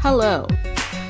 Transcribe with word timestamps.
Hello, 0.00 0.46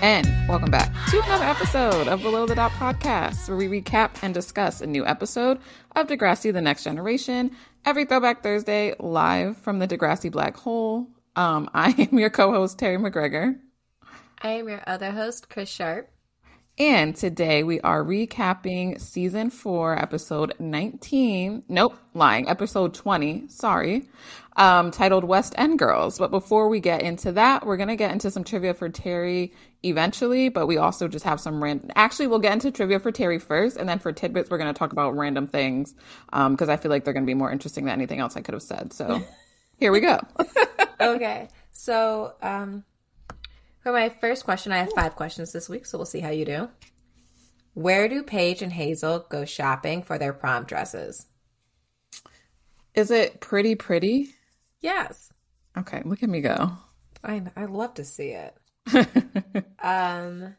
and 0.00 0.26
welcome 0.48 0.70
back 0.70 0.90
to 1.10 1.20
another 1.22 1.44
episode 1.44 2.08
of 2.08 2.22
Below 2.22 2.46
the 2.46 2.54
Dot 2.54 2.70
podcast, 2.72 3.46
where 3.46 3.58
we 3.58 3.68
recap 3.68 4.10
and 4.22 4.32
discuss 4.32 4.80
a 4.80 4.86
new 4.86 5.04
episode 5.04 5.58
of 5.94 6.06
Degrassi 6.06 6.50
The 6.50 6.62
Next 6.62 6.84
Generation 6.84 7.50
every 7.84 8.06
Throwback 8.06 8.42
Thursday 8.42 8.94
live 8.98 9.58
from 9.58 9.80
the 9.80 9.86
Degrassi 9.86 10.32
Black 10.32 10.56
Hole. 10.56 11.08
Um, 11.36 11.68
I 11.74 11.90
am 12.10 12.18
your 12.18 12.30
co 12.30 12.52
host, 12.52 12.78
Terri 12.78 12.98
McGregor. 12.98 13.58
I 14.40 14.48
am 14.48 14.68
your 14.68 14.82
other 14.86 15.10
host, 15.10 15.50
Chris 15.50 15.68
Sharp. 15.68 16.08
And 16.76 17.14
today 17.14 17.62
we 17.62 17.80
are 17.82 18.02
recapping 18.02 19.00
season 19.00 19.50
four, 19.50 19.96
episode 19.96 20.54
19. 20.58 21.62
Nope, 21.68 21.96
lying, 22.14 22.48
episode 22.48 22.94
20. 22.94 23.46
Sorry. 23.46 24.08
Um, 24.56 24.90
titled 24.90 25.22
West 25.22 25.54
End 25.56 25.78
Girls. 25.78 26.18
But 26.18 26.32
before 26.32 26.68
we 26.68 26.80
get 26.80 27.00
into 27.00 27.30
that, 27.32 27.64
we're 27.64 27.76
going 27.76 27.90
to 27.90 27.96
get 27.96 28.10
into 28.10 28.28
some 28.28 28.42
trivia 28.42 28.74
for 28.74 28.90
Terri 28.90 29.52
eventually, 29.84 30.48
but 30.48 30.66
we 30.66 30.76
also 30.76 31.06
just 31.06 31.24
have 31.24 31.38
some 31.38 31.62
random. 31.62 31.92
Actually, 31.94 32.26
we'll 32.26 32.40
get 32.40 32.52
into 32.52 32.72
trivia 32.72 32.98
for 32.98 33.12
Terri 33.12 33.40
first, 33.40 33.76
and 33.76 33.88
then 33.88 34.00
for 34.00 34.12
tidbits, 34.12 34.50
we're 34.50 34.58
going 34.58 34.72
to 34.72 34.76
talk 34.76 34.90
about 34.90 35.16
random 35.16 35.46
things 35.46 35.94
Um, 36.32 36.54
because 36.54 36.68
um, 36.68 36.72
I 36.72 36.76
feel 36.76 36.90
like 36.90 37.04
they're 37.04 37.14
going 37.14 37.24
to 37.24 37.30
be 37.30 37.34
more 37.34 37.52
interesting 37.52 37.84
than 37.84 37.92
anything 37.94 38.18
else 38.18 38.36
I 38.36 38.40
could 38.40 38.54
have 38.54 38.64
said. 38.64 38.92
So 38.92 39.22
here 39.78 39.92
we 39.92 40.00
go. 40.00 40.18
okay. 41.00 41.48
So, 41.70 42.34
um, 42.42 42.82
for 43.84 43.92
my 43.92 44.08
first 44.08 44.44
question, 44.44 44.72
I 44.72 44.78
have 44.78 44.92
five 44.94 45.14
questions 45.14 45.52
this 45.52 45.68
week, 45.68 45.84
so 45.84 45.98
we'll 45.98 46.06
see 46.06 46.20
how 46.20 46.30
you 46.30 46.46
do. 46.46 46.70
Where 47.74 48.08
do 48.08 48.22
Paige 48.22 48.62
and 48.62 48.72
Hazel 48.72 49.26
go 49.28 49.44
shopping 49.44 50.02
for 50.02 50.16
their 50.16 50.32
prom 50.32 50.64
dresses? 50.64 51.26
Is 52.94 53.10
it 53.10 53.40
pretty 53.40 53.74
pretty? 53.74 54.30
Yes. 54.80 55.32
Okay, 55.76 56.00
look 56.04 56.22
at 56.22 56.30
me 56.30 56.40
go. 56.40 56.72
I 57.22 57.42
I 57.56 57.66
love 57.66 57.94
to 57.94 58.04
see 58.04 58.30
it. 58.30 58.56
um, 59.82 60.54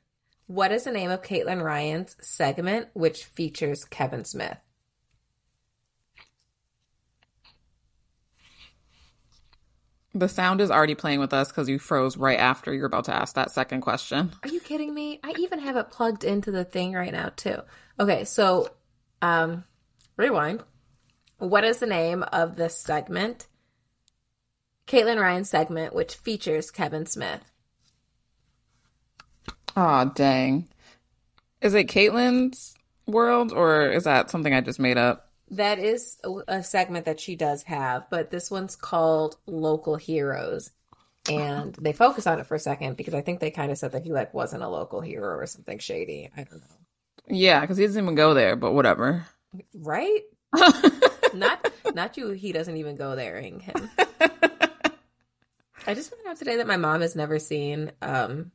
what 0.45 0.71
is 0.71 0.83
the 0.83 0.91
name 0.91 1.09
of 1.09 1.23
Caitlin 1.23 1.63
Ryan's 1.63 2.15
segment 2.21 2.89
which 2.93 3.23
features 3.23 3.85
Kevin 3.85 4.23
Smith? 4.23 4.59
The 10.15 10.29
sound 10.29 10.61
is 10.61 10.71
already 10.71 10.95
playing 10.95 11.19
with 11.19 11.33
us 11.33 11.49
because 11.49 11.67
you 11.67 11.77
froze 11.77 12.15
right 12.15 12.39
after 12.39 12.73
you're 12.73 12.85
about 12.85 13.03
to 13.05 13.13
ask 13.13 13.35
that 13.35 13.51
second 13.51 13.81
question. 13.81 14.31
Are 14.43 14.49
you 14.49 14.61
kidding 14.61 14.93
me? 14.93 15.19
I 15.21 15.33
even 15.39 15.59
have 15.59 15.75
it 15.75 15.91
plugged 15.91 16.23
into 16.23 16.51
the 16.51 16.63
thing 16.63 16.93
right 16.93 17.11
now 17.11 17.33
too. 17.35 17.57
Okay, 17.99 18.23
so 18.23 18.69
um 19.21 19.65
rewind. 20.15 20.63
What 21.37 21.65
is 21.65 21.79
the 21.79 21.85
name 21.85 22.23
of 22.23 22.55
the 22.55 22.69
segment? 22.69 23.47
Caitlin 24.87 25.19
Ryan's 25.19 25.49
segment, 25.49 25.93
which 25.93 26.15
features 26.15 26.71
Kevin 26.71 27.05
Smith. 27.05 27.41
Oh 29.75 30.09
dang. 30.15 30.69
Is 31.59 31.73
it 31.73 31.87
Caitlin's 31.87 32.73
world 33.05 33.51
or 33.51 33.91
is 33.91 34.05
that 34.05 34.31
something 34.31 34.53
I 34.53 34.61
just 34.61 34.79
made 34.79 34.97
up? 34.97 35.24
That 35.51 35.79
is 35.79 36.17
a 36.47 36.63
segment 36.63 37.05
that 37.05 37.19
she 37.19 37.35
does 37.35 37.63
have, 37.63 38.09
but 38.09 38.31
this 38.31 38.49
one's 38.49 38.75
called 38.75 39.37
Local 39.45 39.95
Heroes. 39.95 40.71
And 41.29 41.73
they 41.75 41.93
focus 41.93 42.27
on 42.27 42.39
it 42.39 42.45
for 42.45 42.55
a 42.55 42.59
second 42.59 42.97
because 42.97 43.13
I 43.13 43.21
think 43.21 43.39
they 43.39 43.51
kind 43.51 43.71
of 43.71 43.77
said 43.77 43.93
that 43.93 44.03
he 44.03 44.11
like 44.11 44.33
wasn't 44.33 44.63
a 44.63 44.69
local 44.69 45.01
hero 45.01 45.37
or 45.37 45.45
something 45.47 45.79
shady. 45.79 46.29
I 46.35 46.43
don't 46.43 46.61
know. 46.61 46.77
Yeah, 47.27 47.61
because 47.61 47.77
he 47.77 47.85
doesn't 47.85 48.03
even 48.03 48.15
go 48.15 48.33
there, 48.35 48.55
but 48.55 48.73
whatever. 48.73 49.25
Right? 49.73 50.21
not 51.33 51.71
not 51.93 52.17
you. 52.17 52.29
He 52.29 52.51
doesn't 52.51 52.77
even 52.77 52.95
go 52.95 53.15
there. 53.15 53.41
Him. 53.41 53.61
I 55.87 55.93
just 55.93 56.11
found 56.11 56.27
out 56.27 56.37
today 56.37 56.57
that 56.57 56.67
my 56.67 56.77
mom 56.77 57.01
has 57.01 57.15
never 57.15 57.39
seen 57.39 57.91
um, 58.01 58.51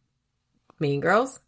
Mean 0.79 1.01
Girls, 1.01 1.41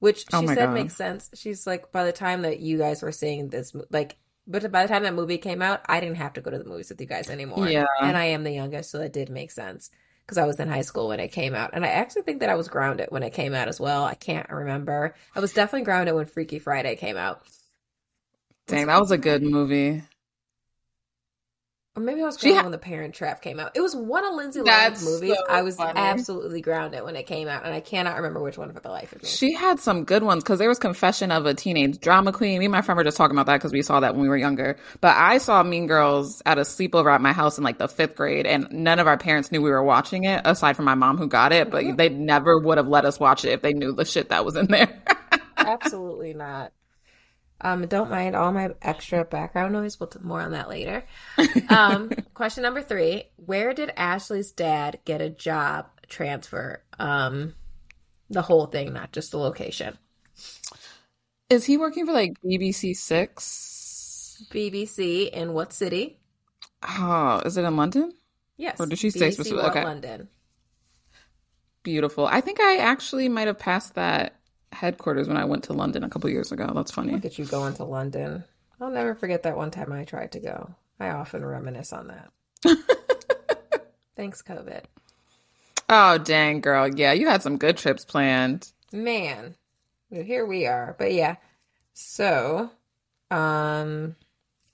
which 0.00 0.20
she 0.20 0.26
oh 0.32 0.46
said 0.46 0.56
God. 0.56 0.74
makes 0.74 0.96
sense. 0.96 1.30
She's 1.34 1.66
like, 1.66 1.92
by 1.92 2.04
the 2.04 2.12
time 2.12 2.42
that 2.42 2.60
you 2.60 2.78
guys 2.78 3.02
were 3.02 3.12
seeing 3.12 3.48
this, 3.48 3.72
like 3.90 4.16
but 4.46 4.70
by 4.72 4.82
the 4.82 4.88
time 4.88 5.04
that 5.04 5.14
movie 5.14 5.38
came 5.38 5.62
out, 5.62 5.80
I 5.86 6.00
didn't 6.00 6.16
have 6.16 6.32
to 6.34 6.40
go 6.40 6.50
to 6.50 6.58
the 6.58 6.64
movies 6.64 6.88
with 6.88 7.00
you 7.00 7.06
guys 7.06 7.30
anymore. 7.30 7.68
Yeah. 7.68 7.86
And 8.00 8.16
I 8.16 8.26
am 8.26 8.44
the 8.44 8.52
youngest, 8.52 8.90
so 8.90 8.98
that 8.98 9.12
did 9.12 9.30
make 9.30 9.50
sense 9.50 9.90
because 10.24 10.38
I 10.38 10.46
was 10.46 10.60
in 10.60 10.68
high 10.68 10.82
school 10.82 11.08
when 11.08 11.20
it 11.20 11.28
came 11.28 11.54
out. 11.54 11.70
And 11.72 11.84
I 11.84 11.88
actually 11.88 12.22
think 12.22 12.40
that 12.40 12.48
I 12.48 12.54
was 12.54 12.68
grounded 12.68 13.08
when 13.10 13.22
it 13.22 13.34
came 13.34 13.54
out 13.54 13.68
as 13.68 13.80
well. 13.80 14.04
I 14.04 14.14
can't 14.14 14.48
remember. 14.50 15.14
I 15.34 15.40
was 15.40 15.52
definitely 15.52 15.84
grounded 15.84 16.14
when 16.14 16.26
Freaky 16.26 16.58
Friday 16.58 16.96
came 16.96 17.16
out. 17.16 17.42
Dang, 18.66 18.86
that 18.86 19.00
was 19.00 19.10
a 19.10 19.18
good 19.18 19.42
movie. 19.42 20.02
Or 21.94 22.02
maybe 22.02 22.22
I 22.22 22.24
was 22.24 22.38
grounded 22.38 22.56
ha- 22.56 22.62
when 22.62 22.72
The 22.72 22.78
Parent 22.78 23.14
Trap 23.14 23.42
came 23.42 23.60
out. 23.60 23.72
It 23.74 23.82
was 23.82 23.94
one 23.94 24.24
of 24.24 24.32
Lindsay 24.34 24.60
Lohan's 24.60 25.04
movies. 25.04 25.34
So 25.36 25.44
I 25.46 25.60
was 25.60 25.76
funny. 25.76 26.00
absolutely 26.00 26.62
grounded 26.62 27.04
when 27.04 27.16
it 27.16 27.26
came 27.26 27.48
out, 27.48 27.66
and 27.66 27.74
I 27.74 27.80
cannot 27.80 28.16
remember 28.16 28.40
which 28.40 28.56
one 28.56 28.72
for 28.72 28.80
the 28.80 28.88
life 28.88 29.12
of 29.12 29.22
me. 29.22 29.28
She 29.28 29.52
had 29.52 29.78
some 29.78 30.04
good 30.04 30.22
ones 30.22 30.42
because 30.42 30.58
there 30.58 30.70
was 30.70 30.78
Confession 30.78 31.30
of 31.30 31.44
a 31.44 31.52
Teenage 31.52 32.00
Drama 32.00 32.32
Queen. 32.32 32.60
Me 32.60 32.64
and 32.64 32.72
my 32.72 32.80
friend 32.80 32.96
were 32.96 33.04
just 33.04 33.18
talking 33.18 33.36
about 33.36 33.44
that 33.44 33.58
because 33.58 33.72
we 33.72 33.82
saw 33.82 34.00
that 34.00 34.14
when 34.14 34.22
we 34.22 34.30
were 34.30 34.38
younger. 34.38 34.78
But 35.02 35.18
I 35.18 35.36
saw 35.36 35.62
Mean 35.62 35.86
Girls 35.86 36.40
at 36.46 36.56
a 36.56 36.62
sleepover 36.62 37.14
at 37.14 37.20
my 37.20 37.34
house 37.34 37.58
in 37.58 37.64
like 37.64 37.76
the 37.76 37.88
fifth 37.88 38.16
grade, 38.16 38.46
and 38.46 38.68
none 38.70 38.98
of 38.98 39.06
our 39.06 39.18
parents 39.18 39.52
knew 39.52 39.60
we 39.60 39.68
were 39.68 39.82
watching 39.82 40.24
it, 40.24 40.40
aside 40.46 40.76
from 40.76 40.86
my 40.86 40.94
mom 40.94 41.18
who 41.18 41.28
got 41.28 41.52
it. 41.52 41.70
But 41.70 41.84
mm-hmm. 41.84 41.96
they 41.96 42.08
never 42.08 42.58
would 42.58 42.78
have 42.78 42.88
let 42.88 43.04
us 43.04 43.20
watch 43.20 43.44
it 43.44 43.50
if 43.50 43.60
they 43.60 43.74
knew 43.74 43.92
the 43.92 44.06
shit 44.06 44.30
that 44.30 44.46
was 44.46 44.56
in 44.56 44.64
there. 44.68 45.02
absolutely 45.58 46.32
not. 46.32 46.72
Um, 47.62 47.86
don't 47.86 48.10
mind 48.10 48.34
all 48.34 48.52
my 48.52 48.70
extra 48.82 49.24
background 49.24 49.72
noise. 49.72 49.98
We'll 49.98 50.10
more 50.20 50.40
on 50.40 50.52
that 50.52 50.68
later. 50.68 51.04
Um, 51.68 52.10
question 52.34 52.62
number 52.62 52.82
three: 52.82 53.24
Where 53.36 53.72
did 53.72 53.92
Ashley's 53.96 54.50
dad 54.50 54.98
get 55.04 55.20
a 55.20 55.30
job 55.30 55.86
transfer? 56.08 56.82
Um, 56.98 57.54
the 58.28 58.42
whole 58.42 58.66
thing, 58.66 58.92
not 58.92 59.12
just 59.12 59.30
the 59.30 59.38
location. 59.38 59.96
Is 61.48 61.64
he 61.64 61.76
working 61.76 62.04
for 62.06 62.12
like 62.12 62.34
BBC 62.44 62.96
Six? 62.96 64.44
BBC 64.50 65.30
in 65.30 65.52
what 65.52 65.72
city? 65.72 66.18
Oh, 66.82 67.40
is 67.44 67.56
it 67.56 67.64
in 67.64 67.76
London? 67.76 68.12
Yes. 68.56 68.80
Or 68.80 68.86
did 68.86 68.98
she 68.98 69.10
say 69.10 69.30
specifically? 69.30 69.68
Okay. 69.70 69.84
London. 69.84 70.28
Beautiful. 71.82 72.26
I 72.26 72.40
think 72.40 72.60
I 72.60 72.78
actually 72.78 73.28
might 73.28 73.46
have 73.46 73.58
passed 73.58 73.94
that 73.94 74.40
headquarters 74.72 75.28
when 75.28 75.36
I 75.36 75.44
went 75.44 75.64
to 75.64 75.72
London 75.72 76.04
a 76.04 76.08
couple 76.08 76.30
years 76.30 76.52
ago. 76.52 76.70
That's 76.74 76.90
funny. 76.90 77.12
Look 77.12 77.24
at 77.24 77.38
you 77.38 77.44
going 77.44 77.74
to 77.74 77.84
London. 77.84 78.44
I'll 78.80 78.90
never 78.90 79.14
forget 79.14 79.44
that 79.44 79.56
one 79.56 79.70
time 79.70 79.92
I 79.92 80.04
tried 80.04 80.32
to 80.32 80.40
go. 80.40 80.74
I 80.98 81.10
often 81.10 81.44
reminisce 81.44 81.92
on 81.92 82.08
that. 82.08 82.30
Thanks, 84.16 84.42
COVID. 84.42 84.84
Oh, 85.88 86.18
dang, 86.18 86.60
girl. 86.60 86.88
Yeah, 86.88 87.12
you 87.12 87.28
had 87.28 87.42
some 87.42 87.58
good 87.58 87.76
trips 87.76 88.04
planned. 88.04 88.72
Man, 88.92 89.54
here 90.10 90.46
we 90.46 90.66
are. 90.66 90.96
But 90.98 91.12
yeah, 91.12 91.36
so, 91.92 92.70
um, 93.30 94.16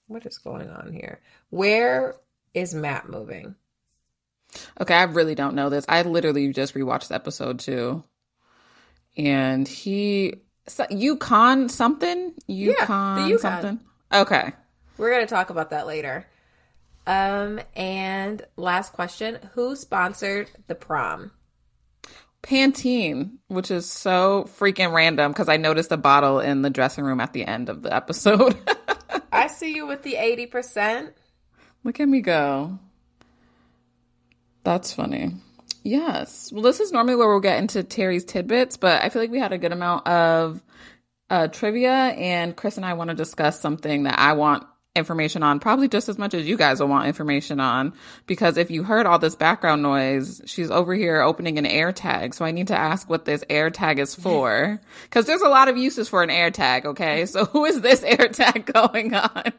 what 0.06 0.26
is 0.26 0.38
going 0.38 0.70
on 0.70 0.92
here? 0.92 1.20
Where 1.50 2.14
is 2.54 2.74
Matt 2.74 3.08
moving? 3.08 3.54
Okay, 4.80 4.94
I 4.94 5.04
really 5.04 5.34
don't 5.34 5.54
know 5.54 5.68
this. 5.68 5.84
I 5.88 6.02
literally 6.02 6.52
just 6.52 6.74
rewatched 6.74 7.08
the 7.08 7.14
episode 7.14 7.60
too 7.60 8.04
and 9.18 9.66
he 9.66 10.34
so, 10.68 10.86
Yukon 10.90 11.68
something 11.68 12.34
Yukon, 12.46 13.18
yeah, 13.18 13.26
Yukon 13.26 13.40
something. 13.40 13.80
Okay, 14.12 14.52
we're 14.96 15.10
gonna 15.10 15.26
talk 15.26 15.50
about 15.50 15.70
that 15.70 15.86
later. 15.86 16.26
Um, 17.06 17.60
and 17.74 18.42
last 18.56 18.92
question: 18.92 19.38
Who 19.52 19.76
sponsored 19.76 20.50
the 20.66 20.74
prom? 20.74 21.32
Pantene, 22.42 23.38
which 23.48 23.70
is 23.70 23.90
so 23.90 24.48
freaking 24.58 24.92
random 24.92 25.32
because 25.32 25.48
I 25.48 25.56
noticed 25.56 25.90
a 25.90 25.96
bottle 25.96 26.38
in 26.38 26.62
the 26.62 26.70
dressing 26.70 27.04
room 27.04 27.20
at 27.20 27.32
the 27.32 27.44
end 27.44 27.68
of 27.68 27.82
the 27.82 27.94
episode. 27.94 28.56
I 29.32 29.48
see 29.48 29.74
you 29.74 29.86
with 29.86 30.02
the 30.02 30.16
eighty 30.16 30.46
percent. 30.46 31.14
Look 31.82 31.98
at 32.00 32.08
me 32.08 32.20
go. 32.20 32.78
That's 34.64 34.92
funny. 34.92 35.34
Yes. 35.88 36.52
Well, 36.52 36.62
this 36.62 36.80
is 36.80 36.92
normally 36.92 37.16
where 37.16 37.28
we'll 37.28 37.40
get 37.40 37.58
into 37.58 37.82
Terri's 37.82 38.24
tidbits, 38.24 38.76
but 38.76 39.02
I 39.02 39.08
feel 39.08 39.22
like 39.22 39.30
we 39.30 39.38
had 39.38 39.54
a 39.54 39.58
good 39.58 39.72
amount 39.72 40.06
of 40.06 40.62
uh, 41.30 41.48
trivia, 41.48 41.90
and 41.90 42.54
Chris 42.54 42.76
and 42.76 42.84
I 42.84 42.92
want 42.92 43.08
to 43.08 43.16
discuss 43.16 43.58
something 43.58 44.02
that 44.02 44.18
I 44.18 44.34
want 44.34 44.66
information 44.94 45.42
on, 45.42 45.60
probably 45.60 45.88
just 45.88 46.10
as 46.10 46.18
much 46.18 46.34
as 46.34 46.46
you 46.46 46.58
guys 46.58 46.80
will 46.80 46.88
want 46.88 47.06
information 47.06 47.58
on. 47.58 47.94
Because 48.26 48.58
if 48.58 48.70
you 48.70 48.82
heard 48.82 49.06
all 49.06 49.18
this 49.18 49.34
background 49.34 49.82
noise, 49.82 50.42
she's 50.44 50.70
over 50.70 50.94
here 50.94 51.22
opening 51.22 51.56
an 51.56 51.64
air 51.64 51.90
tag. 51.92 52.34
So 52.34 52.44
I 52.44 52.50
need 52.50 52.68
to 52.68 52.76
ask 52.76 53.08
what 53.08 53.24
this 53.24 53.42
air 53.48 53.70
tag 53.70 53.98
is 53.98 54.14
for. 54.14 54.80
Because 55.04 55.24
there's 55.24 55.40
a 55.40 55.48
lot 55.48 55.68
of 55.68 55.78
uses 55.78 56.06
for 56.06 56.22
an 56.22 56.28
air 56.28 56.50
tag, 56.50 56.84
okay? 56.84 57.24
So 57.24 57.44
who 57.46 57.64
is 57.64 57.80
this 57.80 58.02
air 58.02 58.28
tag 58.28 58.70
going 58.70 59.14
on? 59.14 59.52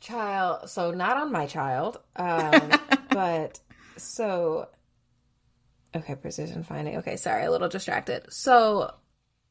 child. 0.00 0.70
So 0.70 0.92
not 0.92 1.18
on 1.18 1.30
my 1.30 1.46
child. 1.46 1.98
Um, 2.18 2.70
but 3.10 3.60
so 3.98 4.68
Okay, 5.96 6.14
precision 6.14 6.62
finding. 6.62 6.96
Okay, 6.98 7.16
sorry, 7.16 7.44
a 7.44 7.50
little 7.50 7.68
distracted. 7.68 8.32
So, 8.32 8.92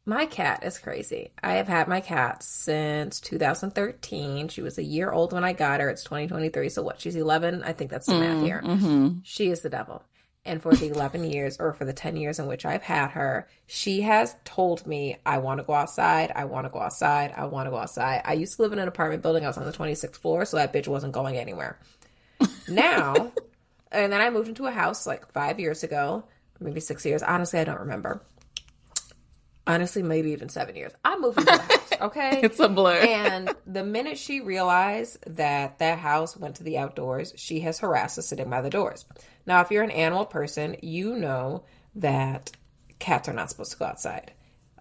my 0.06 0.28
cat 0.28 0.64
is 0.64 0.78
crazy. 0.78 1.32
I 1.42 1.54
have 1.54 1.68
had 1.68 1.88
my 1.88 2.00
cat 2.00 2.44
since 2.44 3.20
2013. 3.22 4.50
She 4.50 4.62
was 4.62 4.78
a 4.78 4.84
year 4.84 5.12
old 5.12 5.34
when 5.34 5.44
I 5.44 5.54
got 5.54 5.80
her. 5.80 5.90
It's 5.90 6.04
2023. 6.04 6.70
So 6.70 6.84
what? 6.84 7.02
She's 7.02 7.16
11. 7.16 7.64
I 7.64 7.74
think 7.74 7.90
that's 7.90 8.06
the 8.06 8.14
mm, 8.14 8.20
math 8.20 8.44
here. 8.44 8.62
Mm-hmm. 8.64 9.20
She 9.24 9.50
is 9.50 9.62
the 9.62 9.70
devil. 9.70 10.04
And 10.48 10.62
for 10.62 10.76
the 10.76 10.90
11 10.90 11.24
years 11.32 11.58
or 11.60 11.74
for 11.74 11.86
the 11.86 11.94
10 11.94 12.18
years 12.18 12.38
in 12.38 12.46
which 12.46 12.66
I've 12.66 12.84
had 12.84 13.10
her, 13.12 13.48
she 13.66 14.02
has 14.02 14.36
told 14.46 14.86
me, 14.86 15.18
I 15.26 15.40
want 15.40 15.60
to 15.60 15.66
go 15.66 15.74
outside. 15.74 16.32
I 16.36 16.46
want 16.46 16.68
to 16.68 16.70
go 16.72 16.80
outside. 16.80 17.34
I 17.36 17.46
want 17.46 17.66
to 17.66 17.72
go 17.72 17.78
outside. 17.78 18.22
I 18.26 18.34
used 18.34 18.58
to 18.58 18.62
live 18.62 18.74
in 18.74 18.80
an 18.80 18.88
apartment 18.88 19.24
building. 19.24 19.44
I 19.44 19.48
was 19.48 19.58
on 19.58 19.66
the 19.66 19.74
26th 19.74 20.18
floor, 20.18 20.46
so 20.46 20.58
that 20.58 20.72
bitch 20.72 20.88
wasn't 20.88 21.14
going 21.14 21.36
anywhere. 21.36 21.80
now, 22.68 23.32
and 23.92 24.14
then 24.14 24.22
I 24.22 24.30
moved 24.30 24.50
into 24.50 24.68
a 24.68 24.72
house 24.72 25.08
like 25.08 25.32
five 25.32 25.60
years 25.60 25.84
ago, 25.84 26.26
maybe 26.60 26.80
six 26.80 27.06
years. 27.06 27.24
Honestly, 27.24 27.60
I 27.60 27.64
don't 27.64 27.80
remember 27.80 28.22
honestly, 29.68 30.04
maybe 30.04 30.32
even 30.32 30.50
seven 30.50 30.76
years. 30.76 30.92
I 31.04 31.18
moved 31.18 31.40
into 31.40 31.52
the 31.52 31.58
house, 31.58 31.94
okay? 32.02 32.42
it's 32.44 32.60
a 32.60 32.70
blur. 32.70 32.98
and 32.98 33.54
the 33.66 33.84
minute 33.84 34.18
she 34.18 34.42
realized 34.42 35.18
that 35.28 35.80
that 35.80 36.00
house 36.00 36.38
went 36.38 36.56
to 36.58 36.64
the 36.64 36.78
outdoors, 36.78 37.34
she 37.36 37.62
has 37.62 37.80
harassed 37.80 38.20
us 38.20 38.28
sitting 38.28 38.50
by 38.50 38.62
the 38.62 38.70
doors. 38.70 39.06
Now, 39.46 39.62
if 39.62 39.72
you're 39.72 39.84
an 39.84 39.92
animal 39.92 40.26
person, 40.26 40.78
you 40.82 41.16
know 41.16 41.64
that 41.96 42.52
cats 43.00 43.30
are 43.30 43.34
not 43.34 43.50
supposed 43.50 43.72
to 43.72 43.78
go 43.78 43.86
outside. 43.86 44.32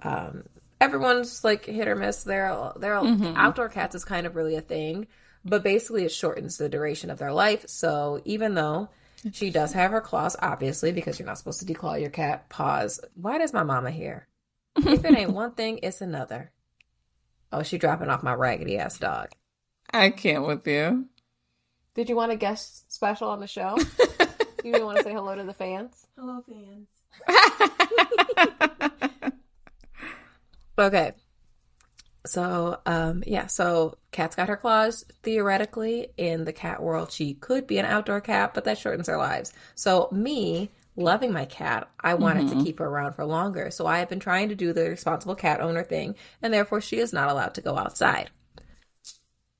Um, 0.02 0.44
everyone's 0.80 1.44
like 1.44 1.64
hit 1.66 1.88
or 1.88 1.96
miss. 1.96 2.24
They're, 2.24 2.72
they're 2.76 2.96
mm-hmm. 2.96 3.36
outdoor 3.36 3.68
cats 3.68 3.94
is 3.94 4.04
kind 4.04 4.26
of 4.26 4.36
really 4.36 4.56
a 4.56 4.60
thing, 4.60 5.06
but 5.44 5.62
basically 5.62 6.04
it 6.04 6.12
shortens 6.12 6.58
the 6.58 6.68
duration 6.68 7.10
of 7.10 7.18
their 7.18 7.32
life. 7.32 7.64
So 7.68 8.20
even 8.24 8.54
though 8.54 8.90
she 9.32 9.50
does 9.50 9.72
have 9.72 9.90
her 9.90 10.00
claws, 10.00 10.36
obviously, 10.40 10.92
because 10.92 11.18
you're 11.18 11.26
not 11.26 11.38
supposed 11.38 11.66
to 11.66 11.72
declaw 11.72 12.00
your 12.00 12.10
cat 12.10 12.48
paws. 12.48 13.00
Why 13.14 13.38
does 13.38 13.52
my 13.52 13.62
mama 13.62 13.90
here? 13.90 14.28
if 14.76 15.04
it 15.04 15.16
ain't 15.16 15.30
one 15.34 15.52
thing, 15.52 15.80
it's 15.82 16.00
another. 16.00 16.52
Oh, 17.52 17.62
she 17.62 17.78
dropping 17.78 18.10
off 18.10 18.22
my 18.22 18.34
raggedy 18.34 18.78
ass 18.78 18.98
dog. 18.98 19.30
I 19.92 20.10
can't 20.10 20.46
with 20.46 20.66
you. 20.66 21.06
Did 21.94 22.08
you 22.08 22.16
want 22.16 22.32
a 22.32 22.36
guest 22.36 22.92
special 22.92 23.28
on 23.28 23.40
the 23.40 23.46
show? 23.46 23.76
you 24.64 24.72
didn't 24.72 24.86
want 24.86 24.98
to 24.98 25.04
say 25.04 25.12
hello 25.12 25.36
to 25.36 25.44
the 25.44 25.54
fans? 25.54 26.06
Hello, 26.18 26.42
fans. 26.48 26.88
okay. 30.78 31.12
So, 32.26 32.80
um, 32.86 33.22
yeah, 33.26 33.46
so 33.46 33.98
cat's 34.10 34.36
got 34.36 34.48
her 34.48 34.56
claws. 34.56 35.04
Theoretically, 35.22 36.08
in 36.16 36.44
the 36.44 36.52
cat 36.52 36.82
world, 36.82 37.12
she 37.12 37.34
could 37.34 37.66
be 37.66 37.78
an 37.78 37.84
outdoor 37.84 38.20
cat, 38.20 38.54
but 38.54 38.64
that 38.64 38.78
shortens 38.78 39.08
her 39.08 39.18
lives. 39.18 39.52
So, 39.74 40.08
me, 40.10 40.70
loving 40.96 41.32
my 41.32 41.44
cat, 41.44 41.88
I 42.00 42.14
wanted 42.14 42.46
mm-hmm. 42.46 42.58
to 42.58 42.64
keep 42.64 42.78
her 42.78 42.86
around 42.86 43.14
for 43.14 43.24
longer. 43.24 43.70
So 43.70 43.86
I 43.86 43.98
have 43.98 44.08
been 44.08 44.20
trying 44.20 44.48
to 44.50 44.54
do 44.54 44.72
the 44.72 44.90
responsible 44.90 45.34
cat 45.34 45.60
owner 45.60 45.82
thing, 45.82 46.14
and 46.42 46.52
therefore 46.52 46.80
she 46.80 46.98
is 46.98 47.12
not 47.12 47.30
allowed 47.30 47.54
to 47.54 47.60
go 47.60 47.76
outside. 47.76 48.30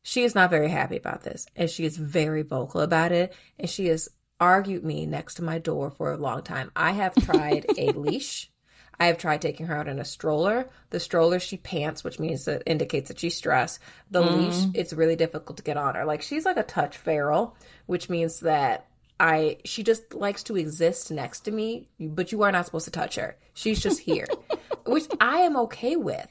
She 0.03 0.23
is 0.23 0.35
not 0.35 0.51
very 0.51 0.69
happy 0.69 0.97
about 0.97 1.23
this, 1.23 1.47
and 1.57 1.71
she 1.71 1.85
is 1.85 1.97
very 1.97 2.43
vocal 2.43 2.83
about 2.83 3.11
it, 3.11 3.35
and 3.59 3.69
she 3.69 3.87
has 3.87 4.09
argued 4.39 4.85
me 4.85 5.07
next 5.07 5.35
to 5.35 5.43
my 5.43 5.59
door 5.59 5.91
for 5.91 6.13
a 6.13 6.19
long 6.19 6.43
time. 6.43 6.71
I 6.77 6.93
have 6.93 7.15
tried 7.15 7.67
a 7.77 7.93
leash. 7.93 8.51
I 8.99 9.07
have 9.07 9.19
tried 9.19 9.43
taking 9.43 9.67
her 9.67 9.77
out 9.77 9.89
in 9.89 9.99
a 9.99 10.05
stroller. 10.05 10.69
The 10.91 11.01
stroller, 11.01 11.39
she 11.39 11.57
pants, 11.57 12.05
which 12.05 12.19
means 12.19 12.45
that 12.45 12.63
indicates 12.67 13.09
that 13.09 13.19
she's 13.19 13.37
stressed. 13.37 13.81
The 14.11 14.23
mm. 14.23 14.37
leash, 14.37 14.71
it's 14.75 14.93
really 14.93 15.17
difficult 15.17 15.57
to 15.57 15.63
get 15.63 15.77
on 15.77 15.95
her. 15.95 16.05
Like 16.05 16.23
she's 16.23 16.45
like 16.45 16.57
a 16.57 16.63
touch 16.63 16.97
feral, 16.97 17.57
which 17.87 18.09
means 18.09 18.41
that 18.41 18.87
I 19.19 19.59
she 19.65 19.83
just 19.83 20.15
likes 20.15 20.43
to 20.45 20.57
exist 20.57 21.11
next 21.11 21.41
to 21.41 21.51
me, 21.51 21.89
but 22.01 22.33
you 22.33 22.43
are 22.43 22.53
not 22.53 22.67
supposed 22.67 22.87
to 22.87 22.91
touch 22.91 23.17
her. 23.17 23.37
She's 23.55 23.81
just 23.81 24.01
here, 24.01 24.27
which 24.87 25.05
I 25.21 25.39
am 25.39 25.57
okay 25.59 25.97
with. 25.97 26.27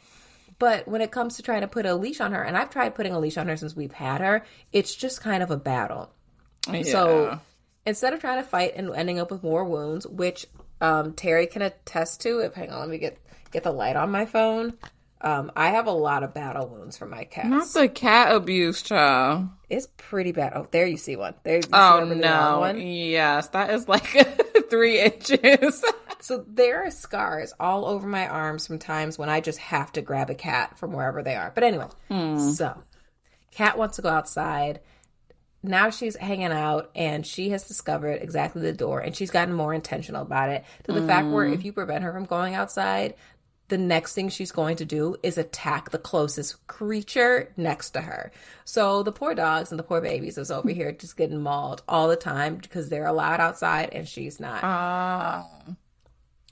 But 0.60 0.88
when 0.88 1.02
it 1.02 1.12
comes 1.12 1.36
to 1.38 1.44
trying 1.44 1.62
to 1.62 1.68
put 1.68 1.86
a 1.86 1.96
leash 1.96 2.22
on 2.22 2.32
her, 2.32 2.42
and 2.42 2.58
I've 2.58 2.70
tried 2.70 2.96
putting 2.96 3.14
a 3.14 3.20
leash 3.20 3.38
on 3.38 3.48
her 3.48 3.58
since 3.58 3.76
we've 3.76 3.92
had 3.92 4.22
her, 4.22 4.46
it's 4.72 4.96
just 4.96 5.22
kind 5.22 5.44
of 5.44 5.52
a 5.52 5.58
battle. 5.58 6.12
Yeah. 6.72 6.84
So 6.84 7.40
instead 7.86 8.14
of 8.14 8.20
trying 8.20 8.42
to 8.42 8.48
fight 8.48 8.74
and 8.76 8.94
ending 8.94 9.20
up 9.20 9.32
with 9.32 9.44
more 9.44 9.66
wounds, 9.66 10.08
which 10.08 10.46
um, 10.84 11.14
Terri 11.14 11.50
can 11.50 11.62
attest 11.62 12.22
to, 12.22 12.40
if 12.40 12.54
hang 12.54 12.70
on, 12.70 12.82
let 12.82 12.90
me 12.90 12.98
get 12.98 13.18
get 13.52 13.64
the 13.64 13.72
light 13.72 13.96
on 13.96 14.12
my 14.12 14.26
phone. 14.26 14.74
Um, 15.22 15.50
I 15.56 15.70
have 15.70 15.88
a 15.88 15.92
lot 15.92 16.24
of 16.24 16.34
battle 16.34 16.68
wounds 16.68 16.98
from 16.98 17.12
my 17.12 17.24
cats. 17.24 17.48
Not 17.48 17.68
the 17.70 17.88
cat 17.88 18.36
abuse, 18.36 18.82
child. 18.82 19.48
It's 19.70 19.88
pretty 19.96 20.34
bad. 20.34 20.52
Oh, 20.54 20.68
there 20.70 20.86
you 20.86 20.98
see 20.98 21.16
one. 21.16 21.36
There. 21.44 21.56
You 21.56 21.64
oh 21.72 22.04
no! 22.04 22.60
One? 22.60 22.82
Yes, 22.82 23.48
that 23.50 23.70
is 23.70 23.88
like 23.88 24.06
three 24.70 25.00
inches. 25.00 25.86
so 26.20 26.44
there 26.50 26.86
are 26.86 26.92
scars 26.92 27.54
all 27.58 27.86
over 27.86 28.06
my 28.06 28.28
arms 28.28 28.68
from 28.68 28.78
times 28.78 29.18
when 29.18 29.30
I 29.30 29.40
just 29.40 29.60
have 29.60 29.94
to 29.94 30.02
grab 30.02 30.30
a 30.30 30.36
cat 30.36 30.78
from 30.78 30.92
wherever 30.92 31.24
they 31.24 31.36
are. 31.36 31.54
But 31.56 31.64
anyway, 31.64 31.88
hmm. 32.10 32.40
so 32.40 32.84
cat 33.52 33.78
wants 33.78 33.96
to 33.96 34.02
go 34.02 34.10
outside. 34.10 34.82
Now 35.64 35.90
she's 35.90 36.18
hanging 36.18 36.52
out 36.52 36.92
and 36.94 37.26
she 37.26 37.50
has 37.52 37.68
discovered 37.68 38.22
exactly 38.22 38.62
the 38.62 38.74
door 38.74 39.00
and 39.00 39.16
she's 39.16 39.32
gotten 39.32 39.54
more 39.54 39.74
intentional 39.74 40.22
about 40.22 40.50
it 40.50 40.66
to 40.84 40.92
the 40.92 41.00
mm. 41.00 41.08
fact 41.08 41.30
where 41.30 41.46
if 41.46 41.64
you 41.64 41.72
prevent 41.72 42.04
her 42.04 42.12
from 42.12 42.26
going 42.26 42.54
outside, 42.54 43.16
the 43.70 43.78
next 43.78 44.14
thing 44.14 44.28
she's 44.28 44.52
going 44.52 44.76
to 44.76 44.86
do 44.86 45.16
is 45.24 45.38
attack 45.38 45.90
the 45.90 45.98
closest 45.98 46.68
creature 46.68 47.52
next 47.56 47.92
to 47.92 48.02
her. 48.02 48.32
So 48.66 49.04
the 49.04 49.14
poor 49.14 49.34
dogs 49.34 49.72
and 49.72 49.80
the 49.80 49.84
poor 49.84 50.02
babies 50.02 50.38
is 50.38 50.52
over 50.52 50.70
here 50.70 50.92
just 50.92 51.16
getting 51.16 51.42
mauled 51.42 51.82
all 51.88 52.10
the 52.10 52.18
time 52.18 52.58
because 52.58 52.90
they're 52.90 53.08
allowed 53.08 53.40
outside 53.40 53.90
and 53.94 54.08
she's 54.08 54.40
not. 54.40 54.64
Uh. 54.64 55.44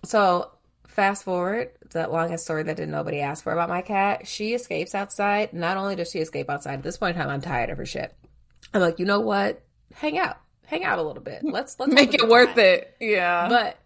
So 0.05 0.51
fast 0.87 1.23
forward 1.23 1.71
that 1.91 2.11
longest 2.11 2.45
story 2.45 2.63
that 2.63 2.77
did 2.77 2.89
nobody 2.89 3.19
ask 3.19 3.43
for 3.43 3.51
about 3.51 3.69
my 3.69 3.81
cat. 3.81 4.25
She 4.25 4.53
escapes 4.53 4.95
outside. 4.95 5.53
Not 5.53 5.77
only 5.77 5.95
does 5.95 6.09
she 6.11 6.19
escape 6.19 6.49
outside, 6.49 6.75
at 6.75 6.83
this 6.83 6.97
point 6.97 7.17
in 7.17 7.21
time, 7.21 7.29
I'm 7.29 7.41
tired 7.41 7.69
of 7.69 7.77
her 7.77 7.85
shit. 7.85 8.15
I'm 8.73 8.81
like, 8.81 8.99
you 8.99 9.05
know 9.05 9.19
what? 9.19 9.61
Hang 9.93 10.17
out 10.17 10.37
hang 10.71 10.85
out 10.85 10.97
a 10.97 11.03
little 11.03 11.21
bit. 11.21 11.43
Let's 11.43 11.77
let's 11.79 11.93
make 11.93 12.13
it 12.13 12.27
worth 12.27 12.57
it. 12.57 12.95
Yeah. 12.99 13.49
But 13.49 13.77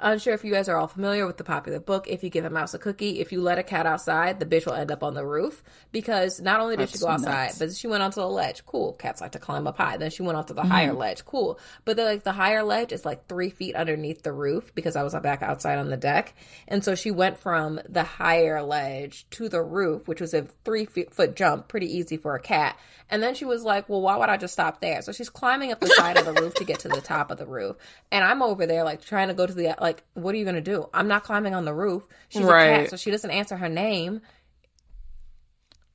unsure 0.00 0.34
if 0.34 0.44
you 0.44 0.52
guys 0.52 0.68
are 0.68 0.76
all 0.76 0.86
familiar 0.86 1.26
with 1.26 1.36
the 1.36 1.44
popular 1.44 1.80
book. 1.80 2.06
If 2.08 2.22
you 2.22 2.30
give 2.30 2.44
a 2.44 2.50
mouse 2.50 2.74
a 2.74 2.78
cookie, 2.78 3.20
if 3.20 3.32
you 3.32 3.40
let 3.40 3.58
a 3.58 3.62
cat 3.62 3.86
outside, 3.86 4.40
the 4.40 4.46
bitch 4.46 4.66
will 4.66 4.74
end 4.74 4.90
up 4.90 5.02
on 5.02 5.14
the 5.14 5.24
roof 5.26 5.62
because 5.92 6.40
not 6.40 6.60
only 6.60 6.76
did 6.76 6.84
That's 6.84 6.92
she 6.92 6.98
go 6.98 7.08
outside, 7.08 7.46
nuts. 7.46 7.58
but 7.58 7.74
she 7.74 7.86
went 7.88 8.02
onto 8.02 8.20
the 8.20 8.28
ledge. 8.28 8.64
Cool. 8.64 8.94
Cats 8.94 9.20
like 9.20 9.32
to 9.32 9.38
climb 9.38 9.66
up 9.66 9.76
high. 9.76 9.96
Then 9.96 10.10
she 10.10 10.22
went 10.22 10.38
onto 10.38 10.54
the 10.54 10.62
mm-hmm. 10.62 10.70
higher 10.70 10.92
ledge. 10.92 11.24
Cool. 11.24 11.58
But 11.84 11.96
then 11.96 12.06
like 12.06 12.24
the 12.24 12.32
higher 12.32 12.62
ledge 12.62 12.92
is 12.92 13.04
like 13.04 13.26
three 13.26 13.50
feet 13.50 13.74
underneath 13.74 14.22
the 14.22 14.32
roof 14.32 14.74
because 14.74 14.96
I 14.96 15.02
was 15.02 15.14
back 15.14 15.42
outside 15.42 15.78
on 15.78 15.88
the 15.88 15.96
deck. 15.96 16.34
And 16.68 16.84
so 16.84 16.94
she 16.94 17.10
went 17.10 17.38
from 17.38 17.80
the 17.88 18.02
higher 18.02 18.62
ledge 18.62 19.28
to 19.30 19.48
the 19.48 19.62
roof, 19.62 20.08
which 20.08 20.20
was 20.20 20.34
a 20.34 20.42
three 20.64 20.86
foot 20.86 21.36
jump, 21.36 21.68
pretty 21.68 21.94
easy 21.94 22.16
for 22.16 22.34
a 22.34 22.40
cat. 22.40 22.78
And 23.08 23.22
then 23.22 23.34
she 23.34 23.44
was 23.44 23.62
like, 23.62 23.88
well, 23.88 24.00
why 24.00 24.16
would 24.16 24.28
I 24.28 24.36
just 24.36 24.52
stop 24.52 24.80
there? 24.80 25.00
So 25.00 25.12
she's 25.12 25.30
climbing 25.30 25.70
up 25.70 25.80
the 25.80 25.86
side 25.86 26.16
of 26.16 26.24
the 26.26 26.32
roof 26.32 26.54
to 26.54 26.64
get 26.64 26.80
to 26.80 26.88
the 26.88 27.00
top 27.00 27.30
of 27.30 27.38
the 27.38 27.46
roof. 27.46 27.76
And 28.10 28.24
I'm 28.24 28.42
over 28.42 28.66
there 28.66 28.82
like 28.82 29.04
trying 29.04 29.28
to 29.28 29.34
go 29.34 29.46
to 29.46 29.52
the, 29.52 29.76
like, 29.80 29.85
what 30.14 30.34
are 30.34 30.38
you 30.38 30.44
to 30.56 30.60
do? 30.60 30.88
I'm 30.92 31.08
not 31.08 31.24
climbing 31.24 31.54
on 31.54 31.64
the 31.64 31.74
roof. 31.74 32.06
She's 32.28 32.42
right. 32.42 32.64
a 32.64 32.78
cat, 32.80 32.90
so 32.90 32.96
she 32.96 33.10
doesn't 33.10 33.30
answer 33.30 33.56
her 33.56 33.68
name. 33.68 34.20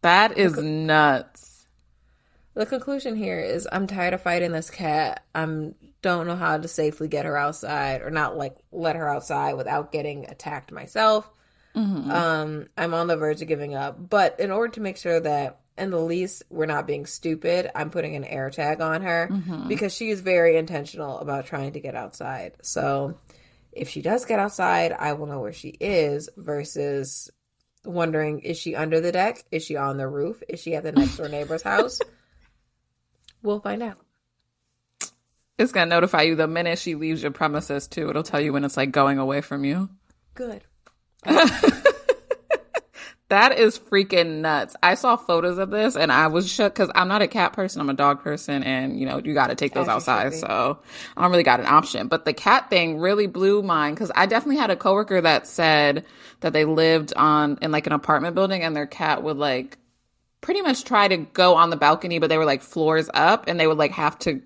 That 0.02 0.38
is 0.38 0.58
nuts. 0.58 1.66
The 2.54 2.66
conclusion 2.66 3.16
here 3.16 3.40
is 3.40 3.68
I'm 3.72 3.88
tired 3.88 4.14
of 4.14 4.22
fighting 4.22 4.52
this 4.52 4.70
cat. 4.70 5.24
I'm 5.34 5.76
don't 6.02 6.28
know 6.28 6.36
how 6.36 6.58
to 6.58 6.68
safely 6.68 7.08
get 7.08 7.26
her 7.26 7.38
outside 7.38 8.02
or 8.02 8.10
not 8.10 8.36
like 8.36 8.58
let 8.72 8.96
her 8.96 9.08
outside 9.08 9.54
without 9.54 9.92
getting 9.92 10.26
attacked 10.30 10.72
myself. 10.72 11.30
Mm-hmm. 11.76 12.12
Um, 12.12 12.68
I'm 12.76 12.94
on 12.94 13.08
the 13.08 13.16
verge 13.16 13.42
of 13.42 13.48
giving 13.48 13.76
up. 13.76 14.10
But 14.10 14.40
in 14.40 14.52
order 14.52 14.74
to 14.74 14.82
make 14.82 14.98
sure 14.98 15.20
that 15.20 15.60
in 15.78 15.90
the 15.90 16.00
least 16.00 16.44
we're 16.50 16.66
not 16.66 16.88
being 16.88 17.06
stupid, 17.06 17.70
I'm 17.74 17.92
putting 17.92 18.16
an 18.16 18.24
air 18.24 18.50
tag 18.50 18.82
on 18.82 19.04
her 19.04 19.30
mm-hmm. 19.32 19.68
because 19.68 19.94
she 19.94 20.10
is 20.10 20.22
very 20.22 20.58
intentional 20.58 21.20
about 21.20 21.46
trying 21.46 21.74
to 21.74 21.80
get 21.80 21.96
outside. 21.96 22.54
So 22.62 23.18
if 23.72 23.90
she 23.90 24.02
does 24.02 24.26
get 24.26 24.40
outside, 24.40 24.92
I 24.92 25.14
will 25.14 25.28
know 25.28 25.40
where 25.40 25.54
she 25.54 25.70
is 25.70 26.30
versus 26.38 27.30
wondering 27.84 28.40
is 28.40 28.58
she 28.58 28.76
under 28.76 29.00
the 29.00 29.12
deck? 29.12 29.44
Is 29.52 29.64
she 29.64 29.76
on 29.76 29.98
the 29.98 30.08
roof? 30.08 30.42
Is 30.48 30.60
she 30.60 30.76
at 30.76 30.84
the 30.84 30.92
next 30.92 31.18
door 31.18 31.28
neighbor's 31.28 31.64
house? 31.64 32.00
We'll 33.44 33.60
find 33.60 33.82
out. 33.82 33.98
It's 35.58 35.72
gonna 35.72 35.88
notify 35.88 36.22
you 36.22 36.36
the 36.36 36.48
minute 36.48 36.78
she 36.78 36.94
leaves 36.94 37.24
your 37.24 37.32
premises 37.32 37.88
too. 37.88 38.08
It'll 38.08 38.22
tell 38.22 38.40
you 38.40 38.54
when 38.54 38.64
it's 38.64 38.78
like 38.78 38.92
going 38.92 39.18
away 39.18 39.42
from 39.42 39.66
you. 39.66 39.90
Good. 40.36 40.64
That 43.32 43.58
is 43.58 43.80
freaking 43.80 44.42
nuts. 44.42 44.76
I 44.84 44.96
saw 44.96 45.16
photos 45.16 45.58
of 45.58 45.70
this 45.70 45.96
and 45.96 46.12
I 46.12 46.28
was 46.28 46.52
shook 46.52 46.74
because 46.74 46.92
I'm 46.94 47.08
not 47.08 47.22
a 47.22 47.30
cat 47.30 47.54
person. 47.54 47.80
I'm 47.80 47.90
a 47.90 47.94
dog 47.94 48.22
person 48.22 48.62
and 48.62 49.00
you 49.00 49.06
know, 49.06 49.22
you 49.24 49.34
got 49.34 49.48
to 49.48 49.56
take 49.56 49.74
those 49.74 49.88
outside. 49.88 50.34
So 50.34 50.80
I 51.16 51.22
don't 51.22 51.32
really 51.32 51.44
got 51.44 51.62
an 51.62 51.66
option. 51.66 52.10
But 52.10 52.26
the 52.26 52.34
cat 52.34 52.70
thing 52.70 53.00
really 53.00 53.28
blew 53.28 53.64
mine 53.64 53.94
because 53.94 54.12
I 54.14 54.26
definitely 54.26 54.58
had 54.58 54.70
a 54.70 54.76
coworker 54.76 55.22
that 55.22 55.48
said 55.48 56.04
that 56.42 56.52
they 56.52 56.66
lived 56.66 57.14
on 57.16 57.58
in 57.62 57.72
like 57.72 57.88
an 57.88 57.94
apartment 57.94 58.36
building 58.36 58.64
and 58.64 58.76
their 58.76 58.86
cat 58.86 59.24
would 59.24 59.38
like 59.38 59.78
pretty 60.42 60.62
much 60.62 60.84
try 60.84 61.08
to 61.08 61.16
go 61.16 61.56
on 61.56 61.70
the 61.70 61.78
balcony, 61.78 62.20
but 62.20 62.28
they 62.28 62.38
were 62.38 62.44
like 62.44 62.62
floors 62.62 63.10
up 63.14 63.46
and 63.48 63.58
they 63.58 63.66
would 63.66 63.78
like 63.78 63.92
have 63.92 64.20
to 64.20 64.42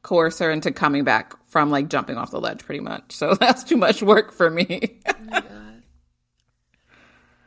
coerce 0.00 0.38
her 0.38 0.50
into 0.50 0.70
coming 0.70 1.04
back 1.04 1.34
from 1.44 1.70
like 1.70 1.90
jumping 1.90 2.16
off 2.16 2.30
the 2.30 2.40
ledge 2.40 2.64
pretty 2.64 2.80
much. 2.80 3.12
So 3.12 3.34
that's 3.38 3.64
too 3.64 3.76
much 3.76 4.02
work 4.02 4.32
for 4.32 4.48
me. 4.48 4.98
oh 5.30 5.42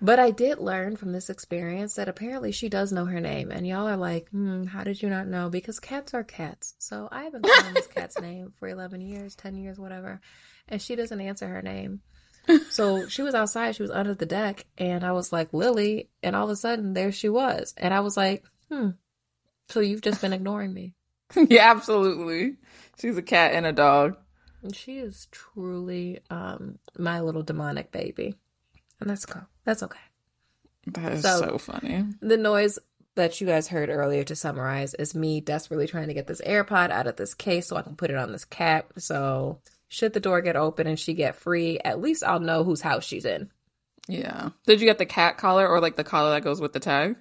But 0.03 0.19
I 0.19 0.31
did 0.31 0.60
learn 0.60 0.98
from 0.98 1.13
this 1.13 1.29
experience 1.29 1.93
that 1.93 2.10
apparently 2.10 2.51
she 2.51 2.67
does 2.67 2.91
know 2.91 3.05
her 3.05 3.22
name. 3.22 3.51
And 3.51 3.65
y'all 3.65 3.88
are 3.88 3.95
like, 3.95 4.27
hmm, 4.31 4.65
how 4.65 4.83
did 4.83 5.01
you 5.01 5.10
not 5.10 5.27
know? 5.27 5.50
Because 5.50 5.79
cats 5.79 6.13
are 6.13 6.25
cats. 6.25 6.75
So 6.77 7.07
I 7.10 7.24
have 7.24 7.31
been 7.31 7.41
calling 7.41 7.74
this 7.74 7.88
cat's 7.88 8.19
name 8.22 8.51
for 8.60 8.67
11 8.67 9.00
years, 9.00 9.33
10 9.36 9.55
years, 9.55 9.79
whatever. 9.79 10.19
And 10.67 10.81
she 10.81 10.98
doesn't 10.98 11.22
answer 11.22 11.48
her 11.48 11.62
name. 11.62 12.01
so 12.69 13.07
she 13.07 13.22
was 13.22 13.33
outside, 13.33 13.77
she 13.77 13.81
was 13.81 13.91
under 13.91 14.13
the 14.13 14.25
deck. 14.25 14.65
And 14.77 15.05
I 15.05 15.13
was 15.13 15.31
like, 15.31 15.53
Lily. 15.53 16.10
And 16.22 16.36
all 16.36 16.43
of 16.43 16.50
a 16.50 16.57
sudden, 16.57 16.91
there 16.91 17.13
she 17.13 17.29
was. 17.29 17.74
And 17.77 17.93
I 17.93 18.01
was 18.01 18.17
like, 18.17 18.43
hmm, 18.69 18.89
so 19.69 19.79
you've 19.79 20.01
just 20.01 20.19
been 20.19 20.33
ignoring 20.33 20.74
me. 20.74 20.95
yeah, 21.48 21.72
absolutely. 21.72 22.57
She's 23.00 23.15
a 23.15 23.22
cat 23.22 23.53
and 23.53 23.65
a 23.65 23.72
dog. 23.72 24.17
And 24.63 24.75
she 24.75 24.98
is 24.98 25.29
truly 25.31 26.19
um, 26.29 26.79
my 26.98 27.22
little 27.22 27.43
demonic 27.43 27.93
baby. 27.93 28.36
And 29.03 29.10
that's 29.10 29.25
cool. 29.25 29.41
That's 29.65 29.83
okay. 29.83 30.00
That 30.88 31.12
is 31.12 31.24
so, 31.24 31.39
so 31.41 31.57
funny. 31.57 32.05
The 32.22 32.38
noise 32.38 32.79
that 33.15 33.41
you 33.41 33.48
guys 33.48 33.67
heard 33.67 33.89
earlier 33.89 34.24
to 34.24 34.33
summarize 34.33 34.93
is 34.93 35.13
me 35.13 35.41
desperately 35.41 35.88
trying 35.88 36.07
to 36.07 36.13
get 36.13 36.25
this 36.25 36.39
AirPod 36.39 36.89
out 36.89 37.05
of 37.05 37.17
this 37.17 37.33
case 37.33 37.67
so 37.67 37.75
I 37.75 37.81
can 37.81 37.98
put 37.98 38.12
it 38.12 38.15
on 38.15 38.31
this 38.31 38.45
cap. 38.45 38.93
So 38.98 39.60
should 39.89 40.13
the 40.13 40.22
door 40.22 40.41
get 40.41 40.55
open 40.55 40.88
and 40.88 40.98
she 40.98 41.13
get 41.13 41.36
free, 41.36 41.79
at 41.79 42.00
least 42.00 42.24
I'll 42.24 42.39
know 42.39 42.63
whose 42.63 42.79
house 42.79 43.03
she's 43.03 43.25
in. 43.25 43.51
Yeah. 44.07 44.51
Did 44.65 44.79
you 44.79 44.88
get 44.88 45.00
the 45.00 45.05
cat 45.05 45.38
collar 45.38 45.67
or 45.67 45.81
like 45.81 45.98
the 45.98 46.05
collar 46.05 46.31
that 46.31 46.45
goes 46.45 46.62
with 46.62 46.72
the 46.72 46.79
tag? 46.79 47.17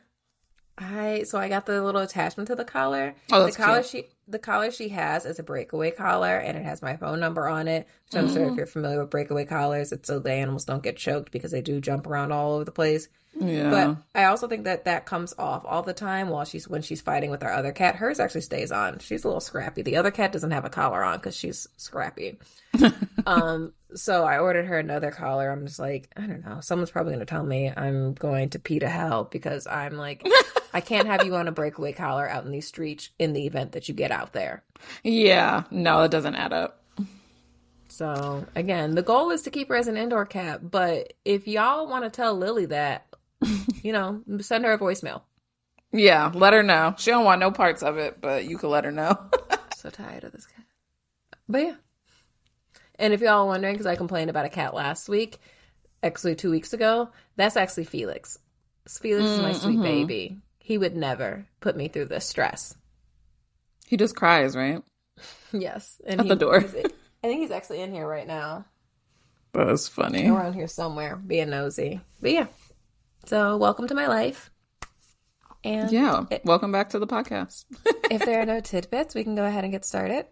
I 0.79 1.25
so 1.25 1.39
I 1.39 1.49
got 1.49 1.67
the 1.67 1.83
little 1.83 2.01
attachment 2.01 2.49
to 2.49 2.55
the 2.55 2.65
collar. 2.65 3.15
Oh, 3.31 3.47
the 3.47 3.53
collar 3.53 3.83
cute. 3.83 4.07
she 4.07 4.11
the 4.27 4.39
collar 4.39 4.71
she 4.71 4.89
has 4.91 5.27
is 5.27 5.39
a 5.39 5.43
breakaway 5.43 5.91
collar 5.91 6.39
and 6.39 6.57
it 6.57 6.65
has 6.65 6.81
my 6.81 6.97
phone 6.97 7.21
number 7.21 7.49
on 7.49 7.69
it. 7.69 7.87
So 8.07 8.21
I'm 8.21 8.29
sure 8.29 8.43
if 8.43 8.49
mm-hmm. 8.49 8.57
you're 8.57 8.67
familiar 8.67 9.01
with 9.01 9.11
breakaway 9.11 9.45
collars, 9.45 9.93
it's 9.93 10.09
so 10.09 10.19
the 10.19 10.33
animals 10.33 10.65
don't 10.65 10.83
get 10.83 10.97
choked 10.97 11.31
because 11.31 11.51
they 11.51 11.61
do 11.61 11.81
jump 11.81 12.07
around 12.07 12.33
all 12.33 12.55
over 12.55 12.65
the 12.65 12.73
place. 12.73 13.09
Yeah. 13.39 13.71
But 13.71 13.97
I 14.21 14.25
also 14.27 14.47
think 14.47 14.65
that 14.65 14.85
that 14.85 15.07
comes 15.07 15.35
off 15.39 15.65
all 15.65 15.83
the 15.83 15.95
time 15.95 16.29
while 16.29 16.45
she's 16.45 16.69
when 16.69 16.83
she's 16.83 17.01
fighting 17.01 17.31
with 17.31 17.43
our 17.43 17.53
other 17.53 17.73
cat. 17.73 17.97
Hers 17.97 18.21
actually 18.21 18.43
stays 18.43 18.71
on. 18.71 18.99
She's 18.99 19.25
a 19.25 19.29
little 19.29 19.41
scrappy. 19.41 19.83
The 19.83 19.97
other 19.97 20.11
cat 20.11 20.33
doesn't 20.33 20.51
have 20.51 20.65
a 20.65 20.71
collar 20.71 21.03
on 21.03 21.19
because 21.19 21.37
she's 21.37 21.69
scrappy. 21.77 22.39
um. 23.27 23.73
So 23.95 24.25
I 24.25 24.39
ordered 24.39 24.67
her 24.67 24.79
another 24.79 25.11
collar. 25.11 25.51
I'm 25.51 25.67
just 25.67 25.79
like, 25.79 26.09
I 26.17 26.27
don't 26.27 26.45
know. 26.45 26.61
Someone's 26.61 26.91
probably 26.91 27.13
going 27.13 27.27
to 27.27 27.31
tell 27.31 27.45
me 27.45 27.71
I'm 27.77 28.15
going 28.15 28.49
to 28.51 28.59
pee 28.59 28.79
to 28.79 28.89
hell 28.89 29.25
because 29.25 29.67
I'm 29.67 29.99
like, 29.99 30.27
I 30.73 30.81
can't 30.81 31.07
have 31.07 31.27
you 31.27 31.35
on 31.37 31.47
a 31.47 31.53
breakaway 31.53 31.93
collar 31.93 32.27
out 32.27 32.47
in 32.47 32.53
these 32.53 32.67
streets 32.67 33.11
in 33.19 33.35
the 33.35 33.45
event 33.45 33.73
that 33.73 33.89
you 33.89 33.95
get 33.95 34.11
out 34.11 34.33
there. 34.33 34.63
Yeah. 35.03 35.65
No, 35.71 36.03
it 36.05 36.11
doesn't 36.11 36.37
add 36.37 36.55
up. 36.55 36.83
So 37.89 38.47
again, 38.55 38.95
the 38.95 39.03
goal 39.03 39.31
is 39.31 39.43
to 39.43 39.51
keep 39.51 39.69
her 39.69 39.77
as 39.77 39.89
an 39.89 39.99
indoor 39.99 40.25
cat. 40.25 40.71
But 40.71 41.13
if 41.27 41.47
y'all 41.47 41.87
want 41.87 42.05
to 42.05 42.11
tell 42.11 42.35
Lily 42.35 42.65
that, 42.67 43.07
you 43.83 43.93
know, 43.93 44.23
send 44.41 44.65
her 44.65 44.73
a 44.73 44.79
voicemail. 44.79 45.23
Yeah, 45.93 46.31
let 46.35 46.55
her 46.55 46.63
know. 46.63 46.95
She 46.97 47.11
don't 47.11 47.25
want 47.25 47.41
no 47.41 47.51
parts 47.51 47.83
of 47.83 47.99
it, 47.99 48.21
but 48.21 48.45
you 48.45 48.57
can 48.57 48.71
let 48.71 48.85
her 48.85 48.93
know. 48.93 49.19
so 49.77 49.91
tired 49.91 50.25
of 50.25 50.33
this 50.33 50.47
cat. 50.47 50.65
But 51.49 51.59
yeah. 51.59 51.75
And 52.99 53.13
if 53.13 53.21
y'all 53.21 53.43
are 53.43 53.47
wondering, 53.47 53.75
because 53.75 53.87
I 53.87 53.97
complained 53.97 54.31
about 54.31 54.47
a 54.47 54.51
cat 54.51 54.75
last 54.75 55.09
week, 55.09 55.39
actually 56.03 56.35
two 56.35 56.51
weeks 56.51 56.73
ago, 56.73 57.11
that's 57.37 57.57
actually 57.57 57.85
Felix. 57.85 58.39
Felix 58.89 59.29
mm, 59.29 59.33
is 59.35 59.41
my 59.41 59.53
sweet 59.53 59.75
mm-hmm. 59.75 59.83
baby. 59.83 60.39
He 60.59 60.79
would 60.79 60.97
never 60.97 61.47
put 61.61 61.77
me 61.77 61.89
through 61.89 62.07
this 62.07 62.27
stress. 62.27 62.75
He 63.87 63.97
just 63.97 64.17
cries, 64.17 64.57
right? 64.57 64.83
yes. 65.53 66.01
And 66.07 66.21
At 66.21 66.25
he, 66.25 66.29
the 66.31 66.37
door. 66.37 66.57
I 66.59 66.63
think 67.29 67.41
he's 67.41 67.51
actually 67.51 67.83
in 67.83 67.93
here 67.93 68.07
right 68.07 68.27
now. 68.27 68.65
That's 69.53 69.87
funny. 69.87 70.29
Around 70.29 70.55
here 70.55 70.67
somewhere, 70.67 71.17
being 71.17 71.51
nosy. 71.51 72.01
But 72.21 72.31
yeah. 72.31 72.47
So 73.27 73.57
welcome 73.57 73.87
to 73.89 73.95
my 73.95 74.09
life. 74.09 74.51
And 75.65 75.93
yeah, 75.93 76.25
it, 76.31 76.45
welcome 76.45 76.73
back 76.73 76.91
to 76.91 76.99
the 76.99 77.07
podcast. 77.07 77.65
if 78.11 78.25
there 78.25 78.43
are 78.43 78.47
no 78.47 78.61
tidbits, 78.65 79.15
we 79.15 79.23
can 79.23 79.37
go 79.37 79.45
ahead 79.45 79.65
and 79.65 79.73
get 79.73 79.85
started. 79.85 80.27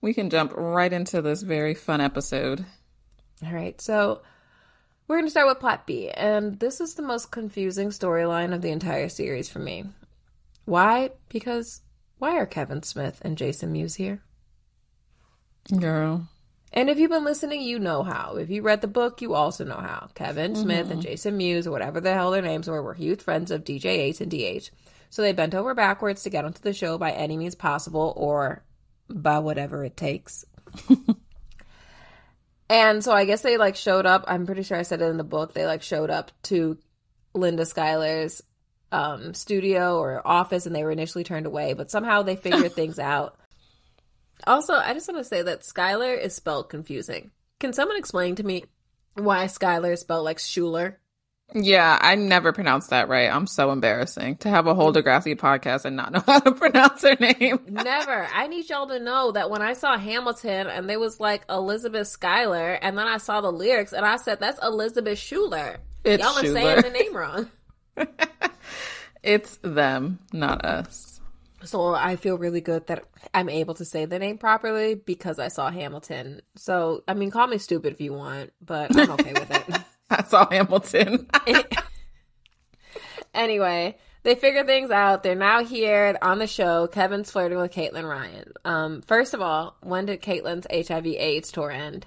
We 0.00 0.14
can 0.14 0.30
jump 0.30 0.52
right 0.56 0.92
into 0.92 1.20
this 1.20 1.42
very 1.42 1.74
fun 1.74 2.00
episode. 2.00 2.64
All 3.44 3.52
right. 3.52 3.78
So 3.80 4.22
we're 5.06 5.16
going 5.16 5.26
to 5.26 5.30
start 5.30 5.48
with 5.48 5.60
plot 5.60 5.86
B, 5.86 6.08
and 6.08 6.58
this 6.58 6.80
is 6.80 6.94
the 6.94 7.02
most 7.02 7.30
confusing 7.30 7.88
storyline 7.88 8.54
of 8.54 8.62
the 8.62 8.70
entire 8.70 9.08
series 9.08 9.48
for 9.48 9.58
me. 9.58 9.84
Why? 10.64 11.10
Because 11.28 11.82
why 12.18 12.36
are 12.38 12.46
Kevin 12.46 12.82
Smith 12.82 13.20
and 13.22 13.36
Jason 13.36 13.72
Mewes 13.72 13.96
here? 13.96 14.22
Girl. 15.78 16.28
And 16.72 16.88
if 16.88 16.98
you've 16.98 17.10
been 17.10 17.24
listening, 17.24 17.62
you 17.62 17.78
know 17.78 18.02
how. 18.02 18.36
If 18.36 18.48
you 18.48 18.62
read 18.62 18.80
the 18.80 18.86
book, 18.86 19.20
you 19.20 19.34
also 19.34 19.64
know 19.64 19.78
how. 19.78 20.08
Kevin 20.14 20.52
mm-hmm. 20.52 20.62
Smith 20.62 20.90
and 20.90 21.02
Jason 21.02 21.36
Mewes, 21.36 21.66
or 21.66 21.72
whatever 21.72 22.00
the 22.00 22.14
hell 22.14 22.30
their 22.30 22.42
names 22.42 22.68
were, 22.68 22.82
were 22.82 22.94
huge 22.94 23.22
friends 23.22 23.50
of 23.50 23.64
DJ 23.64 23.86
Ace 23.86 24.20
and 24.20 24.30
DH. 24.30 24.70
So 25.10 25.22
they 25.22 25.32
bent 25.32 25.54
over 25.54 25.74
backwards 25.74 26.22
to 26.22 26.30
get 26.30 26.44
onto 26.44 26.62
the 26.62 26.72
show 26.72 26.96
by 26.96 27.10
any 27.10 27.36
means 27.36 27.56
possible 27.56 28.12
or 28.16 28.62
by 29.08 29.40
whatever 29.40 29.84
it 29.84 29.96
takes. 29.96 30.44
and 32.70 33.02
so 33.02 33.12
I 33.12 33.24
guess 33.24 33.42
they 33.42 33.56
like 33.56 33.74
showed 33.74 34.06
up. 34.06 34.24
I'm 34.28 34.46
pretty 34.46 34.62
sure 34.62 34.78
I 34.78 34.82
said 34.82 35.02
it 35.02 35.06
in 35.06 35.16
the 35.16 35.24
book. 35.24 35.52
They 35.52 35.66
like 35.66 35.82
showed 35.82 36.10
up 36.10 36.30
to 36.44 36.78
Linda 37.34 37.66
Schuyler's 37.66 38.42
um, 38.92 39.34
studio 39.34 39.98
or 39.98 40.24
office 40.24 40.66
and 40.66 40.74
they 40.74 40.84
were 40.84 40.92
initially 40.92 41.24
turned 41.24 41.46
away, 41.46 41.72
but 41.72 41.90
somehow 41.90 42.22
they 42.22 42.36
figured 42.36 42.72
things 42.74 43.00
out 43.00 43.36
also, 44.46 44.74
I 44.74 44.94
just 44.94 45.08
want 45.08 45.18
to 45.18 45.24
say 45.24 45.42
that 45.42 45.64
Schuyler 45.64 46.14
is 46.14 46.34
spelled 46.34 46.68
confusing. 46.68 47.30
Can 47.58 47.72
someone 47.72 47.98
explain 47.98 48.36
to 48.36 48.44
me 48.44 48.64
why 49.14 49.46
Schuyler 49.46 49.92
is 49.92 50.00
spelled 50.00 50.24
like 50.24 50.38
Schuler? 50.38 50.98
Yeah, 51.54 51.98
I 52.00 52.14
never 52.14 52.52
pronounced 52.52 52.90
that 52.90 53.08
right. 53.08 53.28
I'm 53.28 53.46
so 53.46 53.72
embarrassing 53.72 54.36
to 54.38 54.48
have 54.48 54.66
a 54.66 54.74
whole 54.74 54.92
Degrassi 54.92 55.36
podcast 55.36 55.84
and 55.84 55.96
not 55.96 56.12
know 56.12 56.22
how 56.26 56.38
to 56.40 56.52
pronounce 56.52 57.02
her 57.02 57.16
name. 57.18 57.60
never. 57.68 58.28
I 58.32 58.46
need 58.46 58.68
y'all 58.70 58.86
to 58.86 59.00
know 59.00 59.32
that 59.32 59.50
when 59.50 59.62
I 59.62 59.72
saw 59.72 59.98
Hamilton 59.98 60.68
and 60.68 60.88
there 60.88 61.00
was 61.00 61.18
like 61.18 61.42
Elizabeth 61.50 62.06
Schuyler, 62.06 62.74
and 62.74 62.96
then 62.96 63.08
I 63.08 63.18
saw 63.18 63.40
the 63.40 63.50
lyrics 63.50 63.92
and 63.92 64.06
I 64.06 64.16
said, 64.16 64.38
that's 64.38 64.62
Elizabeth 64.62 65.18
Schuler. 65.18 65.78
It's 66.04 66.22
y'all 66.22 66.34
Schuler. 66.34 66.60
are 66.60 66.82
saying 66.82 66.82
the 66.82 66.98
name 66.98 67.16
wrong. 67.16 67.50
it's 69.22 69.58
them, 69.62 70.20
not 70.32 70.64
us. 70.64 71.09
So 71.64 71.94
I 71.94 72.16
feel 72.16 72.38
really 72.38 72.60
good 72.60 72.86
that 72.86 73.04
I'm 73.34 73.48
able 73.48 73.74
to 73.74 73.84
say 73.84 74.04
the 74.04 74.18
name 74.18 74.38
properly 74.38 74.94
because 74.94 75.38
I 75.38 75.48
saw 75.48 75.70
Hamilton. 75.70 76.42
So 76.56 77.04
I 77.06 77.14
mean, 77.14 77.30
call 77.30 77.46
me 77.46 77.58
stupid 77.58 77.92
if 77.92 78.00
you 78.00 78.12
want, 78.12 78.52
but 78.60 78.96
I'm 78.96 79.10
okay 79.12 79.32
with 79.32 79.50
it. 79.50 79.80
I 80.10 80.24
saw 80.24 80.48
Hamilton. 80.50 81.28
anyway, 83.34 83.96
they 84.22 84.34
figure 84.34 84.64
things 84.64 84.90
out. 84.90 85.22
They're 85.22 85.34
now 85.34 85.64
here 85.64 86.16
on 86.20 86.38
the 86.38 86.46
show. 86.46 86.86
Kevin's 86.88 87.30
flirting 87.30 87.58
with 87.58 87.72
Caitlin 87.72 88.08
Ryan. 88.08 88.52
Um, 88.64 89.02
first 89.02 89.34
of 89.34 89.40
all, 89.40 89.76
when 89.82 90.06
did 90.06 90.20
Caitlin's 90.20 90.66
HIV/AIDS 90.70 91.52
tour 91.52 91.70
end? 91.70 92.06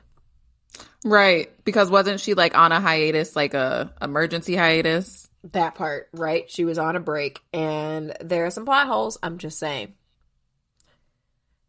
Right, 1.06 1.52
because 1.66 1.90
wasn't 1.90 2.20
she 2.20 2.34
like 2.34 2.58
on 2.58 2.72
a 2.72 2.80
hiatus, 2.80 3.36
like 3.36 3.54
a 3.54 3.94
emergency 4.02 4.56
hiatus? 4.56 5.23
That 5.44 5.76
part, 5.76 6.10
right? 6.14 6.50
She 6.50 6.66
was 6.66 6.78
on 6.78 6.96
a 6.96 7.00
break, 7.00 7.42
and 7.52 8.16
there 8.22 8.46
are 8.46 8.52
some 8.52 8.66
plot 8.66 8.88
holes. 8.88 9.18
I'm 9.22 9.38
just 9.38 9.60
saying. 9.60 9.94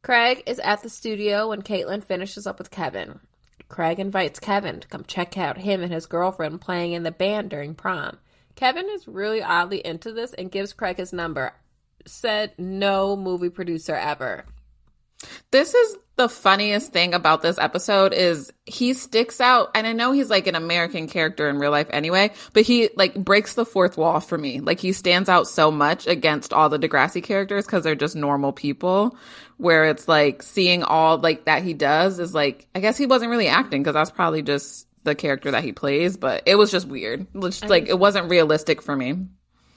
Craig 0.02 0.43
is 0.47 0.59
at 0.61 0.83
the 0.83 0.90
studio 0.90 1.49
when 1.49 1.62
Caitlin 1.62 2.04
finishes 2.04 2.47
up 2.47 2.59
with 2.59 2.71
Kevin. 2.71 3.21
Craig 3.69 3.99
invites 3.99 4.38
Kevin 4.38 4.81
to 4.81 4.88
come 4.88 5.04
check 5.04 5.38
out 5.38 5.59
him 5.59 5.83
and 5.83 5.93
his 5.93 6.07
girlfriend 6.07 6.61
playing 6.61 6.93
in 6.93 7.02
the 7.02 7.11
band 7.11 7.50
during 7.50 7.75
prom. 7.75 8.19
Kevin 8.54 8.87
is 8.90 9.09
really 9.09 9.43
oddly 9.43 9.85
into 9.85 10.12
this 10.12 10.33
and 10.35 10.52
gives 10.52 10.73
Craig 10.73 10.99
his 10.99 11.12
number. 11.12 11.54
Said 12.07 12.52
no 12.59 13.16
movie 13.16 13.49
producer 13.49 13.95
ever. 13.95 14.45
This 15.50 15.75
is 15.75 15.97
the 16.16 16.28
funniest 16.28 16.93
thing 16.93 17.12
about 17.12 17.43
this 17.43 17.59
episode 17.59 18.12
is 18.12 18.52
he 18.66 18.95
sticks 18.95 19.40
out 19.40 19.71
and 19.75 19.87
I 19.87 19.93
know 19.93 20.12
he's 20.12 20.31
like 20.31 20.47
an 20.47 20.54
American 20.54 21.09
character 21.09 21.49
in 21.49 21.59
real 21.59 21.73
life 21.73 21.88
anyway, 21.90 22.31
but 22.52 22.62
he 22.62 22.90
like 22.97 23.14
breaks 23.14 23.54
the 23.54 23.66
fourth 23.66 23.97
wall 23.97 24.21
for 24.21 24.38
me. 24.38 24.61
Like 24.61 24.78
he 24.78 24.93
stands 24.93 25.28
out 25.28 25.49
so 25.49 25.73
much 25.73 26.07
against 26.07 26.52
all 26.52 26.69
the 26.69 26.78
Degrassi 26.78 27.23
characters 27.23 27.66
cuz 27.66 27.83
they're 27.83 27.97
just 27.97 28.14
normal 28.14 28.52
people 28.52 29.16
where 29.57 29.87
it's 29.87 30.07
like 30.07 30.43
seeing 30.43 30.85
all 30.85 31.19
like 31.19 31.47
that 31.47 31.64
he 31.64 31.75
does 31.75 32.21
is 32.21 32.33
like 32.33 32.69
I 32.75 32.81
guess 32.81 32.97
he 32.97 33.07
wasn't 33.07 33.33
really 33.33 33.49
acting 33.49 33.83
cuz 33.83 33.95
that's 33.95 34.12
probably 34.12 34.43
just 34.43 34.87
the 35.02 35.14
character 35.14 35.50
that 35.50 35.64
he 35.64 35.73
plays, 35.73 36.16
but 36.16 36.43
it 36.47 36.57
was 36.57 36.71
just 36.71 36.88
weird. 36.88 37.26
Just, 37.40 37.69
like 37.69 37.88
it 37.88 37.99
wasn't 37.99 38.31
realistic 38.31 38.83
for 38.83 38.97
me. 38.97 39.26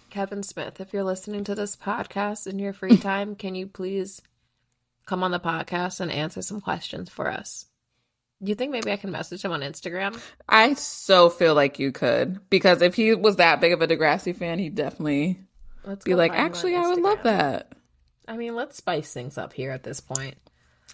Kevin 0.10 0.42
Smith, 0.42 0.80
if 0.80 0.94
you're 0.94 1.04
listening 1.04 1.44
to 1.44 1.56
this 1.56 1.76
podcast 1.76 2.48
in 2.48 2.60
your 2.60 2.74
free 2.74 2.98
time, 3.10 3.36
can 3.36 3.56
you 3.56 3.68
please 3.68 4.22
come 5.08 5.24
on 5.24 5.32
the 5.32 5.40
podcast 5.40 6.00
and 6.00 6.12
answer 6.12 6.44
some 6.44 6.62
questions 6.62 7.10
for 7.10 7.32
us. 7.32 7.66
Do 8.44 8.50
you 8.50 8.56
think 8.56 8.72
maybe 8.72 8.92
I 8.92 8.98
can 8.98 9.10
message 9.10 9.42
him 9.42 9.52
on 9.52 9.62
Instagram? 9.62 10.22
I 10.48 10.76
so 10.76 11.30
feel 11.30 11.56
like 11.56 11.80
you 11.80 11.92
could 11.92 12.48
because 12.52 12.84
if 12.84 12.94
he 12.94 13.16
was 13.16 13.38
that 13.38 13.60
big 13.60 13.74
of 13.74 13.82
a 13.82 13.88
Degrassi 13.88 14.36
fan, 14.36 14.60
he'd 14.60 14.76
definitely 14.76 15.40
let's 15.84 16.06
be 16.06 16.14
like, 16.14 16.34
actually, 16.34 16.76
I 16.76 16.88
would 16.88 17.02
love 17.02 17.24
that. 17.24 17.74
I 18.28 18.38
mean, 18.38 18.56
let's 18.56 18.78
spice 18.78 19.12
things 19.12 19.40
up 19.40 19.54
here 19.54 19.72
at 19.72 19.84
this 19.84 20.02
point. 20.02 20.38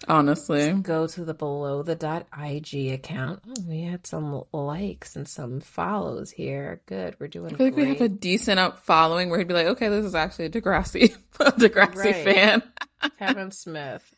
Honestly, 0.08 0.70
Just 0.70 0.82
go 0.82 1.06
to 1.06 1.24
the 1.24 1.34
below 1.34 1.82
the 1.82 1.94
dot 1.94 2.26
IG 2.38 2.92
account. 2.92 3.40
Oh, 3.48 3.54
we 3.68 3.82
had 3.82 4.06
some 4.06 4.42
likes 4.52 5.16
and 5.16 5.26
some 5.26 5.60
follows 5.60 6.30
here. 6.30 6.82
Good, 6.86 7.16
we're 7.18 7.28
doing. 7.28 7.54
I 7.54 7.56
feel 7.56 7.66
like 7.66 7.76
we 7.76 7.86
have 7.88 8.00
a 8.00 8.08
decent 8.08 8.58
up 8.60 8.78
following 8.84 9.30
where 9.30 9.38
he'd 9.38 9.48
be 9.48 9.54
like, 9.54 9.66
"Okay, 9.68 9.88
this 9.88 10.04
is 10.04 10.14
actually 10.14 10.46
a 10.46 10.50
Degrassi, 10.50 11.16
a 11.40 11.52
Degrassi 11.52 11.96
right. 11.96 12.24
fan." 12.24 12.62
Kevin 13.18 13.50
Smith, 13.50 14.14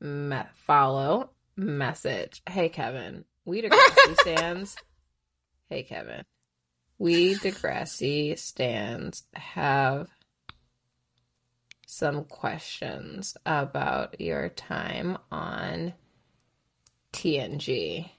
me- 0.00 0.42
follow 0.54 1.30
message. 1.56 2.42
Hey 2.48 2.68
Kevin, 2.68 3.24
we 3.44 3.62
Degrassi 3.62 4.20
stands. 4.20 4.76
Hey 5.68 5.82
Kevin, 5.82 6.24
we 6.98 7.34
Degrassi 7.34 8.38
stands 8.38 9.24
have 9.34 10.08
some 11.94 12.24
questions 12.24 13.36
about 13.46 14.20
your 14.20 14.48
time 14.48 15.16
on 15.30 15.94
TNG. 17.12 18.10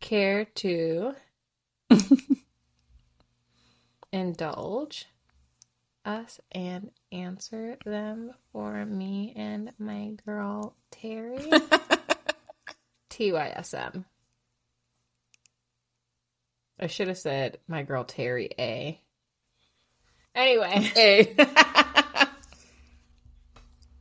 Care 0.00 0.44
to 0.44 1.14
indulge 4.12 5.06
us 6.04 6.38
and 6.52 6.90
answer 7.10 7.78
them 7.86 8.32
for 8.52 8.84
me 8.84 9.32
and 9.34 9.72
my 9.78 10.10
girl 10.26 10.76
Terri? 10.92 11.40
TYSM. 13.10 14.04
I 16.78 16.86
should 16.86 17.08
have 17.08 17.18
said 17.18 17.58
my 17.68 17.82
girl 17.82 18.04
Terri 18.04 18.50
A. 18.58 19.00
Anyway, 20.34 20.92
A. 20.96 22.26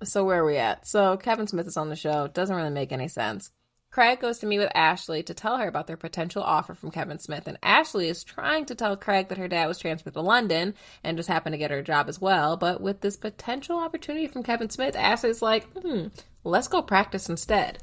so 0.03 0.25
where 0.25 0.41
are 0.41 0.45
we 0.45 0.57
at? 0.57 0.87
So 0.87 1.17
Kevin 1.17 1.47
Smith 1.47 1.67
is 1.67 1.77
on 1.77 1.89
the 1.89 1.95
show. 1.95 2.27
Doesn't 2.27 2.55
really 2.55 2.71
make 2.71 2.91
any 2.91 3.07
sense. 3.07 3.51
Craig 3.93 4.19
goes 4.19 4.39
to 4.39 4.47
meet 4.47 4.57
with 4.57 4.71
Ashley 4.73 5.21
to 5.21 5.35
tell 5.35 5.57
her 5.57 5.67
about 5.67 5.85
their 5.85 5.97
potential 5.97 6.41
offer 6.41 6.73
from 6.73 6.89
Kevin 6.89 7.19
Smith, 7.19 7.47
and 7.47 7.59
Ashley 7.61 8.09
is 8.09 8.23
trying 8.23 8.65
to 8.65 8.73
tell 8.73 8.97
Craig 8.97 9.27
that 9.27 9.37
her 9.37 9.47
dad 9.47 9.67
was 9.67 9.77
transferred 9.77 10.15
to 10.15 10.21
London 10.21 10.73
and 11.03 11.15
just 11.15 11.29
happened 11.29 11.53
to 11.53 11.59
get 11.59 11.69
her 11.69 11.77
a 11.77 11.83
job 11.83 12.09
as 12.09 12.19
well. 12.19 12.57
But 12.57 12.81
with 12.81 13.01
this 13.01 13.17
potential 13.17 13.77
opportunity 13.77 14.25
from 14.25 14.41
Kevin 14.41 14.71
Smith, 14.71 14.95
Ashley's 14.95 15.43
like, 15.43 15.71
hmm, 15.73 16.07
let's 16.43 16.67
go 16.67 16.81
practice 16.81 17.29
instead. 17.29 17.77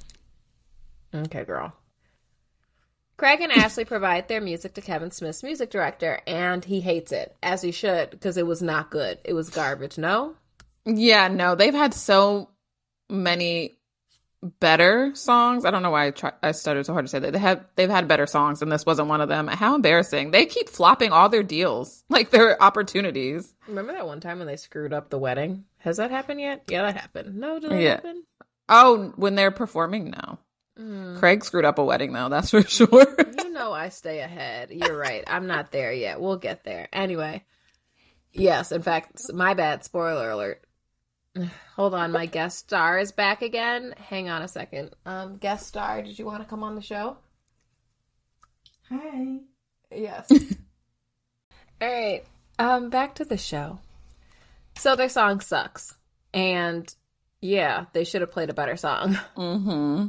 Okay, 1.14 1.44
girl. 1.44 1.76
Craig 3.20 3.42
and 3.42 3.52
Ashley 3.52 3.84
provide 3.84 4.28
their 4.28 4.40
music 4.40 4.72
to 4.72 4.80
Kevin 4.80 5.10
Smith's 5.10 5.42
music 5.42 5.68
director, 5.68 6.22
and 6.26 6.64
he 6.64 6.80
hates 6.80 7.12
it, 7.12 7.36
as 7.42 7.60
he 7.60 7.70
should, 7.70 8.08
because 8.08 8.38
it 8.38 8.46
was 8.46 8.62
not 8.62 8.90
good. 8.90 9.18
It 9.24 9.34
was 9.34 9.50
garbage, 9.50 9.98
no? 9.98 10.36
Yeah, 10.86 11.28
no. 11.28 11.54
They've 11.54 11.74
had 11.74 11.92
so 11.92 12.48
many 13.10 13.76
better 14.58 15.14
songs. 15.14 15.66
I 15.66 15.70
don't 15.70 15.82
know 15.82 15.90
why 15.90 16.06
I, 16.06 16.10
try, 16.12 16.32
I 16.42 16.52
stuttered 16.52 16.86
so 16.86 16.94
hard 16.94 17.04
to 17.04 17.10
say 17.10 17.18
that. 17.18 17.34
They 17.34 17.38
have 17.38 17.66
they've 17.74 17.90
had 17.90 18.08
better 18.08 18.26
songs, 18.26 18.62
and 18.62 18.72
this 18.72 18.86
wasn't 18.86 19.08
one 19.08 19.20
of 19.20 19.28
them. 19.28 19.48
How 19.48 19.74
embarrassing! 19.74 20.30
They 20.30 20.46
keep 20.46 20.70
flopping 20.70 21.12
all 21.12 21.28
their 21.28 21.42
deals, 21.42 22.02
like 22.08 22.30
their 22.30 22.62
opportunities. 22.62 23.54
Remember 23.68 23.92
that 23.92 24.06
one 24.06 24.20
time 24.20 24.38
when 24.38 24.46
they 24.46 24.56
screwed 24.56 24.94
up 24.94 25.10
the 25.10 25.18
wedding? 25.18 25.66
Has 25.80 25.98
that 25.98 26.10
happened 26.10 26.40
yet? 26.40 26.62
Yeah, 26.70 26.84
that 26.84 26.96
happened. 26.96 27.36
No, 27.36 27.60
did 27.60 27.70
that 27.70 27.82
yeah. 27.82 27.90
happen? 27.96 28.24
Oh, 28.70 29.12
when 29.16 29.34
they're 29.34 29.50
performing 29.50 30.08
now. 30.08 30.38
Mm. 30.80 31.18
Craig 31.18 31.44
screwed 31.44 31.64
up 31.64 31.78
a 31.78 31.84
wedding 31.84 32.12
though, 32.12 32.28
that's 32.28 32.50
for 32.52 32.62
sure. 32.62 33.16
you 33.38 33.50
know 33.52 33.72
I 33.72 33.90
stay 33.90 34.20
ahead. 34.20 34.70
You're 34.70 34.96
right. 34.96 35.22
I'm 35.26 35.46
not 35.46 35.72
there 35.72 35.92
yet. 35.92 36.20
We'll 36.20 36.36
get 36.38 36.64
there. 36.64 36.88
Anyway. 36.92 37.44
Yes, 38.32 38.70
in 38.72 38.82
fact, 38.82 39.20
my 39.32 39.54
bad. 39.54 39.84
Spoiler 39.84 40.30
alert. 40.30 40.62
Hold 41.76 41.94
on, 41.94 42.12
my 42.12 42.26
guest 42.26 42.58
star 42.58 42.98
is 42.98 43.12
back 43.12 43.42
again. 43.42 43.94
Hang 43.96 44.28
on 44.28 44.42
a 44.42 44.48
second. 44.48 44.90
Um, 45.04 45.36
guest 45.36 45.66
star, 45.66 46.02
did 46.02 46.18
you 46.18 46.26
want 46.26 46.42
to 46.42 46.48
come 46.48 46.62
on 46.62 46.74
the 46.74 46.82
show? 46.82 47.16
Hi. 48.88 49.38
Yes. 49.92 50.30
All 51.82 51.88
right. 51.88 52.24
Um, 52.58 52.90
back 52.90 53.16
to 53.16 53.24
the 53.24 53.36
show. 53.36 53.78
So 54.76 54.96
their 54.96 55.08
song 55.08 55.40
sucks, 55.40 55.96
and 56.32 56.92
yeah, 57.40 57.86
they 57.92 58.04
should 58.04 58.20
have 58.20 58.32
played 58.32 58.50
a 58.50 58.54
better 58.54 58.76
song. 58.76 59.18
Mm-hmm. 59.36 60.08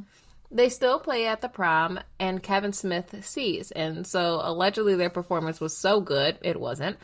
They 0.51 0.67
still 0.67 0.99
play 0.99 1.27
at 1.27 1.41
the 1.41 1.47
prom, 1.47 1.99
and 2.19 2.43
Kevin 2.43 2.73
Smith 2.73 3.25
sees. 3.25 3.71
And 3.71 4.05
so 4.05 4.41
allegedly 4.43 4.95
their 4.95 5.09
performance 5.09 5.61
was 5.61 5.75
so 5.75 6.01
good, 6.01 6.37
it 6.41 6.59
wasn't. 6.59 6.97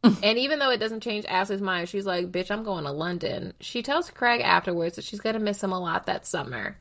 and 0.02 0.38
even 0.38 0.58
though 0.58 0.70
it 0.70 0.78
doesn't 0.78 1.02
change 1.02 1.26
Ashley's 1.26 1.60
mind, 1.60 1.88
she's 1.88 2.06
like, 2.06 2.32
bitch, 2.32 2.50
I'm 2.50 2.62
going 2.62 2.84
to 2.84 2.92
London. 2.92 3.52
She 3.60 3.82
tells 3.82 4.10
Craig 4.10 4.40
afterwards 4.40 4.96
that 4.96 5.04
she's 5.04 5.20
going 5.20 5.34
to 5.34 5.40
miss 5.40 5.62
him 5.62 5.72
a 5.72 5.80
lot 5.80 6.06
that 6.06 6.26
summer. 6.26 6.78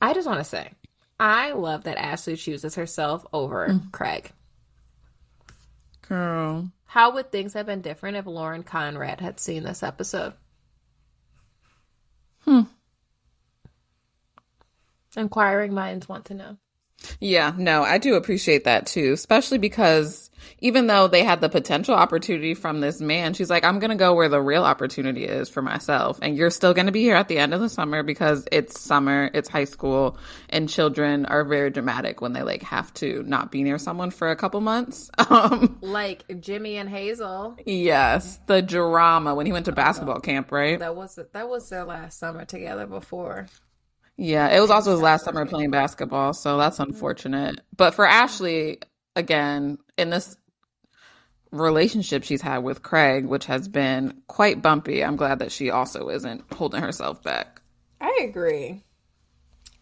I 0.00 0.14
just 0.14 0.26
want 0.26 0.38
to 0.38 0.44
say, 0.44 0.70
I 1.18 1.52
love 1.52 1.84
that 1.84 1.98
Ashley 1.98 2.36
chooses 2.36 2.74
herself 2.74 3.26
over 3.32 3.68
mm. 3.68 3.90
Craig. 3.92 4.30
Girl. 6.08 6.70
How 6.86 7.12
would 7.14 7.32
things 7.32 7.54
have 7.54 7.66
been 7.66 7.80
different 7.80 8.16
if 8.16 8.26
Lauren 8.26 8.62
Conrad 8.62 9.20
had 9.20 9.40
seen 9.40 9.64
this 9.64 9.82
episode? 9.82 10.34
Hmm. 12.44 12.62
Inquiring 15.16 15.74
minds 15.74 16.08
want 16.08 16.26
to 16.26 16.34
know. 16.34 16.56
Yeah, 17.20 17.52
no, 17.56 17.82
I 17.82 17.98
do 17.98 18.14
appreciate 18.14 18.64
that 18.64 18.86
too, 18.86 19.12
especially 19.12 19.58
because 19.58 20.30
even 20.60 20.86
though 20.86 21.08
they 21.08 21.24
had 21.24 21.40
the 21.40 21.48
potential 21.48 21.94
opportunity 21.94 22.54
from 22.54 22.80
this 22.80 23.00
man, 23.00 23.34
she's 23.34 23.50
like, 23.50 23.64
I'm 23.64 23.78
going 23.78 23.90
to 23.90 23.96
go 23.96 24.14
where 24.14 24.28
the 24.28 24.40
real 24.40 24.64
opportunity 24.64 25.24
is 25.24 25.48
for 25.48 25.62
myself. 25.62 26.18
And 26.22 26.36
you're 26.36 26.50
still 26.50 26.74
going 26.74 26.86
to 26.86 26.92
be 26.92 27.02
here 27.02 27.16
at 27.16 27.28
the 27.28 27.38
end 27.38 27.52
of 27.52 27.60
the 27.60 27.68
summer 27.68 28.02
because 28.02 28.46
it's 28.50 28.80
summer, 28.80 29.30
it's 29.34 29.48
high 29.48 29.64
school, 29.64 30.18
and 30.48 30.68
children 30.68 31.26
are 31.26 31.44
very 31.44 31.70
dramatic 31.70 32.20
when 32.20 32.32
they 32.32 32.42
like 32.42 32.62
have 32.62 32.92
to 32.94 33.22
not 33.24 33.50
be 33.50 33.62
near 33.62 33.78
someone 33.78 34.10
for 34.10 34.30
a 34.30 34.36
couple 34.36 34.60
months. 34.60 35.10
Um, 35.28 35.78
like 35.80 36.24
Jimmy 36.40 36.76
and 36.76 36.88
Hazel. 36.88 37.56
Yes, 37.66 38.38
the 38.46 38.62
drama 38.62 39.34
when 39.34 39.44
he 39.44 39.52
went 39.52 39.64
to 39.66 39.72
basketball 39.72 40.20
camp, 40.20 40.52
right? 40.52 40.78
That 40.78 40.94
was 40.94 41.18
that 41.32 41.48
was 41.48 41.68
their 41.68 41.84
last 41.84 42.18
summer 42.18 42.44
together 42.44 42.86
before. 42.86 43.48
Yeah, 44.16 44.48
it 44.48 44.60
was 44.60 44.70
also 44.70 44.92
his 44.92 45.02
last 45.02 45.24
summer 45.24 45.44
playing 45.44 45.70
basketball, 45.70 46.32
so 46.32 46.56
that's 46.56 46.78
unfortunate. 46.78 47.60
But 47.76 47.94
for 47.94 48.06
Ashley, 48.06 48.78
again, 49.14 49.78
in 49.98 50.10
this 50.10 50.36
relationship 51.52 52.24
she's 52.24 52.40
had 52.40 52.58
with 52.58 52.82
Craig, 52.82 53.26
which 53.26 53.46
has 53.46 53.68
been 53.68 54.22
quite 54.26 54.62
bumpy, 54.62 55.04
I'm 55.04 55.16
glad 55.16 55.40
that 55.40 55.52
she 55.52 55.70
also 55.70 56.08
isn't 56.08 56.44
holding 56.52 56.80
herself 56.80 57.22
back. 57.22 57.60
I 58.00 58.20
agree. 58.22 58.82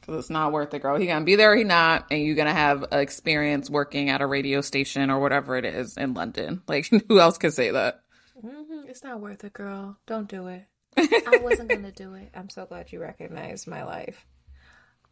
Because 0.01 0.19
it's 0.19 0.31
not 0.31 0.53
worth 0.53 0.75
it, 0.75 0.83
girl. 0.83 0.97
He 0.97 1.07
gonna 1.07 1.25
be 1.25 1.37
there 1.37 1.53
or 1.53 1.57
he 1.57 1.65
not, 1.65 2.07
and 2.11 2.23
you're 2.23 2.37
gonna 2.37 2.53
have 2.53 2.83
an 2.91 3.01
experience 3.01 3.71
working 3.71 4.11
at 4.11 4.21
a 4.21 4.27
radio 4.27 4.61
station 4.61 5.11
or 5.11 5.21
whatever 5.21 5.57
it 5.57 5.65
is 5.65 5.97
in 5.97 6.13
London. 6.13 6.63
Like, 6.67 6.87
who 7.09 7.21
else 7.21 7.39
could 7.39 7.55
say 7.55 7.71
that? 7.71 8.01
Mm-hmm. 8.45 8.89
It's 8.89 9.05
not 9.05 9.21
worth 9.21 9.45
it, 9.45 9.53
girl. 9.53 9.97
Don't 10.07 10.29
do 10.29 10.49
it. 10.49 10.67
I 11.27 11.41
wasn't 11.43 11.69
gonna 11.69 11.93
do 11.93 12.15
it. 12.15 12.31
I'm 12.35 12.49
so 12.49 12.67
glad 12.67 12.93
you 12.93 13.01
recognized 13.01 13.67
my 13.67 13.85
life. 13.85 14.27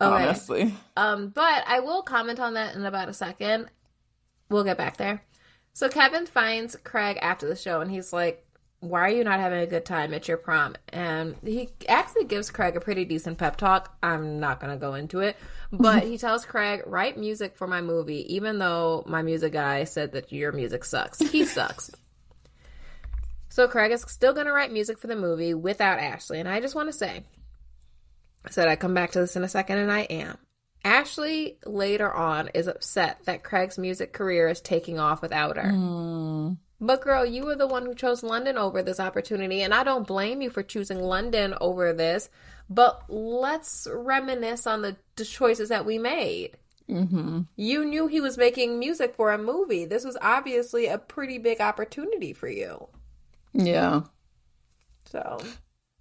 Okay. 0.01 0.25
Honestly. 0.25 0.75
Um, 0.97 1.29
but 1.29 1.65
I 1.67 1.81
will 1.81 2.03
comment 2.03 2.41
on 2.41 2.55
that 2.55 2.75
in 2.75 2.85
about 2.85 3.09
a 3.09 3.15
second. 3.15 3.69
We'll 4.49 4.65
get 4.65 4.79
back 4.79 4.97
there. 4.97 5.23
So 5.75 5.89
Kevin 5.89 6.27
finds 6.27 6.77
Craig 6.77 7.19
after 7.23 7.49
the 7.49 7.57
show 7.57 7.81
and 7.81 7.91
he's 7.91 8.13
like, 8.13 8.45
Why 8.81 9.01
are 9.01 9.09
you 9.09 9.25
not 9.25 9.41
having 9.41 9.61
a 9.61 9.67
good 9.67 9.85
time 9.85 10.13
at 10.13 10.29
your 10.29 10.37
prom? 10.37 10.75
And 10.89 11.37
he 11.45 11.71
actually 11.89 12.25
gives 12.25 12.51
Craig 12.51 12.77
a 12.77 12.81
pretty 12.81 13.05
decent 13.05 13.39
pep 13.39 13.57
talk. 13.57 13.97
I'm 14.03 14.41
not 14.41 14.61
gonna 14.61 14.77
go 14.77 14.95
into 14.95 15.21
it. 15.21 15.37
But 15.71 16.03
he 16.05 16.19
tells 16.19 16.45
Craig, 16.45 16.83
write 16.87 17.17
music 17.17 17.57
for 17.57 17.67
my 17.67 17.81
movie, 17.81 18.35
even 18.35 18.59
though 18.59 19.05
my 19.07 19.23
music 19.23 19.53
guy 19.53 19.85
said 19.85 20.13
that 20.13 20.33
your 20.33 20.53
music 20.53 20.85
sucks. 20.85 21.19
He 21.19 21.45
sucks. 21.45 21.91
So 23.53 23.69
Craig 23.69 23.93
is 23.93 24.01
still 24.09 24.33
going 24.33 24.47
to 24.47 24.53
write 24.53 24.73
music 24.73 24.97
for 24.97 25.09
the 25.09 25.15
movie 25.15 25.53
without 25.53 25.99
Ashley. 25.99 26.41
And 26.41 26.49
I 26.49 26.59
just 26.59 26.75
want 26.75 26.89
to 26.89 26.93
say, 26.95 27.23
I 28.47 28.51
said 28.51 28.67
I'd 28.67 28.81
come 28.81 28.95
back 28.95 29.11
to 29.11 29.21
this 29.21 29.37
in 29.37 29.45
a 29.45 29.49
second, 29.49 29.77
and 29.77 29.93
I 29.93 30.01
am. 30.05 30.39
Ashley 30.83 31.59
later 31.67 32.11
on 32.11 32.49
is 32.55 32.67
upset 32.67 33.19
that 33.27 33.45
Craig's 33.45 33.77
music 33.77 34.15
career 34.15 34.49
is 34.49 34.63
taking 34.63 34.99
off 34.99 35.21
without 35.21 35.59
her. 35.59 35.71
Mm. 35.71 36.57
But 36.81 37.03
girl, 37.03 37.27
you 37.27 37.45
were 37.45 37.55
the 37.55 37.67
one 37.67 37.85
who 37.85 37.95
chose 37.95 38.23
London 38.23 38.57
over 38.57 38.83
this 38.83 38.99
opportunity, 38.99 39.61
and 39.61 39.75
I 39.75 39.85
don't 39.85 40.07
blame 40.07 40.41
you 40.41 40.49
for 40.49 40.63
choosing 40.63 41.03
London 41.03 41.55
over 41.61 41.93
this. 41.93 42.31
But 42.71 43.03
let's 43.11 43.87
reminisce 43.93 44.67
on 44.67 44.81
the, 44.81 44.97
the 45.17 45.27
choices 45.27 45.69
that 45.69 45.85
we 45.85 45.99
made. 45.99 46.57
Mm-hmm. 46.89 47.43
You 47.57 47.85
knew 47.85 48.07
he 48.07 48.23
was 48.23 48.39
making 48.39 48.79
music 48.79 49.15
for 49.15 49.31
a 49.31 49.37
movie. 49.37 49.85
This 49.85 50.07
was 50.07 50.17
obviously 50.23 50.87
a 50.87 50.97
pretty 50.97 51.37
big 51.37 51.61
opportunity 51.61 52.33
for 52.33 52.49
you. 52.49 52.89
Yeah. 53.55 54.03
So, 55.07 55.39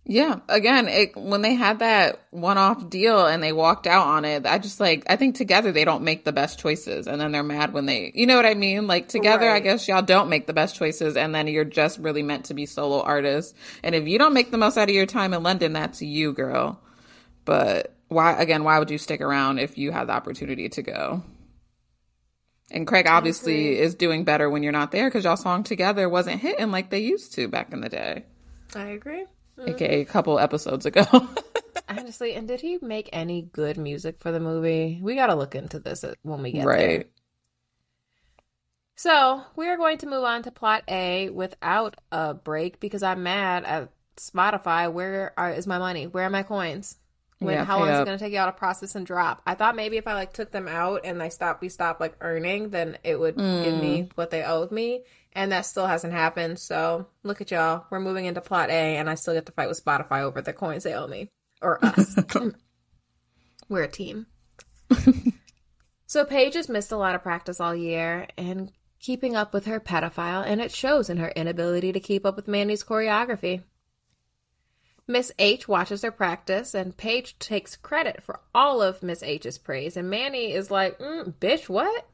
Yeah, 0.04 0.40
again, 0.50 0.88
it, 0.88 1.16
when 1.16 1.44
they 1.44 1.54
had 1.54 1.80
that 1.80 2.26
one-off 2.32 2.90
deal 2.90 3.28
and 3.28 3.42
they 3.42 3.54
walked 3.54 3.86
out 3.86 4.08
on 4.08 4.26
it, 4.26 4.48
I 4.48 4.58
just 4.58 4.80
like 4.80 5.04
I 5.08 5.16
think 5.16 5.36
together 5.36 5.72
they 5.72 5.86
don't 5.86 6.04
make 6.04 6.26
the 6.26 6.34
best 6.34 6.58
choices, 6.60 7.08
and 7.08 7.22
then 7.22 7.32
they're 7.32 7.44
mad 7.44 7.72
when 7.72 7.86
they, 7.86 8.12
you 8.16 8.26
know 8.26 8.36
what 8.36 8.46
I 8.46 8.56
mean? 8.56 8.88
Like 8.88 9.10
together, 9.10 9.46
right. 9.46 9.58
I 9.58 9.60
guess 9.60 9.88
y'all 9.88 10.02
don't 10.02 10.30
make 10.30 10.48
the 10.48 10.54
best 10.54 10.76
choices, 10.76 11.16
and 11.16 11.36
then 11.36 11.48
you're 11.48 11.66
just 11.66 12.00
really 12.00 12.24
meant 12.24 12.46
to 12.46 12.56
be 12.56 12.66
solo 12.66 13.02
artists. 13.02 13.54
And 13.84 13.94
if 13.94 14.08
you 14.08 14.18
don't 14.18 14.34
make 14.34 14.50
the 14.50 14.58
most 14.58 14.76
out 14.78 14.90
of 14.90 14.96
your 14.96 15.06
time 15.06 15.34
in 15.36 15.44
London, 15.44 15.74
that's 15.74 16.02
you, 16.02 16.34
girl. 16.34 16.82
But 17.46 17.96
why? 18.08 18.34
Again, 18.34 18.64
why 18.64 18.80
would 18.80 18.90
you 18.90 18.98
stick 18.98 19.22
around 19.22 19.60
if 19.60 19.78
you 19.78 19.92
had 19.92 20.08
the 20.08 20.14
opportunity 20.14 20.68
to 20.70 20.82
go? 20.82 21.24
And 22.74 22.88
Craig 22.88 23.06
obviously 23.06 23.78
is 23.78 23.96
doing 23.96 24.24
better 24.24 24.50
when 24.50 24.64
you're 24.64 24.72
not 24.72 24.92
there 24.92 25.08
because 25.08 25.26
y'all 25.26 25.36
song 25.36 25.64
together 25.64 26.08
wasn't 26.08 26.40
hitting 26.40 26.72
like 26.72 26.90
they 26.90 27.00
used 27.00 27.34
to 27.34 27.48
back 27.48 27.74
in 27.74 27.82
the 27.82 27.90
day. 27.90 28.26
I 28.74 28.86
agree. 28.90 29.26
Mm-hmm. 29.58 29.70
aka 29.70 30.02
a 30.02 30.06
couple 30.06 30.40
episodes 30.40 30.86
ago. 30.86 31.06
Honestly, 31.90 32.34
and 32.34 32.48
did 32.48 32.62
he 32.62 32.80
make 32.82 33.10
any 33.12 33.42
good 33.42 33.78
music 33.78 34.18
for 34.20 34.32
the 34.32 34.40
movie? 34.40 35.00
We 35.02 35.16
got 35.16 35.28
to 35.28 35.36
look 35.36 35.56
into 35.56 35.80
this 35.80 36.06
when 36.22 36.42
we 36.42 36.54
get 36.54 36.66
right. 36.66 36.78
there. 36.78 37.04
So 38.96 39.44
we 39.56 39.68
are 39.68 39.78
going 39.78 39.98
to 40.00 40.08
move 40.08 40.24
on 40.24 40.44
to 40.44 40.52
plot 40.52 40.84
A 40.88 41.30
without 41.30 41.98
a 42.12 42.34
break 42.34 42.80
because 42.80 43.04
I'm 43.04 43.24
mad 43.24 43.66
at 43.66 43.90
Spotify. 44.16 44.92
Where 44.92 45.34
are, 45.36 45.52
is 45.52 45.68
my 45.68 45.80
money? 45.80 46.08
Where 46.08 46.26
are 46.26 46.30
my 46.30 46.44
coins? 46.44 46.98
When 47.42 47.56
yeah, 47.56 47.66
how 47.66 47.80
long 47.80 47.90
is 47.90 48.00
it 48.00 48.06
going 48.06 48.18
to 48.18 48.24
take 48.24 48.34
y'all 48.34 48.46
to 48.46 48.52
process 48.52 48.94
and 48.94 49.06
drop? 49.06 49.42
I 49.48 49.56
thought 49.56 49.76
maybe 49.76 49.98
if 49.98 50.08
I 50.08 50.14
like 50.14 50.32
took 50.32 50.52
them 50.52 50.68
out 50.68 51.02
and 51.06 51.24
I 51.24 51.30
stopped, 51.30 51.62
we 51.62 51.70
stopped 51.70 52.00
like 52.00 52.16
earning, 52.22 52.70
then 52.70 53.00
it 53.04 53.20
would 53.20 53.36
mm. 53.36 53.64
give 53.64 53.74
me 53.82 54.04
mm. 54.04 54.12
what 54.14 54.30
they 54.30 54.44
owed 54.44 54.72
me 54.72 55.04
and 55.34 55.52
that 55.52 55.66
still 55.66 55.88
hasn't 55.88 56.14
happened. 56.14 56.60
So 56.60 57.08
look 57.24 57.42
at 57.42 57.52
y'all. 57.52 57.86
We're 57.90 58.00
moving 58.00 58.26
into 58.26 58.42
plot 58.42 58.70
A, 58.70 58.98
and 58.98 59.10
I 59.10 59.16
still 59.16 59.34
get 59.34 59.46
to 59.46 59.52
fight 59.52 59.70
with 59.70 59.84
Spotify 59.84 60.22
over 60.22 60.42
the 60.42 60.54
coins 60.54 60.84
they 60.84 60.94
owe 60.94 61.08
me 61.08 61.30
or 61.62 61.84
us. 61.84 62.16
We're 63.70 63.84
a 63.84 63.88
team. 63.88 64.28
so 66.06 66.26
Paige 66.26 66.56
has 66.56 66.70
missed 66.70 66.92
a 66.92 66.98
lot 66.98 67.16
of 67.16 67.24
practice 67.24 67.62
all 67.62 67.76
year 67.76 68.28
and 68.38 68.72
keeping 69.00 69.36
up 69.36 69.54
with 69.54 69.66
her 69.66 69.80
pedophile, 69.80 70.46
and 70.46 70.62
it 70.62 70.72
shows 70.72 71.10
in 71.10 71.18
her 71.18 71.30
inability 71.30 71.92
to 71.94 72.00
keep 72.00 72.26
up 72.26 72.36
with 72.36 72.48
Manny's 72.48 72.84
choreography. 72.84 73.64
Miss 75.12 75.32
H 75.38 75.68
watches 75.68 76.04
her 76.04 76.12
practice, 76.12 76.74
and 76.74 76.96
Paige 76.96 77.38
takes 77.38 77.76
credit 77.76 78.24
for 78.24 78.40
all 78.56 78.82
of 78.82 79.04
Miss 79.04 79.22
H's 79.22 79.58
praise, 79.58 79.98
and 79.98 80.10
Manny 80.10 80.54
is 80.54 80.72
like, 80.72 80.98
mm, 81.00 81.34
"Bitch, 81.34 81.68
what?" 81.68 82.08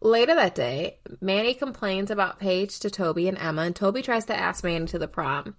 Later 0.00 0.34
that 0.34 0.54
day, 0.54 0.98
Manny 1.20 1.54
complains 1.54 2.10
about 2.10 2.38
Paige 2.38 2.78
to 2.80 2.90
Toby 2.90 3.26
and 3.26 3.38
Emma, 3.38 3.62
and 3.62 3.74
Toby 3.74 4.02
tries 4.02 4.26
to 4.26 4.38
ask 4.38 4.62
Manny 4.62 4.86
to 4.86 4.98
the 4.98 5.08
prom. 5.08 5.56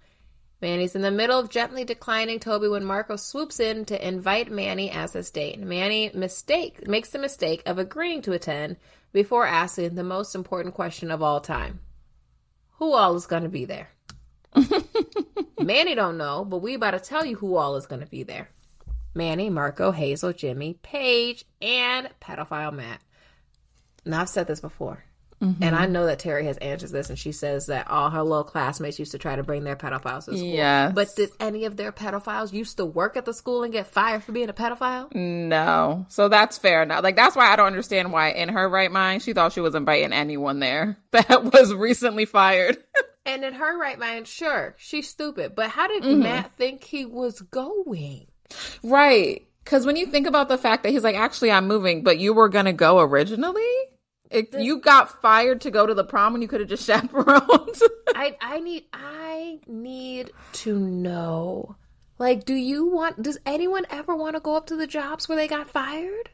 Manny's 0.62 0.94
in 0.94 1.02
the 1.02 1.10
middle 1.10 1.38
of 1.38 1.48
gently 1.48 1.84
declining 1.84 2.38
Toby 2.38 2.68
when 2.68 2.84
Marco 2.84 3.16
swoops 3.16 3.58
in 3.58 3.84
to 3.86 4.06
invite 4.06 4.50
Manny 4.50 4.90
as 4.90 5.14
his 5.14 5.30
date. 5.30 5.58
Manny 5.58 6.10
mistake 6.14 6.86
makes 6.86 7.10
the 7.10 7.18
mistake 7.18 7.62
of 7.66 7.78
agreeing 7.78 8.22
to 8.22 8.32
attend 8.32 8.76
before 9.12 9.46
asking 9.46 9.94
the 9.94 10.04
most 10.04 10.34
important 10.34 10.74
question 10.74 11.10
of 11.10 11.22
all 11.22 11.40
time. 11.40 11.80
Who 12.78 12.92
all 12.92 13.16
is 13.16 13.26
going 13.26 13.42
to 13.42 13.48
be 13.48 13.64
there? 13.64 13.90
Manny 15.60 15.94
don't 15.94 16.16
know, 16.16 16.44
but 16.44 16.58
we 16.58 16.74
about 16.74 16.92
to 16.92 17.00
tell 17.00 17.24
you 17.24 17.36
who 17.36 17.56
all 17.56 17.76
is 17.76 17.86
going 17.86 18.00
to 18.00 18.06
be 18.06 18.22
there. 18.22 18.48
Manny, 19.14 19.50
Marco, 19.50 19.90
Hazel, 19.90 20.32
Jimmy, 20.32 20.78
Paige, 20.82 21.44
and 21.60 22.08
pedophile 22.20 22.72
Matt. 22.72 23.00
Now 24.04 24.22
I've 24.22 24.28
said 24.28 24.46
this 24.46 24.60
before. 24.60 25.04
Mm-hmm. 25.42 25.62
And 25.62 25.74
I 25.74 25.86
know 25.86 26.04
that 26.04 26.18
Terri 26.18 26.44
has 26.44 26.58
answered 26.58 26.90
this, 26.90 27.08
and 27.08 27.18
she 27.18 27.32
says 27.32 27.66
that 27.66 27.88
all 27.88 28.10
her 28.10 28.22
little 28.22 28.44
classmates 28.44 28.98
used 28.98 29.12
to 29.12 29.18
try 29.18 29.36
to 29.36 29.42
bring 29.42 29.64
their 29.64 29.76
pedophiles 29.76 30.26
to 30.26 30.36
school. 30.36 30.54
Yeah. 30.54 30.92
But 30.94 31.08
did 31.16 31.30
any 31.40 31.64
of 31.64 31.78
their 31.78 31.92
pedophiles 31.92 32.52
used 32.52 32.76
to 32.76 32.84
work 32.84 33.16
at 33.16 33.24
the 33.24 33.32
school 33.32 33.62
and 33.62 33.72
get 33.72 33.86
fired 33.86 34.22
for 34.22 34.32
being 34.32 34.50
a 34.50 34.52
pedophile? 34.52 35.14
No. 35.14 36.04
So 36.10 36.28
that's 36.28 36.58
fair 36.58 36.84
now. 36.84 37.00
Like 37.00 37.16
that's 37.16 37.36
why 37.36 37.50
I 37.50 37.56
don't 37.56 37.68
understand 37.68 38.12
why, 38.12 38.32
in 38.32 38.50
her 38.50 38.68
right 38.68 38.92
mind, 38.92 39.22
she 39.22 39.32
thought 39.32 39.54
she 39.54 39.60
was 39.60 39.74
inviting 39.74 40.12
anyone 40.12 40.60
there 40.60 40.98
that 41.12 41.44
was 41.44 41.72
recently 41.72 42.26
fired. 42.26 42.76
and 43.34 43.44
in 43.44 43.54
her 43.54 43.78
right 43.78 43.98
mind, 43.98 44.26
sure, 44.26 44.74
she's 44.78 45.08
stupid. 45.08 45.54
But 45.54 45.70
how 45.70 45.88
did 45.88 46.02
mm-hmm. 46.02 46.22
Matt 46.22 46.52
think 46.56 46.84
he 46.84 47.04
was 47.04 47.40
going? 47.40 48.26
Right. 48.82 49.46
Because 49.64 49.86
when 49.86 49.96
you 49.96 50.06
think 50.06 50.26
about 50.26 50.48
the 50.48 50.58
fact 50.58 50.82
that 50.82 50.90
he's 50.90 51.04
like, 51.04 51.16
actually, 51.16 51.50
I'm 51.50 51.68
moving, 51.68 52.02
but 52.02 52.18
you 52.18 52.32
were 52.32 52.48
going 52.48 52.64
to 52.64 52.72
go 52.72 52.98
originally? 52.98 53.62
It, 54.30 54.52
this, 54.52 54.62
you 54.62 54.80
got 54.80 55.20
fired 55.20 55.60
to 55.62 55.70
go 55.70 55.86
to 55.86 55.94
the 55.94 56.04
prom 56.04 56.32
when 56.32 56.42
you 56.42 56.48
could 56.48 56.60
have 56.60 56.68
just 56.68 56.84
chaperoned. 56.86 57.80
I, 58.14 58.36
I 58.40 58.60
need 58.60 58.84
I 58.92 59.60
need 59.66 60.30
to 60.52 60.78
know. 60.78 61.76
Like, 62.18 62.44
do 62.44 62.54
you 62.54 62.86
want 62.86 63.22
does 63.22 63.38
anyone 63.44 63.86
ever 63.90 64.14
want 64.14 64.36
to 64.36 64.40
go 64.40 64.56
up 64.56 64.66
to 64.66 64.76
the 64.76 64.86
jobs 64.86 65.28
where 65.28 65.36
they 65.36 65.48
got 65.48 65.68
fired? 65.68 66.30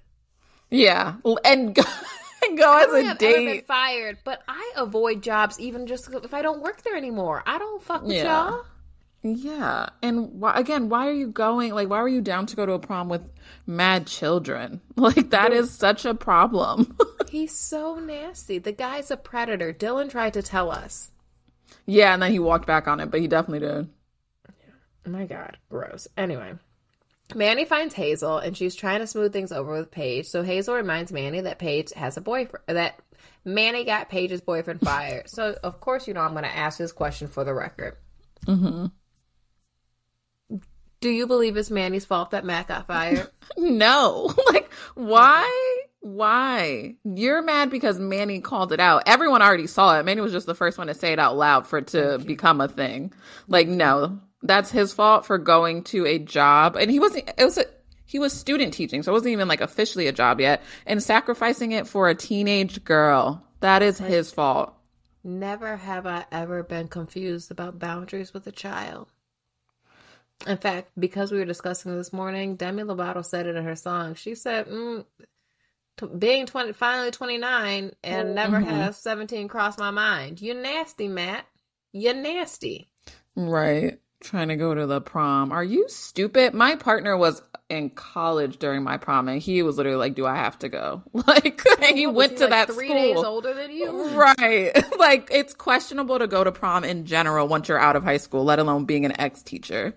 Yeah. 0.71 1.15
And 1.45 1.79
go, 2.57 2.79
and 2.79 2.91
go 2.91 2.97
as 2.97 3.09
a 3.13 3.15
date. 3.19 3.67
Fired, 3.67 4.19
but 4.25 4.43
I 4.49 4.73
avoid 4.77 5.23
jobs 5.23 5.59
even 5.59 5.87
just 5.87 6.09
if 6.13 6.35
I 6.35 6.43
don't 6.43 6.63
work 6.63 6.83
there 6.83 6.97
anymore. 6.97 7.43
I 7.47 7.59
don't 7.59 7.83
fuck 7.83 8.03
with 8.03 8.17
yeah. 8.17 8.51
y'all. 8.51 8.65
Yeah. 9.23 9.89
And 10.03 10.41
why, 10.41 10.59
again, 10.59 10.89
why 10.89 11.09
are 11.09 11.13
you 11.13 11.29
going? 11.29 11.75
Like, 11.75 11.89
why 11.89 12.01
were 12.01 12.09
you 12.09 12.21
down 12.21 12.47
to 12.47 12.57
go 12.57 12.65
to 12.65 12.73
a 12.73 12.79
prom 12.79 13.09
with 13.09 13.29
mad 13.67 14.07
children? 14.07 14.81
Like, 14.97 15.29
that 15.31 15.53
is 15.53 15.71
such 15.71 16.07
a 16.07 16.15
problem. 16.15 16.97
He's 17.31 17.55
so 17.55 17.97
nasty. 17.97 18.59
The 18.59 18.73
guy's 18.73 19.11
a 19.11 19.17
predator. 19.17 19.73
Dylan 19.73 20.11
tried 20.11 20.33
to 20.33 20.43
tell 20.43 20.71
us. 20.71 21.11
Yeah, 21.85 22.15
and 22.15 22.23
then 22.23 22.33
he 22.33 22.39
walked 22.39 22.67
back 22.67 22.89
on 22.89 22.99
it, 22.99 23.11
but 23.11 23.21
he 23.21 23.29
definitely 23.29 23.67
did. 23.67 23.89
Oh 25.07 25.11
my 25.11 25.27
God. 25.27 25.59
Gross. 25.69 26.09
Anyway. 26.17 26.55
Manny 27.35 27.65
finds 27.65 27.95
Hazel 27.95 28.39
and 28.39 28.57
she's 28.57 28.75
trying 28.75 29.01
to 29.01 29.07
smooth 29.07 29.33
things 29.33 29.53
over 29.53 29.73
with 29.73 29.91
Paige. 29.91 30.27
So 30.27 30.43
Hazel 30.43 30.75
reminds 30.75 31.13
Manny 31.13 31.41
that 31.41 31.59
Paige 31.59 31.93
has 31.95 32.17
a 32.17 32.21
boyfriend, 32.21 32.65
that 32.69 33.01
Manny 33.45 33.85
got 33.85 34.09
Paige's 34.09 34.41
boyfriend 34.41 34.81
fired. 34.81 35.29
so, 35.29 35.57
of 35.63 35.81
course, 35.81 36.07
you 36.07 36.15
know, 36.15 36.21
I'm 36.21 36.33
going 36.33 36.45
to 36.45 36.57
ask 36.57 36.79
this 36.79 36.93
question 36.93 37.29
for 37.29 37.45
the 37.45 37.55
record. 37.55 37.97
Mm-hmm. 38.47 38.87
Do 41.01 41.11
you 41.11 41.27
believe 41.27 41.57
it's 41.57 41.71
Manny's 41.71 42.05
fault 42.05 42.31
that 42.31 42.45
Matt 42.45 42.69
got 42.69 42.87
fired? 42.87 43.29
no. 43.57 44.33
like, 44.53 44.73
why? 44.95 45.83
Why? 46.01 46.97
You're 47.05 47.43
mad 47.43 47.71
because 47.71 47.99
Manny 47.99 48.41
called 48.41 48.73
it 48.73 48.81
out. 48.81 49.05
Everyone 49.07 49.43
already 49.43 49.67
saw 49.67 49.99
it. 49.99 50.05
Manny 50.05 50.21
was 50.21 50.33
just 50.33 50.47
the 50.47 50.55
first 50.55 50.79
one 50.79 50.87
to 50.87 50.95
say 50.95 51.13
it 51.13 51.19
out 51.19 51.37
loud 51.37 51.67
for 51.67 51.79
it 51.79 51.89
to 51.89 52.19
become 52.19 52.61
a 52.61 52.69
thing. 52.69 53.13
Like, 53.49 53.69
no, 53.69 54.21
that's 54.49 54.71
his 54.71 54.93
fault 54.93 55.27
for 55.27 55.39
going 55.39 55.85
to 55.85 56.07
a 56.07 56.19
job. 56.19 56.77
And 56.77 56.91
he 56.91 56.99
wasn't, 56.99 57.31
it 57.37 57.45
was 57.45 57.59
a, 57.59 57.65
he 58.05 58.19
was 58.19 58.33
student 58.33 58.73
teaching, 58.73 59.03
so 59.03 59.13
it 59.13 59.15
wasn't 59.15 59.33
even 59.33 59.49
like 59.49 59.61
officially 59.61 60.07
a 60.07 60.13
job 60.13 60.41
yet, 60.41 60.63
and 60.87 61.03
sacrificing 61.03 61.73
it 61.73 61.87
for 61.87 62.09
a 62.09 62.15
teenage 62.15 62.85
girl. 62.85 63.45
That 63.61 63.83
is 63.83 63.99
his 63.99 64.31
fault. 64.33 64.75
Never 65.25 65.77
have 65.77 66.07
I 66.07 66.25
ever 66.31 66.63
been 66.63 66.87
confused 66.87 67.51
about 67.51 67.81
boundaries 67.81 68.33
with 68.33 68.47
a 68.47 68.53
child. 68.53 69.09
In 70.47 70.57
fact, 70.57 70.93
because 70.97 71.33
we 71.33 71.39
were 71.39 71.45
discussing 71.45 71.97
this 71.97 72.13
morning, 72.13 72.57
Demi 72.57 72.85
Lovato 72.85 73.25
said 73.25 73.47
it 73.47 73.57
in 73.57 73.65
her 73.65 73.75
song. 73.75 74.15
She 74.15 74.35
said, 74.35 74.69
mm, 74.69 75.05
t- 75.97 76.07
"Being 76.07 76.47
twenty, 76.47 76.75
finally 76.75 77.11
twenty 77.11 77.39
nine, 77.39 77.93
and 78.05 78.35
never 78.35 78.59
mm-hmm. 78.59 78.71
have 78.71 78.95
seventeen 78.95 79.49
cross 79.49 79.79
my 79.79 79.91
mind." 79.91 80.41
You're 80.41 80.61
nasty, 80.61 81.09
Matt. 81.09 81.47
You're 81.93 82.15
nasty. 82.15 82.91
Right. 83.35 83.99
Trying 84.27 84.49
to 84.49 84.57
go 84.57 84.75
to 84.75 84.87
the 84.87 85.01
prom. 85.01 85.53
Are 85.53 85.63
you 85.63 85.89
stupid? 85.89 86.53
My 86.53 86.75
partner 86.75 87.17
was 87.17 87.41
in 87.69 87.91
college 87.91 88.57
during 88.59 88.83
my 88.83 88.97
prom, 88.97 89.29
and 89.29 89.41
he 89.41 89.63
was 89.63 89.77
literally 89.77 89.99
like, 89.99 90.17
"Do 90.17 90.27
I 90.27 90.35
have 90.35 90.59
to 90.59 90.69
go?" 90.69 91.05
Like, 91.13 91.63
he 91.95 92.09
went 92.09 92.33
he, 92.33 92.39
to 92.39 92.45
like, 92.49 92.51
that 92.51 92.75
three 92.75 92.89
school. 92.89 92.97
days 92.97 93.17
older 93.19 93.55
than 93.55 93.71
you, 93.71 94.09
right? 94.19 94.73
like, 94.99 95.29
it's 95.31 95.55
questionable 95.55 96.19
to 96.19 96.27
go 96.27 96.43
to 96.43 96.51
prom 96.51 96.83
in 96.83 97.07
general 97.07 97.47
once 97.47 97.69
you're 97.69 97.79
out 97.79 97.95
of 97.95 98.03
high 98.03 98.17
school, 98.17 98.43
let 98.43 98.59
alone 98.59 98.85
being 98.85 99.05
an 99.05 99.13
ex 99.21 99.45
teacher. 99.45 99.95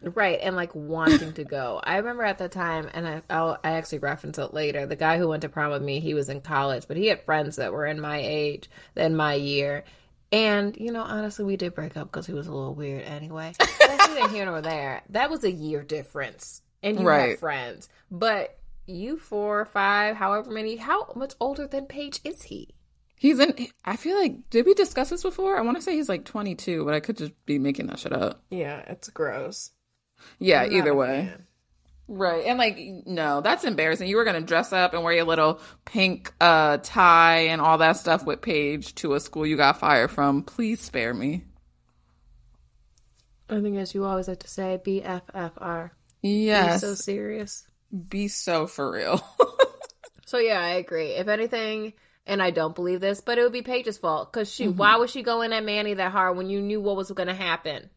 Right, 0.00 0.38
and 0.40 0.54
like 0.54 0.72
wanting 0.72 1.32
to 1.32 1.42
go. 1.42 1.80
I 1.82 1.96
remember 1.96 2.22
at 2.22 2.38
the 2.38 2.48
time, 2.48 2.88
and 2.94 3.08
I 3.08 3.22
I'll, 3.28 3.58
i 3.64 3.72
actually 3.72 3.98
reference 3.98 4.38
it 4.38 4.54
later. 4.54 4.86
The 4.86 4.94
guy 4.94 5.18
who 5.18 5.26
went 5.26 5.42
to 5.42 5.48
prom 5.48 5.72
with 5.72 5.82
me, 5.82 5.98
he 5.98 6.14
was 6.14 6.28
in 6.28 6.40
college, 6.40 6.84
but 6.86 6.96
he 6.96 7.08
had 7.08 7.24
friends 7.24 7.56
that 7.56 7.72
were 7.72 7.86
in 7.86 8.00
my 8.00 8.18
age, 8.18 8.70
in 8.94 9.16
my 9.16 9.34
year. 9.34 9.82
And 10.32 10.76
you 10.76 10.92
know, 10.92 11.02
honestly, 11.02 11.44
we 11.44 11.56
did 11.56 11.74
break 11.74 11.96
up 11.96 12.08
because 12.08 12.26
he 12.26 12.32
was 12.32 12.46
a 12.46 12.52
little 12.52 12.74
weird 12.74 13.02
anyway. 13.04 13.52
That's 13.58 14.08
neither 14.08 14.28
here 14.28 14.44
nor 14.46 14.60
there. 14.60 15.02
That 15.10 15.30
was 15.30 15.44
a 15.44 15.50
year 15.50 15.82
difference, 15.82 16.62
and 16.82 16.98
you 16.98 17.06
right. 17.06 17.30
had 17.30 17.38
friends. 17.38 17.88
But 18.10 18.58
you 18.86 19.18
four, 19.18 19.64
five, 19.66 20.16
however 20.16 20.50
many, 20.50 20.76
how 20.76 21.12
much 21.14 21.34
older 21.40 21.66
than 21.66 21.86
Paige 21.86 22.20
is 22.24 22.42
he? 22.42 22.74
He's 23.18 23.38
in. 23.38 23.68
I 23.84 23.96
feel 23.96 24.18
like 24.18 24.50
did 24.50 24.66
we 24.66 24.74
discuss 24.74 25.10
this 25.10 25.22
before? 25.22 25.56
I 25.56 25.62
want 25.62 25.76
to 25.76 25.82
say 25.82 25.94
he's 25.94 26.08
like 26.08 26.24
22, 26.24 26.84
but 26.84 26.94
I 26.94 27.00
could 27.00 27.16
just 27.16 27.32
be 27.46 27.58
making 27.58 27.86
that 27.86 27.98
shit 27.98 28.12
up. 28.12 28.42
Yeah, 28.50 28.80
it's 28.86 29.08
gross. 29.08 29.70
Yeah, 30.38 30.66
either 30.66 30.94
way. 30.94 31.30
Fan. 31.30 31.46
Right. 32.08 32.44
And 32.46 32.58
like 32.58 32.78
no, 33.04 33.40
that's 33.40 33.64
embarrassing. 33.64 34.08
You 34.08 34.16
were 34.16 34.24
going 34.24 34.40
to 34.40 34.46
dress 34.46 34.72
up 34.72 34.94
and 34.94 35.02
wear 35.02 35.14
your 35.14 35.24
little 35.24 35.60
pink 35.84 36.32
uh 36.40 36.78
tie 36.82 37.46
and 37.48 37.60
all 37.60 37.78
that 37.78 37.96
stuff 37.96 38.24
with 38.24 38.42
Paige 38.42 38.94
to 38.96 39.14
a 39.14 39.20
school 39.20 39.46
you 39.46 39.56
got 39.56 39.80
fired 39.80 40.10
from. 40.10 40.42
Please 40.42 40.80
spare 40.80 41.12
me. 41.12 41.44
I 43.48 43.60
think, 43.60 43.76
as 43.76 43.94
you 43.94 44.04
always 44.04 44.28
like 44.28 44.40
to 44.40 44.48
say, 44.48 44.80
BFFR. 44.84 45.90
Yes. 46.22 46.80
Be 46.80 46.86
so 46.86 46.94
serious. 46.94 47.66
Be 48.08 48.28
so 48.28 48.66
for 48.66 48.90
real. 48.90 49.24
so 50.26 50.38
yeah, 50.38 50.60
I 50.60 50.70
agree. 50.70 51.10
If 51.10 51.28
anything, 51.28 51.92
and 52.26 52.42
I 52.42 52.50
don't 52.50 52.74
believe 52.74 53.00
this, 53.00 53.20
but 53.20 53.38
it 53.38 53.42
would 53.42 53.52
be 53.52 53.62
Paige's 53.62 53.98
fault. 53.98 54.32
Because 54.32 54.52
she, 54.52 54.66
mm-hmm. 54.66 54.78
why 54.78 54.96
was 54.96 55.10
she 55.10 55.22
going 55.22 55.52
at 55.52 55.64
Manny 55.64 55.94
that 55.94 56.12
hard 56.12 56.36
when 56.36 56.48
you 56.48 56.60
knew 56.60 56.80
what 56.80 56.96
was 56.96 57.10
going 57.12 57.28
to 57.28 57.34
happen? 57.34 57.88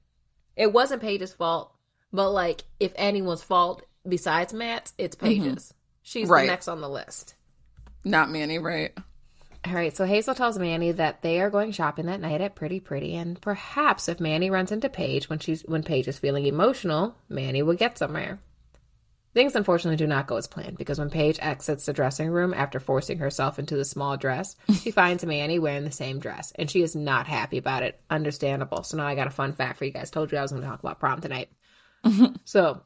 It 0.56 0.72
wasn't 0.72 1.02
Paige's 1.02 1.34
fault, 1.34 1.74
but 2.14 2.30
like, 2.32 2.64
if 2.80 2.92
anyone's 2.96 3.42
fault 3.42 3.84
besides 4.10 4.54
Matt's, 4.54 4.94
it's 4.98 5.16
mm-hmm. 5.16 5.26
Paige's. 5.26 5.66
Mm-hmm. 5.66 5.76
She's 6.04 6.28
right. 6.28 6.42
the 6.42 6.48
next 6.48 6.68
on 6.68 6.82
the 6.82 6.90
list. 6.90 7.36
Not 8.04 8.30
Manny, 8.30 8.58
right? 8.58 8.92
All 9.68 9.74
right, 9.74 9.96
so 9.96 10.06
Hazel 10.06 10.36
tells 10.36 10.58
Manny 10.58 10.94
that 10.94 11.22
they 11.22 11.42
are 11.42 11.50
going 11.50 11.74
shopping 11.74 12.06
that 12.06 12.22
night 12.22 12.40
at 12.40 12.56
Pretty 12.56 12.80
Pretty, 12.80 13.16
and 13.16 13.40
perhaps 13.42 14.08
if 14.08 14.20
Manny 14.22 14.50
runs 14.50 14.72
into 14.72 14.88
Paige 14.88 15.30
when 15.30 15.40
she's 15.40 15.64
when 15.64 15.84
Paige 15.84 16.08
is 16.08 16.18
feeling 16.18 16.46
emotional, 16.46 17.16
Manny 17.28 17.62
will 17.62 17.76
get 17.76 17.98
somewhere. 17.98 18.40
Things 19.34 19.56
unfortunately 19.56 19.98
do 19.98 20.08
not 20.08 20.28
go 20.28 20.38
as 20.38 20.48
planned 20.48 20.78
because 20.78 20.98
when 20.98 21.10
Paige 21.10 21.38
exits 21.42 21.86
the 21.86 21.94
dressing 21.94 22.30
room 22.30 22.54
after 22.54 22.80
forcing 22.80 23.20
herself 23.20 23.60
into 23.60 23.76
the 23.76 23.86
small 23.86 24.16
dress, 24.16 24.56
she 24.82 24.92
finds 24.92 25.26
Manny 25.26 25.60
wearing 25.60 25.84
the 25.84 25.92
same 25.92 26.20
dress, 26.20 26.54
and 26.56 26.72
she 26.72 26.82
is 26.82 26.96
not 26.96 27.28
happy 27.28 27.58
about 27.58 27.84
it. 27.84 28.00
Understandable. 28.10 28.84
So 28.84 28.96
now 28.96 29.06
I 29.06 29.16
got 29.16 29.28
a 29.28 29.32
fun 29.32 29.52
fact 29.52 29.78
for 29.78 29.86
you 29.86 29.92
guys. 29.92 30.10
Told 30.10 30.32
you 30.32 30.38
I 30.38 30.42
was 30.42 30.52
going 30.52 30.64
to 30.64 30.70
talk 30.70 30.80
about 30.80 31.02
prom 31.02 31.20
tonight. 31.20 31.50
so 32.46 32.82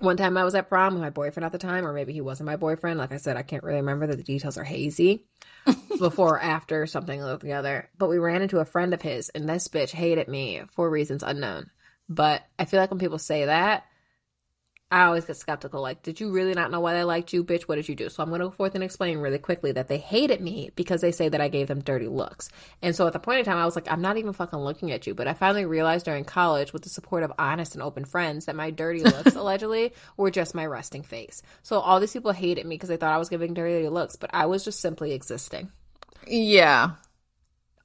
one 0.00 0.16
time 0.16 0.36
I 0.36 0.44
was 0.44 0.54
at 0.54 0.68
prom 0.68 0.94
with 0.94 1.02
my 1.02 1.10
boyfriend 1.10 1.44
at 1.44 1.52
the 1.52 1.58
time, 1.58 1.86
or 1.86 1.92
maybe 1.92 2.12
he 2.12 2.20
wasn't 2.20 2.46
my 2.46 2.56
boyfriend. 2.56 2.98
Like 2.98 3.12
I 3.12 3.16
said, 3.18 3.36
I 3.36 3.42
can't 3.42 3.62
really 3.62 3.80
remember 3.80 4.06
that 4.06 4.16
the 4.16 4.22
details 4.22 4.58
are 4.58 4.64
hazy. 4.64 5.26
Before 5.98 6.34
or 6.34 6.42
after 6.42 6.86
something 6.86 7.22
or 7.22 7.38
the 7.38 7.52
other. 7.52 7.88
But 7.96 8.10
we 8.10 8.18
ran 8.18 8.42
into 8.42 8.58
a 8.58 8.64
friend 8.64 8.92
of 8.92 9.00
his, 9.00 9.30
and 9.30 9.48
this 9.48 9.68
bitch 9.68 9.92
hated 9.92 10.28
me 10.28 10.62
for 10.68 10.90
reasons 10.90 11.22
unknown. 11.22 11.70
But 12.08 12.42
I 12.58 12.66
feel 12.66 12.80
like 12.80 12.90
when 12.90 13.00
people 13.00 13.18
say 13.18 13.46
that, 13.46 13.84
I 14.94 15.06
always 15.06 15.24
get 15.24 15.36
skeptical. 15.36 15.82
Like, 15.82 16.04
did 16.04 16.20
you 16.20 16.30
really 16.30 16.54
not 16.54 16.70
know 16.70 16.78
why 16.78 16.94
they 16.94 17.02
liked 17.02 17.32
you, 17.32 17.42
bitch? 17.42 17.62
What 17.62 17.74
did 17.74 17.88
you 17.88 17.96
do? 17.96 18.08
So 18.08 18.22
I'm 18.22 18.28
going 18.28 18.38
to 18.38 18.46
go 18.46 18.52
forth 18.52 18.76
and 18.76 18.84
explain 18.84 19.18
really 19.18 19.40
quickly 19.40 19.72
that 19.72 19.88
they 19.88 19.98
hated 19.98 20.40
me 20.40 20.70
because 20.76 21.00
they 21.00 21.10
say 21.10 21.28
that 21.28 21.40
I 21.40 21.48
gave 21.48 21.66
them 21.66 21.80
dirty 21.80 22.06
looks. 22.06 22.48
And 22.80 22.94
so 22.94 23.04
at 23.08 23.12
the 23.12 23.18
point 23.18 23.40
in 23.40 23.44
time, 23.44 23.56
I 23.56 23.64
was 23.64 23.74
like, 23.74 23.90
I'm 23.90 24.02
not 24.02 24.18
even 24.18 24.32
fucking 24.32 24.56
looking 24.56 24.92
at 24.92 25.04
you. 25.04 25.12
But 25.12 25.26
I 25.26 25.34
finally 25.34 25.64
realized 25.64 26.04
during 26.04 26.24
college, 26.24 26.72
with 26.72 26.82
the 26.82 26.90
support 26.90 27.24
of 27.24 27.32
honest 27.40 27.74
and 27.74 27.82
open 27.82 28.04
friends, 28.04 28.46
that 28.46 28.54
my 28.54 28.70
dirty 28.70 29.00
looks 29.02 29.34
allegedly 29.34 29.92
were 30.16 30.30
just 30.30 30.54
my 30.54 30.64
resting 30.64 31.02
face. 31.02 31.42
So 31.64 31.80
all 31.80 31.98
these 31.98 32.12
people 32.12 32.30
hated 32.30 32.64
me 32.64 32.76
because 32.76 32.88
they 32.88 32.96
thought 32.96 33.12
I 33.12 33.18
was 33.18 33.28
giving 33.28 33.52
dirty 33.52 33.88
looks, 33.88 34.14
but 34.14 34.30
I 34.32 34.46
was 34.46 34.64
just 34.64 34.78
simply 34.78 35.10
existing. 35.10 35.72
Yeah 36.24 36.92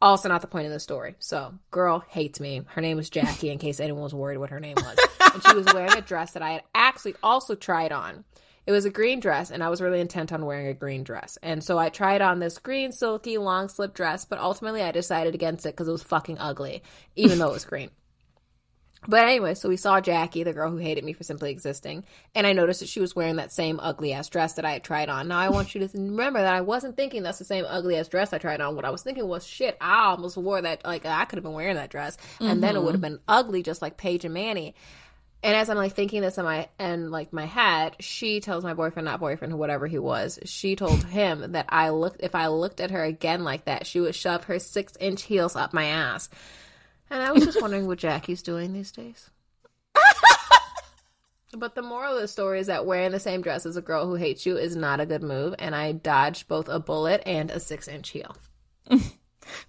also 0.01 0.29
not 0.29 0.41
the 0.41 0.47
point 0.47 0.65
of 0.65 0.71
the 0.71 0.79
story. 0.79 1.15
So, 1.19 1.53
girl 1.71 2.03
hates 2.07 2.39
me. 2.39 2.61
Her 2.67 2.81
name 2.81 2.97
was 2.97 3.09
Jackie, 3.09 3.49
in 3.49 3.57
case 3.57 3.79
anyone 3.79 4.03
was 4.03 4.13
worried 4.13 4.37
what 4.37 4.49
her 4.49 4.59
name 4.59 4.75
was. 4.77 4.97
and 5.33 5.43
she 5.43 5.55
was 5.55 5.73
wearing 5.73 5.93
a 5.93 6.01
dress 6.01 6.31
that 6.31 6.43
I 6.43 6.51
had 6.51 6.63
actually 6.73 7.15
also 7.21 7.55
tried 7.55 7.91
on. 7.91 8.23
It 8.65 8.71
was 8.71 8.85
a 8.85 8.91
green 8.91 9.19
dress, 9.19 9.49
and 9.49 9.63
I 9.63 9.69
was 9.69 9.81
really 9.81 9.99
intent 9.99 10.31
on 10.31 10.45
wearing 10.45 10.67
a 10.67 10.73
green 10.73 11.03
dress. 11.03 11.37
And 11.41 11.63
so 11.63 11.79
I 11.79 11.89
tried 11.89 12.21
on 12.21 12.39
this 12.39 12.59
green, 12.59 12.91
silky, 12.91 13.37
long 13.37 13.67
slip 13.67 13.93
dress, 13.95 14.25
but 14.25 14.39
ultimately 14.39 14.83
I 14.83 14.91
decided 14.91 15.33
against 15.33 15.65
it 15.65 15.73
because 15.73 15.87
it 15.87 15.91
was 15.93 16.03
fucking 16.03 16.37
ugly, 16.37 16.83
even 17.15 17.39
though 17.39 17.49
it 17.49 17.53
was 17.53 17.65
green. 17.65 17.89
But 19.07 19.23
anyway, 19.23 19.53
so 19.53 19.69
we 19.69 19.77
saw 19.77 20.01
Jackie, 20.01 20.43
the 20.43 20.51
girl 20.51 20.71
who 20.71 20.77
hated 20.77 21.05
me 21.05 21.13
for 21.13 21.23
simply 21.23 21.51
existing, 21.51 22.03
and 22.35 22.45
I 22.45 22.51
noticed 22.51 22.81
that 22.81 22.89
she 22.89 22.99
was 22.99 23.15
wearing 23.15 23.37
that 23.37 23.51
same 23.51 23.79
ugly 23.81 24.11
ass 24.11 24.27
dress 24.27 24.53
that 24.53 24.65
I 24.65 24.73
had 24.73 24.83
tried 24.83 25.09
on. 25.09 25.29
Now 25.29 25.39
I 25.39 25.49
want 25.49 25.73
you 25.73 25.87
to 25.87 25.97
remember 25.97 26.39
that 26.41 26.53
I 26.53 26.61
wasn't 26.61 26.97
thinking 26.97 27.23
that's 27.23 27.39
the 27.39 27.45
same 27.45 27.65
ugly 27.67 27.95
ass 27.95 28.09
dress 28.09 28.33
I 28.33 28.39
tried 28.39 28.59
on. 28.59 28.75
What 28.75 28.83
I 28.83 28.89
was 28.89 29.01
thinking 29.01 29.25
was, 29.25 29.47
shit, 29.47 29.77
I 29.79 30.09
almost 30.09 30.35
wore 30.35 30.61
that. 30.61 30.83
Like 30.83 31.05
I 31.05 31.23
could 31.25 31.37
have 31.37 31.43
been 31.43 31.53
wearing 31.53 31.75
that 31.75 31.89
dress, 31.89 32.17
and 32.39 32.49
mm-hmm. 32.49 32.59
then 32.59 32.75
it 32.75 32.83
would 32.83 32.93
have 32.93 33.01
been 33.01 33.19
ugly, 33.27 33.63
just 33.63 33.81
like 33.81 33.95
Paige 33.95 34.25
and 34.25 34.33
Manny. 34.33 34.75
And 35.41 35.55
as 35.55 35.69
I'm 35.69 35.77
like 35.77 35.93
thinking 35.93 36.21
this 36.21 36.37
in 36.37 36.43
my 36.43 36.67
and 36.77 37.11
like 37.11 37.31
my 37.31 37.45
head, 37.45 37.95
she 38.01 38.41
tells 38.41 38.65
my 38.65 38.73
boyfriend, 38.73 39.05
not 39.05 39.21
boyfriend, 39.21 39.57
whatever 39.57 39.87
he 39.87 39.97
was, 39.97 40.39
she 40.43 40.75
told 40.75 41.05
him 41.05 41.53
that 41.53 41.67
I 41.69 41.91
looked 41.91 42.19
if 42.21 42.35
I 42.35 42.47
looked 42.47 42.81
at 42.81 42.91
her 42.91 43.03
again 43.03 43.45
like 43.45 43.63
that, 43.63 43.87
she 43.87 44.01
would 44.01 44.15
shove 44.15 44.45
her 44.45 44.59
six 44.59 44.97
inch 44.99 45.21
heels 45.23 45.55
up 45.55 45.73
my 45.73 45.85
ass. 45.85 46.29
And 47.09 47.23
I 47.23 47.31
was 47.31 47.45
just 47.45 47.61
wondering 47.61 47.87
what 47.87 47.97
Jackie's 47.97 48.41
doing 48.41 48.73
these 48.73 48.91
days. 48.91 49.29
but 51.57 51.75
the 51.75 51.81
moral 51.81 52.15
of 52.15 52.21
the 52.21 52.27
story 52.27 52.59
is 52.59 52.67
that 52.67 52.85
wearing 52.85 53.11
the 53.11 53.19
same 53.19 53.41
dress 53.41 53.65
as 53.65 53.77
a 53.77 53.81
girl 53.81 54.05
who 54.05 54.15
hates 54.15 54.45
you 54.45 54.57
is 54.57 54.75
not 54.75 54.99
a 54.99 55.05
good 55.05 55.23
move, 55.23 55.55
and 55.57 55.75
I 55.75 55.91
dodged 55.91 56.47
both 56.47 56.69
a 56.69 56.79
bullet 56.79 57.23
and 57.25 57.49
a 57.49 57.59
six 57.59 57.87
inch 57.87 58.09
heel. 58.09 58.35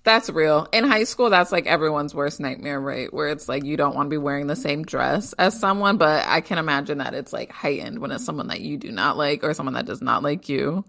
that's 0.04 0.28
real. 0.28 0.68
In 0.72 0.84
high 0.84 1.04
school, 1.04 1.30
that's 1.30 1.52
like 1.52 1.66
everyone's 1.66 2.14
worst 2.14 2.40
nightmare, 2.40 2.80
right? 2.80 3.12
Where 3.12 3.28
it's 3.28 3.48
like 3.48 3.64
you 3.64 3.76
don't 3.76 3.94
want 3.94 4.06
to 4.06 4.10
be 4.10 4.18
wearing 4.18 4.46
the 4.46 4.56
same 4.56 4.84
dress 4.84 5.32
as 5.34 5.58
someone, 5.58 5.96
but 5.96 6.26
I 6.26 6.42
can 6.42 6.58
imagine 6.58 6.98
that 6.98 7.14
it's 7.14 7.32
like 7.32 7.50
heightened 7.50 7.98
when 8.00 8.10
it's 8.10 8.24
someone 8.24 8.48
that 8.48 8.60
you 8.60 8.76
do 8.76 8.92
not 8.92 9.16
like 9.16 9.42
or 9.44 9.54
someone 9.54 9.74
that 9.74 9.86
does 9.86 10.02
not 10.02 10.22
like 10.22 10.48
you. 10.48 10.84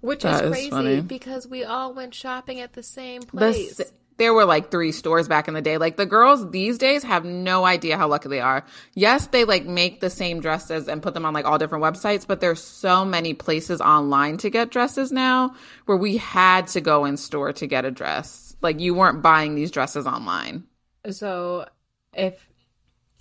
Which 0.00 0.24
is 0.24 0.40
crazy 0.40 0.86
is 0.86 1.04
because 1.04 1.48
we 1.48 1.64
all 1.64 1.92
went 1.92 2.14
shopping 2.14 2.60
at 2.60 2.74
the 2.74 2.84
same 2.84 3.22
place. 3.22 3.78
The, 3.78 3.90
there 4.18 4.34
were 4.34 4.44
like 4.44 4.70
three 4.70 4.92
stores 4.92 5.28
back 5.28 5.48
in 5.48 5.54
the 5.54 5.62
day. 5.62 5.78
Like 5.78 5.96
the 5.96 6.06
girls 6.06 6.50
these 6.50 6.76
days 6.76 7.02
have 7.04 7.24
no 7.24 7.64
idea 7.64 7.96
how 7.96 8.08
lucky 8.08 8.28
they 8.28 8.40
are. 8.40 8.64
Yes, 8.94 9.28
they 9.28 9.44
like 9.44 9.64
make 9.64 10.00
the 10.00 10.10
same 10.10 10.40
dresses 10.40 10.88
and 10.88 11.02
put 11.02 11.14
them 11.14 11.24
on 11.24 11.32
like 11.32 11.44
all 11.44 11.58
different 11.58 11.84
websites, 11.84 12.26
but 12.26 12.40
there's 12.40 12.62
so 12.62 13.04
many 13.04 13.32
places 13.32 13.80
online 13.80 14.36
to 14.38 14.50
get 14.50 14.70
dresses 14.70 15.10
now 15.12 15.54
where 15.86 15.96
we 15.96 16.16
had 16.16 16.66
to 16.68 16.80
go 16.80 17.04
in 17.04 17.16
store 17.16 17.52
to 17.54 17.66
get 17.66 17.84
a 17.84 17.90
dress. 17.90 18.56
Like 18.60 18.80
you 18.80 18.94
weren't 18.94 19.22
buying 19.22 19.54
these 19.54 19.70
dresses 19.70 20.06
online. 20.06 20.64
So 21.10 21.66
if 22.12 22.48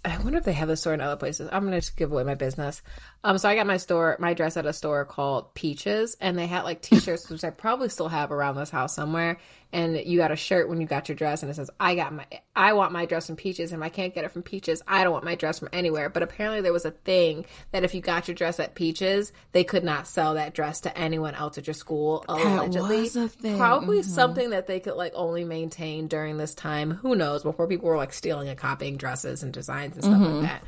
I 0.08 0.18
wonder 0.20 0.38
if 0.38 0.46
they 0.46 0.54
have 0.54 0.70
this 0.70 0.82
store 0.82 0.94
in 0.94 1.02
other 1.02 1.18
places. 1.18 1.50
I'm 1.52 1.66
gonna 1.66 1.82
just 1.82 1.98
give 1.98 2.12
away 2.12 2.24
my 2.24 2.36
business. 2.36 2.82
Um, 3.28 3.38
so 3.38 3.50
I 3.50 3.56
got 3.56 3.68
my 3.68 3.76
store, 3.76 4.16
my 4.20 4.34
dress 4.34 4.56
at 4.56 4.66
a 4.66 4.72
store 4.72 5.04
called 5.04 5.54
Peaches, 5.54 6.16
and 6.22 6.38
they 6.38 6.48
had 6.48 6.64
like 6.64 6.82
T-shirts, 6.82 7.30
which 7.30 7.44
I 7.44 7.50
probably 7.50 7.90
still 7.90 8.08
have 8.08 8.32
around 8.32 8.56
this 8.56 8.70
house 8.70 8.96
somewhere 8.96 9.38
and 9.74 9.98
you 10.06 10.18
got 10.18 10.32
a 10.32 10.36
shirt 10.36 10.70
when 10.70 10.80
you 10.80 10.88
got 10.88 11.10
your 11.10 11.16
dress 11.16 11.44
and 11.44 11.52
it 11.52 11.56
says 11.56 11.70
i 11.80 11.94
got 11.96 12.14
my 12.14 12.26
i 12.56 12.74
want 12.74 12.92
my 12.92 13.06
dress 13.06 13.28
from 13.28 13.36
peaches 13.36 13.72
and 13.72 13.82
if 13.82 13.86
i 13.86 13.90
can't 13.90 14.14
get 14.14 14.24
it 14.24 14.32
from 14.32 14.42
peaches 14.42 14.82
i 14.88 15.04
don't 15.04 15.12
want 15.12 15.26
my 15.26 15.36
dress 15.36 15.60
from 15.60 15.70
anywhere. 15.74 16.10
But 16.10 16.24
apparently 16.24 16.62
there 16.62 16.74
was 16.74 16.86
a 16.86 16.92
thing 16.92 17.46
that 17.72 17.84
if 17.84 17.94
you 17.94 18.02
got 18.02 18.28
your 18.28 18.36
dress 18.36 18.60
at 18.60 18.76
peaches 18.76 19.34
they 19.52 19.64
could 19.64 19.84
not 19.84 20.08
sell 20.08 20.36
that 20.36 20.54
dress 20.54 20.82
to 20.82 20.98
anyone 20.98 21.36
else 21.36 21.58
at 21.58 21.68
your 21.68 21.74
school 21.74 22.24
allegedly. 22.30 23.10
probably 23.58 24.00
mm-hmm. 24.00 24.10
something 24.10 24.52
that 24.52 24.68
they 24.68 24.80
could 24.80 24.96
like 24.96 25.14
only 25.16 25.44
maintain 25.44 26.08
during 26.08 26.38
this 26.38 26.54
time. 26.54 26.92
Who 26.92 27.16
knows? 27.16 27.44
Before 27.44 27.68
people 27.68 27.90
were 27.90 27.98
like 27.98 28.14
stealing 28.14 28.48
and 28.48 28.58
copying 28.58 28.98
dresses 28.98 29.44
and 29.44 29.54
designs 29.54 29.96
and 29.96 30.04
stuff 30.04 30.18
mm-hmm. 30.18 30.38
like 30.38 30.62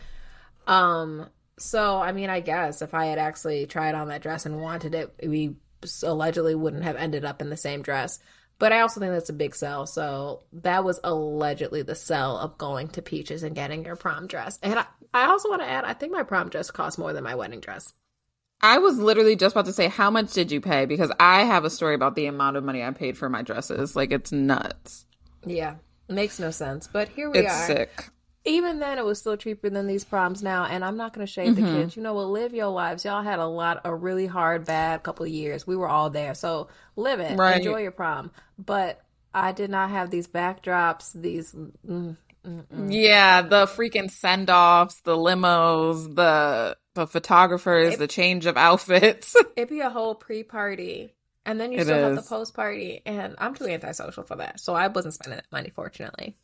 that. 0.65 0.71
Um 0.71 1.27
so 1.59 1.97
i 1.97 2.11
mean 2.11 2.29
i 2.29 2.39
guess 2.39 2.81
if 2.81 2.93
i 2.93 3.05
had 3.05 3.19
actually 3.19 3.65
tried 3.65 3.95
on 3.95 4.07
that 4.07 4.21
dress 4.21 4.45
and 4.45 4.61
wanted 4.61 4.95
it 4.95 5.13
we 5.23 5.55
allegedly 6.03 6.55
wouldn't 6.55 6.83
have 6.83 6.95
ended 6.95 7.23
up 7.23 7.41
in 7.41 7.49
the 7.49 7.57
same 7.57 7.81
dress 7.81 8.19
but 8.59 8.73
I 8.73 8.81
also 8.81 8.99
think 8.99 9.13
that's 9.13 9.29
a 9.29 9.33
big 9.33 9.55
sell. 9.55 9.87
So 9.87 10.43
that 10.51 10.83
was 10.83 10.99
allegedly 11.03 11.81
the 11.81 11.95
sell 11.95 12.37
of 12.37 12.57
going 12.57 12.89
to 12.89 13.01
Peaches 13.01 13.41
and 13.41 13.55
getting 13.55 13.85
your 13.85 13.95
prom 13.95 14.27
dress. 14.27 14.59
And 14.61 14.77
I, 14.77 14.85
I 15.13 15.27
also 15.27 15.49
want 15.49 15.61
to 15.61 15.67
add, 15.67 15.85
I 15.85 15.93
think 15.93 16.11
my 16.11 16.23
prom 16.23 16.49
dress 16.49 16.69
cost 16.69 16.99
more 16.99 17.13
than 17.13 17.23
my 17.23 17.35
wedding 17.35 17.61
dress. 17.61 17.93
I 18.61 18.79
was 18.79 18.99
literally 18.99 19.37
just 19.37 19.55
about 19.55 19.65
to 19.67 19.73
say, 19.73 19.87
how 19.87 20.11
much 20.11 20.33
did 20.33 20.51
you 20.51 20.59
pay? 20.59 20.85
Because 20.85 21.11
I 21.21 21.45
have 21.45 21.63
a 21.63 21.69
story 21.69 21.95
about 21.95 22.15
the 22.15 22.25
amount 22.25 22.57
of 22.57 22.65
money 22.65 22.83
I 22.83 22.91
paid 22.91 23.17
for 23.17 23.29
my 23.29 23.41
dresses. 23.41 23.95
Like, 23.95 24.11
it's 24.11 24.33
nuts. 24.33 25.05
Yeah, 25.45 25.75
makes 26.09 26.37
no 26.37 26.51
sense. 26.51 26.89
But 26.91 27.07
here 27.07 27.31
we 27.31 27.39
it's 27.39 27.53
are. 27.53 27.65
sick 27.65 28.09
even 28.49 28.79
then 28.79 28.97
it 28.97 29.05
was 29.05 29.19
still 29.19 29.37
cheaper 29.37 29.69
than 29.69 29.87
these 29.87 30.03
proms 30.03 30.41
now 30.41 30.65
and 30.65 30.83
i'm 30.83 30.97
not 30.97 31.13
going 31.13 31.25
to 31.25 31.31
shade 31.31 31.55
mm-hmm. 31.55 31.65
the 31.65 31.71
kids. 31.71 31.95
You 31.95 32.03
know 32.03 32.13
what? 32.13 32.27
Live 32.27 32.53
your 32.53 32.67
lives. 32.67 33.05
Y'all 33.05 33.21
had 33.21 33.39
a 33.39 33.45
lot 33.45 33.81
a 33.85 33.93
really 33.93 34.27
hard 34.27 34.65
bad 34.65 35.03
couple 35.03 35.25
of 35.25 35.31
years. 35.31 35.65
We 35.65 35.75
were 35.75 35.87
all 35.87 36.09
there. 36.09 36.33
So 36.33 36.67
live 36.95 37.19
it. 37.19 37.37
Right. 37.37 37.57
enjoy 37.57 37.81
your 37.81 37.91
prom. 37.91 38.31
But 38.57 39.01
i 39.33 39.51
did 39.51 39.69
not 39.69 39.91
have 39.91 40.09
these 40.09 40.27
backdrops 40.27 41.11
these 41.13 41.53
mm, 41.87 42.17
yeah 42.87 43.43
the 43.43 43.67
freaking 43.67 44.09
send-offs 44.09 45.01
the 45.01 45.15
limos 45.15 46.15
the 46.15 46.75
the 46.95 47.05
photographers 47.05 47.93
it, 47.93 47.99
the 47.99 48.07
change 48.07 48.47
of 48.47 48.57
outfits. 48.57 49.35
It'd 49.55 49.69
be 49.69 49.81
a 49.81 49.89
whole 49.91 50.15
pre-party 50.15 51.13
and 51.45 51.59
then 51.59 51.71
you 51.71 51.77
it 51.77 51.83
still 51.83 51.97
is. 51.97 52.15
have 52.15 52.15
the 52.15 52.27
post 52.27 52.55
party 52.55 53.03
and 53.05 53.35
i'm 53.37 53.53
too 53.53 53.67
antisocial 53.67 54.23
for 54.23 54.37
that. 54.37 54.59
So 54.59 54.73
i 54.73 54.87
wasn't 54.87 55.13
spending 55.13 55.37
that 55.37 55.51
money 55.51 55.69
fortunately 55.69 56.35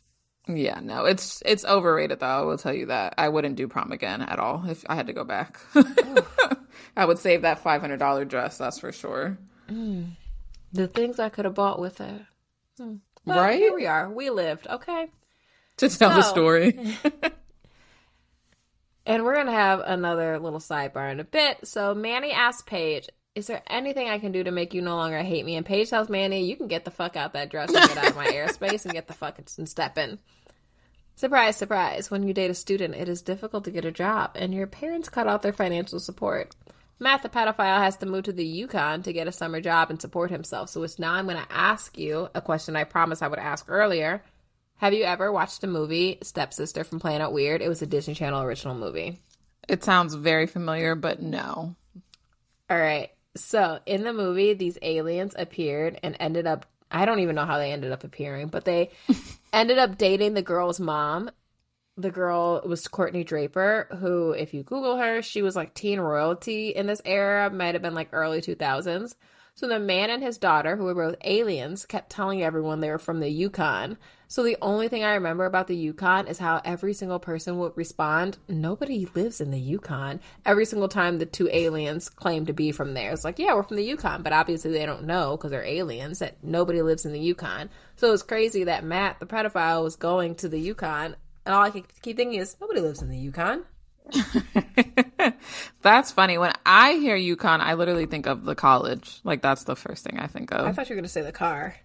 yeah, 0.47 0.79
no, 0.81 1.05
it's 1.05 1.41
it's 1.45 1.65
overrated 1.65 2.19
though. 2.19 2.25
I 2.25 2.41
will 2.41 2.57
tell 2.57 2.73
you 2.73 2.87
that. 2.87 3.15
I 3.17 3.29
wouldn't 3.29 3.55
do 3.55 3.67
prom 3.67 3.91
again 3.91 4.21
at 4.21 4.39
all 4.39 4.65
if 4.67 4.83
I 4.87 4.95
had 4.95 5.07
to 5.07 5.13
go 5.13 5.23
back. 5.23 5.59
I 6.97 7.05
would 7.05 7.19
save 7.19 7.41
that 7.41 7.59
five 7.59 7.81
hundred 7.81 7.97
dollar 7.97 8.25
dress. 8.25 8.57
That's 8.57 8.79
for 8.79 8.91
sure. 8.91 9.37
Mm. 9.69 10.11
The 10.71 10.87
things 10.87 11.19
I 11.19 11.29
could 11.29 11.45
have 11.45 11.55
bought 11.55 11.79
with 11.79 12.01
it. 12.01 12.21
Hmm. 12.77 12.95
Well, 13.25 13.39
right 13.39 13.57
here 13.57 13.73
we 13.73 13.87
are. 13.87 14.09
We 14.09 14.29
lived. 14.29 14.67
Okay, 14.67 15.07
to 15.77 15.89
tell 15.89 16.11
so, 16.11 16.15
the 16.15 16.21
story. 16.21 16.97
and 19.05 19.23
we're 19.23 19.35
gonna 19.35 19.51
have 19.51 19.79
another 19.79 20.39
little 20.39 20.59
sidebar 20.59 21.11
in 21.11 21.19
a 21.19 21.23
bit. 21.23 21.67
So 21.67 21.95
Manny 21.95 22.31
asked 22.31 22.65
Paige, 22.65 23.09
"Is 23.35 23.47
there 23.47 23.61
anything 23.67 24.09
I 24.09 24.17
can 24.17 24.31
do 24.31 24.43
to 24.43 24.51
make 24.51 24.73
you 24.73 24.81
no 24.81 24.95
longer 24.95 25.19
hate 25.19 25.45
me?" 25.45 25.55
And 25.55 25.65
Paige 25.65 25.89
tells 25.89 26.09
Manny, 26.09 26.45
"You 26.45 26.55
can 26.55 26.67
get 26.67 26.85
the 26.85 26.91
fuck 26.91 27.15
out 27.15 27.33
that 27.33 27.49
dress 27.49 27.73
and 27.73 27.87
get 27.87 27.97
out 27.97 28.09
of 28.11 28.15
my 28.15 28.27
airspace 28.27 28.85
and 28.85 28.93
get 28.93 29.07
the 29.07 29.13
fuck 29.13 29.37
and 29.37 29.69
step 29.69 29.97
in." 29.97 30.19
Surprise, 31.15 31.55
surprise. 31.55 32.11
When 32.11 32.27
you 32.27 32.33
date 32.33 32.51
a 32.51 32.55
student, 32.55 32.95
it 32.95 33.07
is 33.07 33.21
difficult 33.21 33.63
to 33.65 33.71
get 33.71 33.85
a 33.85 33.91
job, 33.91 34.31
and 34.35 34.53
your 34.53 34.67
parents 34.67 35.09
cut 35.09 35.27
off 35.27 35.41
their 35.41 35.53
financial 35.53 35.99
support. 35.99 36.55
Matt, 36.97 37.23
the 37.23 37.29
pedophile, 37.29 37.79
has 37.79 37.97
to 37.97 38.05
move 38.05 38.23
to 38.23 38.33
the 38.33 38.45
Yukon 38.45 39.03
to 39.03 39.13
get 39.13 39.27
a 39.27 39.31
summer 39.31 39.59
job 39.59 39.89
and 39.89 40.01
support 40.01 40.31
himself. 40.31 40.69
So 40.69 40.83
it's 40.83 40.97
now 40.97 41.13
I'm 41.13 41.25
going 41.25 41.37
to 41.37 41.51
ask 41.51 41.97
you 41.97 42.29
a 42.33 42.41
question 42.41 42.75
I 42.75 42.85
promised 42.85 43.21
I 43.21 43.27
would 43.27 43.39
ask 43.39 43.65
earlier. 43.67 44.23
Have 44.77 44.93
you 44.93 45.03
ever 45.03 45.31
watched 45.31 45.61
the 45.61 45.67
movie 45.67 46.17
Stepsister 46.21 46.83
from 46.83 46.99
Planet 46.99 47.31
Weird? 47.31 47.61
It 47.61 47.69
was 47.69 47.81
a 47.81 47.85
Disney 47.87 48.13
Channel 48.13 48.41
original 48.41 48.75
movie. 48.75 49.19
It 49.67 49.83
sounds 49.83 50.13
very 50.13 50.47
familiar, 50.47 50.95
but 50.95 51.21
no. 51.21 51.75
All 52.69 52.77
right. 52.77 53.09
So 53.35 53.79
in 53.85 54.03
the 54.03 54.13
movie, 54.13 54.53
these 54.53 54.77
aliens 54.81 55.35
appeared 55.37 55.99
and 56.01 56.15
ended 56.19 56.47
up 56.47 56.65
I 56.91 57.05
don't 57.05 57.19
even 57.19 57.35
know 57.35 57.45
how 57.45 57.57
they 57.57 57.71
ended 57.71 57.91
up 57.91 58.03
appearing, 58.03 58.47
but 58.47 58.65
they 58.65 58.91
ended 59.53 59.77
up 59.77 59.97
dating 59.97 60.33
the 60.33 60.41
girl's 60.41 60.79
mom. 60.79 61.31
The 61.97 62.11
girl 62.11 62.61
was 62.65 62.87
Courtney 62.87 63.23
Draper, 63.23 63.87
who, 63.99 64.31
if 64.31 64.53
you 64.53 64.63
Google 64.63 64.97
her, 64.97 65.21
she 65.21 65.41
was 65.41 65.55
like 65.55 65.73
teen 65.73 65.99
royalty 65.99 66.69
in 66.69 66.87
this 66.87 67.01
era, 67.05 67.49
might 67.49 67.73
have 67.73 67.81
been 67.81 67.95
like 67.95 68.09
early 68.11 68.41
2000s. 68.41 69.15
So 69.57 69.69
the 69.69 69.79
man 69.79 70.09
and 70.09 70.21
his 70.21 70.37
daughter, 70.37 70.75
who 70.75 70.83
were 70.83 70.93
both 70.93 71.15
aliens, 71.23 71.85
kept 71.85 72.09
telling 72.09 72.43
everyone 72.43 72.81
they 72.81 72.89
were 72.89 72.99
from 72.99 73.21
the 73.21 73.29
Yukon. 73.29 73.97
So 74.27 74.43
the 74.43 74.57
only 74.61 74.89
thing 74.89 75.05
I 75.05 75.13
remember 75.13 75.45
about 75.45 75.67
the 75.67 75.77
Yukon 75.77 76.27
is 76.27 76.39
how 76.39 76.59
every 76.65 76.93
single 76.93 77.19
person 77.19 77.57
would 77.59 77.71
respond, 77.77 78.37
nobody 78.49 79.07
lives 79.15 79.39
in 79.39 79.51
the 79.51 79.59
Yukon. 79.59 80.19
Every 80.45 80.65
single 80.65 80.89
time 80.89 81.19
the 81.19 81.25
two 81.25 81.47
aliens 81.49 82.09
claim 82.09 82.45
to 82.47 82.53
be 82.53 82.73
from 82.73 82.95
there. 82.95 83.13
It's 83.13 83.23
like, 83.23 83.39
yeah, 83.39 83.53
we're 83.53 83.63
from 83.63 83.77
the 83.77 83.85
Yukon, 83.85 84.23
but 84.23 84.33
obviously 84.33 84.71
they 84.71 84.85
don't 84.85 85.05
know 85.05 85.37
because 85.37 85.51
they're 85.51 85.63
aliens 85.63 86.19
that 86.19 86.35
nobody 86.43 86.81
lives 86.81 87.05
in 87.05 87.13
the 87.13 87.19
Yukon. 87.19 87.69
So 87.95 88.11
it's 88.11 88.23
crazy 88.23 88.65
that 88.65 88.83
Matt, 88.83 89.21
the 89.21 89.25
pedophile, 89.25 89.83
was 89.83 89.95
going 89.95 90.35
to 90.35 90.49
the 90.49 90.59
Yukon, 90.59 91.15
and 91.45 91.55
all 91.55 91.63
I 91.63 91.69
keep 91.69 91.89
thinking 91.93 92.33
is, 92.33 92.57
nobody 92.59 92.81
lives 92.81 93.01
in 93.01 93.07
the 93.07 93.17
Yukon. 93.17 93.63
that's 95.81 96.11
funny. 96.11 96.37
When 96.37 96.53
I 96.65 96.93
hear 96.93 97.15
Yukon, 97.15 97.61
I 97.61 97.73
literally 97.73 98.05
think 98.05 98.27
of 98.27 98.43
the 98.43 98.55
college. 98.55 99.19
Like 99.23 99.41
that's 99.41 99.63
the 99.63 99.75
first 99.75 100.03
thing 100.03 100.19
I 100.19 100.27
think 100.27 100.51
of. 100.51 100.65
I 100.65 100.71
thought 100.71 100.89
you 100.89 100.95
were 100.95 101.01
going 101.01 101.05
to 101.05 101.09
say 101.09 101.21
the 101.21 101.31
car. 101.31 101.75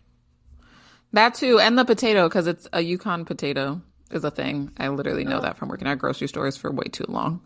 That 1.13 1.35
too, 1.35 1.59
and 1.59 1.77
the 1.77 1.85
potato 1.85 2.29
because 2.29 2.47
it's 2.47 2.69
a 2.73 2.81
Yukon 2.81 3.25
potato 3.25 3.81
is 4.11 4.25
a 4.25 4.31
thing. 4.31 4.71
I 4.79 4.89
literally 4.89 5.25
know 5.25 5.39
oh. 5.39 5.43
that 5.43 5.57
from 5.57 5.69
working 5.69 5.89
at 5.89 5.99
grocery 5.99 6.29
stores 6.29 6.57
for 6.57 6.71
way 6.71 6.85
too 6.85 7.07
long. 7.09 7.41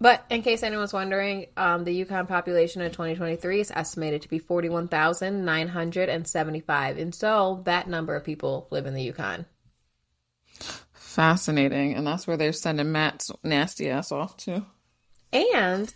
But 0.00 0.24
in 0.30 0.42
case 0.42 0.62
anyone's 0.62 0.94
wondering, 0.94 1.46
um, 1.58 1.84
the 1.84 1.92
Yukon 1.92 2.26
population 2.26 2.80
in 2.80 2.90
2023 2.90 3.60
is 3.60 3.70
estimated 3.70 4.22
to 4.22 4.28
be 4.28 4.38
41,975. 4.38 6.96
And 6.96 7.14
so 7.14 7.60
that 7.64 7.86
number 7.86 8.16
of 8.16 8.24
people 8.24 8.66
live 8.70 8.86
in 8.86 8.94
the 8.94 9.02
Yukon. 9.02 9.44
Fascinating. 11.10 11.94
And 11.94 12.06
that's 12.06 12.28
where 12.28 12.36
they're 12.36 12.52
sending 12.52 12.92
Matt's 12.92 13.32
nasty 13.42 13.90
ass 13.90 14.12
off 14.12 14.36
to. 14.38 14.64
And 15.32 15.92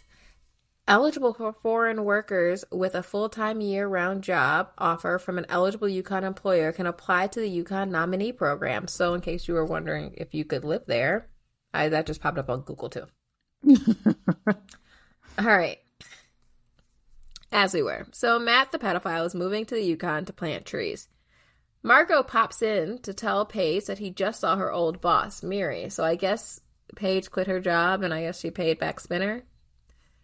eligible 0.88 1.33
for 1.33 1.53
foreign 1.53 2.05
workers 2.05 2.64
with 2.72 2.96
a 2.96 3.03
full 3.05 3.29
time 3.29 3.61
year 3.61 3.87
round 3.87 4.24
job 4.24 4.70
offer 4.77 5.20
from 5.20 5.38
an 5.38 5.46
eligible 5.48 5.88
Yukon 5.88 6.24
employer 6.24 6.72
can 6.72 6.87
apply 6.87 7.29
to 7.29 7.38
the 7.38 7.48
Yukon 7.48 7.92
nominee 7.92 8.33
program. 8.33 8.88
So, 8.88 9.14
in 9.14 9.20
case 9.20 9.46
you 9.46 9.55
were 9.55 9.64
wondering 9.64 10.14
if 10.16 10.35
you 10.35 10.44
could 10.44 10.64
live 10.64 10.83
there, 10.88 11.29
I, 11.72 11.90
that 11.90 12.07
just 12.07 12.20
popped 12.20 12.38
up 12.38 12.50
on 12.50 12.62
Google 12.62 12.90
too. 12.90 13.07
All 15.38 15.44
right. 15.44 15.79
As 17.53 17.72
we 17.72 17.83
were. 17.83 18.09
So, 18.11 18.40
Matt 18.40 18.72
the 18.72 18.81
pedophile 18.81 19.27
is 19.27 19.35
moving 19.37 19.64
to 19.66 19.77
the 19.77 19.85
Yukon 19.85 20.24
to 20.24 20.33
plant 20.33 20.66
trees. 20.66 21.07
Marco 21.85 22.23
pops 22.23 22.62
in 22.62 22.99
to 23.01 23.12
tell 23.12 23.44
Paige 23.44 23.85
that 23.85 23.99
he 23.99 24.11
just 24.11 24.40
saw 24.40 24.57
her 24.57 24.73
old 24.73 25.03
boss, 25.03 25.42
Miri. 25.42 25.90
So 25.90 26.03
I 26.03 26.14
guess 26.14 26.59
Paige 26.97 27.31
quit 27.31 27.47
her 27.47 27.61
job 27.61 28.03
and 28.03 28.12
I 28.12 28.23
guess 28.23 28.40
she 28.40 28.51
paid 28.51 28.79
back 28.79 28.99
Spinner. 28.99 29.42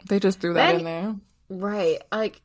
They 0.09 0.19
just 0.19 0.41
threw 0.41 0.55
that 0.55 0.71
then, 0.73 0.79
in 0.79 0.85
there. 0.85 1.17
Right. 1.51 2.03
Like, 2.11 2.41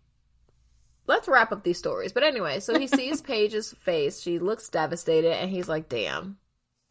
let's 1.08 1.30
wrap 1.30 1.54
up 1.54 1.64
these 1.64 1.78
stories. 1.78 2.12
But 2.12 2.24
anyway, 2.24 2.60
so 2.60 2.78
he 2.78 2.88
sees 2.88 3.22
Paige's 3.24 3.74
face. 3.80 4.20
She 4.22 4.38
looks 4.38 4.68
devastated 4.68 5.32
and 5.32 5.50
he's 5.50 5.70
like, 5.70 5.88
damn, 5.88 6.38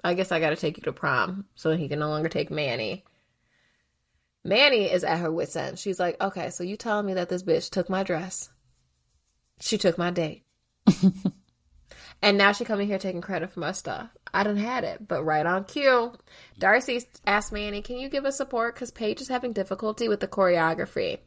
I 0.02 0.14
guess 0.14 0.32
I 0.32 0.40
got 0.40 0.50
to 0.50 0.56
take 0.56 0.78
you 0.78 0.82
to 0.84 0.92
prom 0.94 1.44
so 1.54 1.76
he 1.76 1.88
can 1.88 1.98
no 1.98 2.08
longer 2.08 2.30
take 2.30 2.50
Manny. 2.50 3.04
Manny 4.42 4.84
is 4.84 5.04
at 5.04 5.18
her 5.18 5.30
wit's 5.30 5.56
end. 5.56 5.78
She's 5.78 6.00
like, 6.00 6.18
okay, 6.22 6.48
so 6.48 6.64
you 6.64 6.78
telling 6.78 7.04
me 7.04 7.14
that 7.14 7.28
this 7.28 7.42
bitch 7.42 7.68
took 7.68 7.90
my 7.90 8.02
dress. 8.02 8.48
She 9.60 9.76
took 9.76 9.98
my 9.98 10.10
date. 10.10 10.42
And 12.24 12.38
now 12.38 12.52
she 12.52 12.64
coming 12.64 12.86
here 12.86 12.98
taking 12.98 13.20
credit 13.20 13.50
for 13.50 13.60
my 13.60 13.72
stuff. 13.72 14.08
I 14.32 14.44
done 14.44 14.56
had 14.56 14.82
it, 14.82 15.06
but 15.06 15.24
right 15.24 15.44
on 15.44 15.64
cue. 15.64 16.14
Darcy 16.58 17.02
asked 17.26 17.52
Manny, 17.52 17.82
can 17.82 17.98
you 17.98 18.08
give 18.08 18.24
us 18.24 18.38
support? 18.38 18.74
Because 18.74 18.90
Paige 18.90 19.20
is 19.20 19.28
having 19.28 19.52
difficulty 19.52 20.08
with 20.08 20.20
the 20.20 20.26
choreography. 20.26 21.18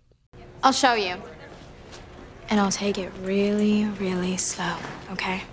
I'll 0.64 0.72
show 0.72 0.96
you. 0.96 1.18
And 2.50 2.60
I'll 2.60 2.72
take 2.72 2.98
it 2.98 3.12
really, 3.22 3.86
really 3.86 4.38
slow, 4.38 4.76
okay? 5.12 5.44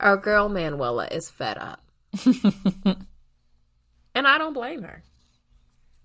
Our 0.00 0.16
girl 0.16 0.48
Manuela 0.48 1.06
is 1.06 1.30
fed 1.30 1.56
up. 1.56 1.84
and 2.26 4.26
I 4.26 4.36
don't 4.36 4.52
blame 4.52 4.82
her. 4.82 5.04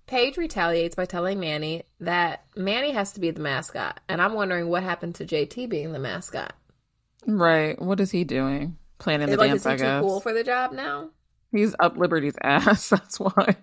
Paige 0.06 0.36
retaliates 0.36 0.94
by 0.94 1.06
telling 1.06 1.40
Manny 1.40 1.82
that 1.98 2.44
Manny 2.54 2.92
has 2.92 3.10
to 3.14 3.20
be 3.20 3.32
the 3.32 3.40
mascot. 3.40 3.98
And 4.08 4.22
I'm 4.22 4.34
wondering 4.34 4.68
what 4.68 4.84
happened 4.84 5.16
to 5.16 5.26
JT 5.26 5.68
being 5.68 5.92
the 5.92 5.98
mascot. 5.98 6.54
Right. 7.26 7.80
What 7.80 8.00
is 8.00 8.10
he 8.10 8.24
doing? 8.24 8.78
Planning 8.98 9.30
the 9.30 9.36
like, 9.36 9.50
dance, 9.50 9.60
is 9.60 9.64
he 9.64 9.70
I 9.70 9.76
guess. 9.76 10.02
Too 10.02 10.06
cool 10.06 10.20
for 10.20 10.32
the 10.32 10.44
job 10.44 10.72
now. 10.72 11.10
He's 11.52 11.74
up 11.78 11.96
Liberty's 11.96 12.36
ass. 12.42 12.88
That's 12.90 13.18
why. 13.20 13.56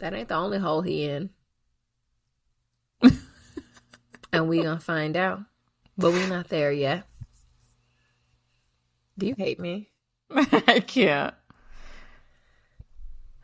That 0.00 0.14
ain't 0.14 0.28
the 0.28 0.34
only 0.34 0.58
hole 0.58 0.82
he 0.82 1.04
in. 1.04 1.30
and 4.32 4.48
we 4.48 4.62
gonna 4.62 4.80
find 4.80 5.16
out, 5.16 5.40
but 5.98 6.12
we 6.12 6.26
not 6.26 6.48
there 6.48 6.72
yet. 6.72 7.06
Do 9.18 9.26
you 9.26 9.34
hate 9.36 9.58
me? 9.58 9.90
I 10.30 10.80
can't. 10.80 11.34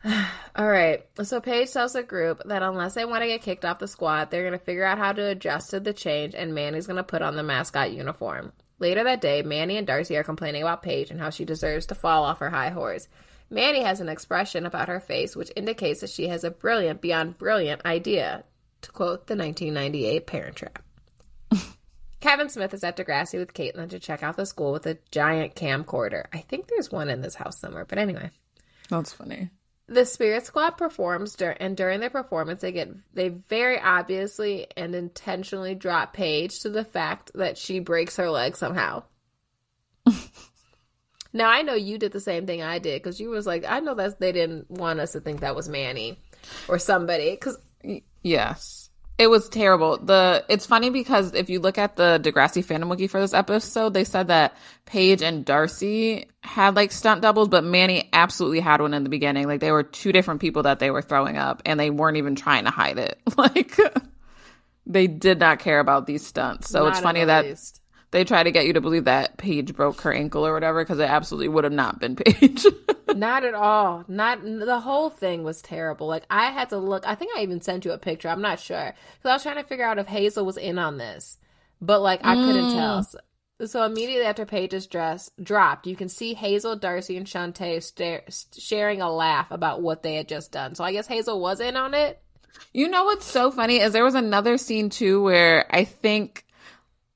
All 0.55 0.69
right. 0.69 1.03
So 1.23 1.41
Paige 1.41 1.71
tells 1.71 1.93
the 1.93 2.03
group 2.03 2.41
that 2.45 2.61
unless 2.61 2.93
they 2.93 3.05
want 3.05 3.23
to 3.23 3.27
get 3.27 3.41
kicked 3.41 3.65
off 3.65 3.79
the 3.79 3.87
squad, 3.87 4.29
they're 4.29 4.43
going 4.43 4.57
to 4.57 4.63
figure 4.63 4.83
out 4.83 4.97
how 4.97 5.13
to 5.13 5.25
adjust 5.27 5.71
to 5.71 5.79
the 5.79 5.93
change, 5.93 6.35
and 6.35 6.53
Manny's 6.53 6.87
going 6.87 6.97
to 6.97 7.03
put 7.03 7.21
on 7.21 7.35
the 7.35 7.43
mascot 7.43 7.91
uniform. 7.91 8.51
Later 8.79 9.03
that 9.03 9.21
day, 9.21 9.41
Manny 9.41 9.77
and 9.77 9.87
Darcy 9.87 10.17
are 10.17 10.23
complaining 10.23 10.61
about 10.61 10.83
Paige 10.83 11.11
and 11.11 11.19
how 11.19 11.29
she 11.29 11.45
deserves 11.45 11.85
to 11.87 11.95
fall 11.95 12.23
off 12.23 12.39
her 12.39 12.49
high 12.49 12.69
horse. 12.69 13.07
Manny 13.49 13.83
has 13.83 14.01
an 14.01 14.09
expression 14.09 14.65
about 14.65 14.87
her 14.87 14.99
face 14.99 15.35
which 15.35 15.51
indicates 15.55 16.01
that 16.01 16.09
she 16.09 16.27
has 16.27 16.43
a 16.43 16.51
brilliant, 16.51 17.01
beyond 17.01 17.37
brilliant 17.37 17.85
idea, 17.85 18.43
to 18.81 18.91
quote 18.91 19.27
the 19.27 19.35
1998 19.35 20.27
Parent 20.27 20.55
Trap. 20.55 20.83
Kevin 22.19 22.49
Smith 22.49 22.73
is 22.73 22.83
at 22.83 22.97
Degrassi 22.97 23.37
with 23.37 23.53
Caitlin 23.53 23.89
to 23.89 23.99
check 23.99 24.23
out 24.23 24.37
the 24.37 24.45
school 24.45 24.71
with 24.71 24.85
a 24.85 24.97
giant 25.11 25.55
camcorder. 25.55 26.25
I 26.33 26.39
think 26.39 26.67
there's 26.67 26.91
one 26.91 27.09
in 27.09 27.21
this 27.21 27.35
house 27.35 27.59
somewhere, 27.59 27.85
but 27.85 27.97
anyway. 27.97 28.31
That's 28.89 29.13
funny 29.13 29.49
the 29.87 30.05
spirit 30.05 30.45
squad 30.45 30.71
performs 30.71 31.35
dur- 31.35 31.57
and 31.59 31.75
during 31.75 31.99
their 31.99 32.09
performance 32.09 32.61
they 32.61 32.71
get 32.71 32.89
they 33.13 33.29
very 33.29 33.79
obviously 33.79 34.67
and 34.77 34.95
intentionally 34.95 35.75
drop 35.75 36.13
paige 36.13 36.59
to 36.61 36.69
the 36.69 36.85
fact 36.85 37.31
that 37.35 37.57
she 37.57 37.79
breaks 37.79 38.17
her 38.17 38.29
leg 38.29 38.55
somehow. 38.55 39.03
Now 41.35 41.49
i 41.49 41.63
know 41.63 41.73
you 41.73 41.97
did 41.97 42.11
the 42.11 42.19
same 42.19 42.45
thing 42.45 42.61
i 42.61 42.77
did 42.77 43.01
because 43.01 43.19
you 43.19 43.29
was 43.29 43.47
like 43.47 43.65
i 43.67 43.79
know 43.79 43.95
that 43.95 44.19
they 44.19 44.31
didn't 44.31 44.69
want 44.69 44.99
us 44.99 45.13
to 45.13 45.19
think 45.19 45.41
that 45.41 45.55
was 45.55 45.67
manny 45.67 46.19
or 46.67 46.77
somebody 46.77 47.31
because 47.31 47.57
yes 48.21 48.82
it 49.17 49.27
was 49.27 49.47
terrible. 49.49 49.97
The 49.97 50.43
it's 50.49 50.65
funny 50.65 50.89
because 50.89 51.33
if 51.33 51.49
you 51.49 51.59
look 51.59 51.77
at 51.77 51.95
the 51.95 52.19
Degrassi 52.23 52.65
fandom 52.65 52.89
wiki 52.89 53.07
for 53.07 53.19
this 53.19 53.33
episode, 53.33 53.93
they 53.93 54.03
said 54.03 54.27
that 54.27 54.57
Paige 54.85 55.21
and 55.21 55.45
Darcy 55.45 56.27
had 56.41 56.75
like 56.75 56.91
stunt 56.91 57.21
doubles, 57.21 57.47
but 57.47 57.63
Manny 57.63 58.09
absolutely 58.11 58.59
had 58.59 58.81
one 58.81 58.93
in 58.93 59.03
the 59.03 59.09
beginning. 59.09 59.47
Like 59.47 59.59
they 59.59 59.71
were 59.71 59.83
two 59.83 60.11
different 60.11 60.41
people 60.41 60.63
that 60.63 60.79
they 60.79 60.89
were 60.89 61.01
throwing 61.01 61.37
up, 61.37 61.61
and 61.65 61.79
they 61.79 61.91
weren't 61.91 62.17
even 62.17 62.35
trying 62.35 62.65
to 62.65 62.71
hide 62.71 62.97
it. 62.97 63.19
Like 63.37 63.77
they 64.85 65.07
did 65.07 65.39
not 65.39 65.59
care 65.59 65.79
about 65.79 66.07
these 66.07 66.25
stunts. 66.25 66.69
So 66.69 66.83
not 66.83 66.89
it's 66.89 66.99
funny 66.99 67.23
that 67.25 67.45
least 67.45 67.82
they 68.13 68.23
try 68.23 68.43
to 68.43 68.51
get 68.51 68.67
you 68.67 68.73
to 68.73 68.81
believe 68.81 69.05
that 69.05 69.37
Paige 69.37 69.75
broke 69.75 70.01
her 70.01 70.13
ankle 70.13 70.45
or 70.45 70.53
whatever 70.53 70.83
because 70.83 70.99
it 70.99 71.09
absolutely 71.09 71.47
would 71.47 71.63
have 71.63 71.73
not 71.73 71.99
been 71.99 72.15
Paige. 72.15 72.65
not 73.15 73.43
at 73.43 73.55
all. 73.55 74.05
Not 74.07 74.43
the 74.43 74.79
whole 74.79 75.09
thing 75.09 75.43
was 75.43 75.63
terrible. 75.63 76.07
Like 76.07 76.23
I 76.29 76.51
had 76.51 76.69
to 76.69 76.77
look. 76.77 77.05
I 77.07 77.15
think 77.15 77.31
I 77.35 77.41
even 77.41 77.59
sent 77.59 77.85
you 77.85 77.91
a 77.91 77.97
picture. 77.97 78.29
I'm 78.29 78.41
not 78.41 78.59
sure 78.59 78.93
because 79.17 79.29
I 79.29 79.33
was 79.33 79.43
trying 79.43 79.57
to 79.57 79.63
figure 79.63 79.83
out 79.83 79.97
if 79.97 80.07
Hazel 80.07 80.45
was 80.45 80.57
in 80.57 80.77
on 80.77 80.97
this, 80.97 81.39
but 81.81 82.01
like 82.01 82.21
I 82.23 82.35
mm. 82.35 82.45
couldn't 82.45 82.73
tell. 82.73 83.03
So, 83.03 83.17
so, 83.65 83.83
immediately 83.83 84.25
after 84.25 84.45
Paige's 84.45 84.87
dress 84.87 85.31
dropped, 85.41 85.87
you 85.87 85.95
can 85.95 86.09
see 86.09 86.33
Hazel, 86.33 86.75
Darcy, 86.75 87.17
and 87.17 87.25
Chantay 87.25 87.81
stare, 87.81 88.23
sharing 88.57 89.01
a 89.01 89.11
laugh 89.11 89.49
about 89.51 89.81
what 89.81 90.03
they 90.03 90.15
had 90.15 90.27
just 90.27 90.51
done. 90.51 90.75
So 90.75 90.83
I 90.83 90.91
guess 90.91 91.07
Hazel 91.07 91.39
was 91.39 91.59
in 91.59 91.77
on 91.77 91.93
it. 91.93 92.21
You 92.73 92.89
know 92.89 93.05
what's 93.05 93.25
so 93.25 93.49
funny 93.51 93.77
is 93.79 93.91
there 93.91 94.03
was 94.03 94.15
another 94.15 94.57
scene 94.57 94.89
too 94.89 95.23
where 95.23 95.65
I 95.73 95.85
think 95.85 96.45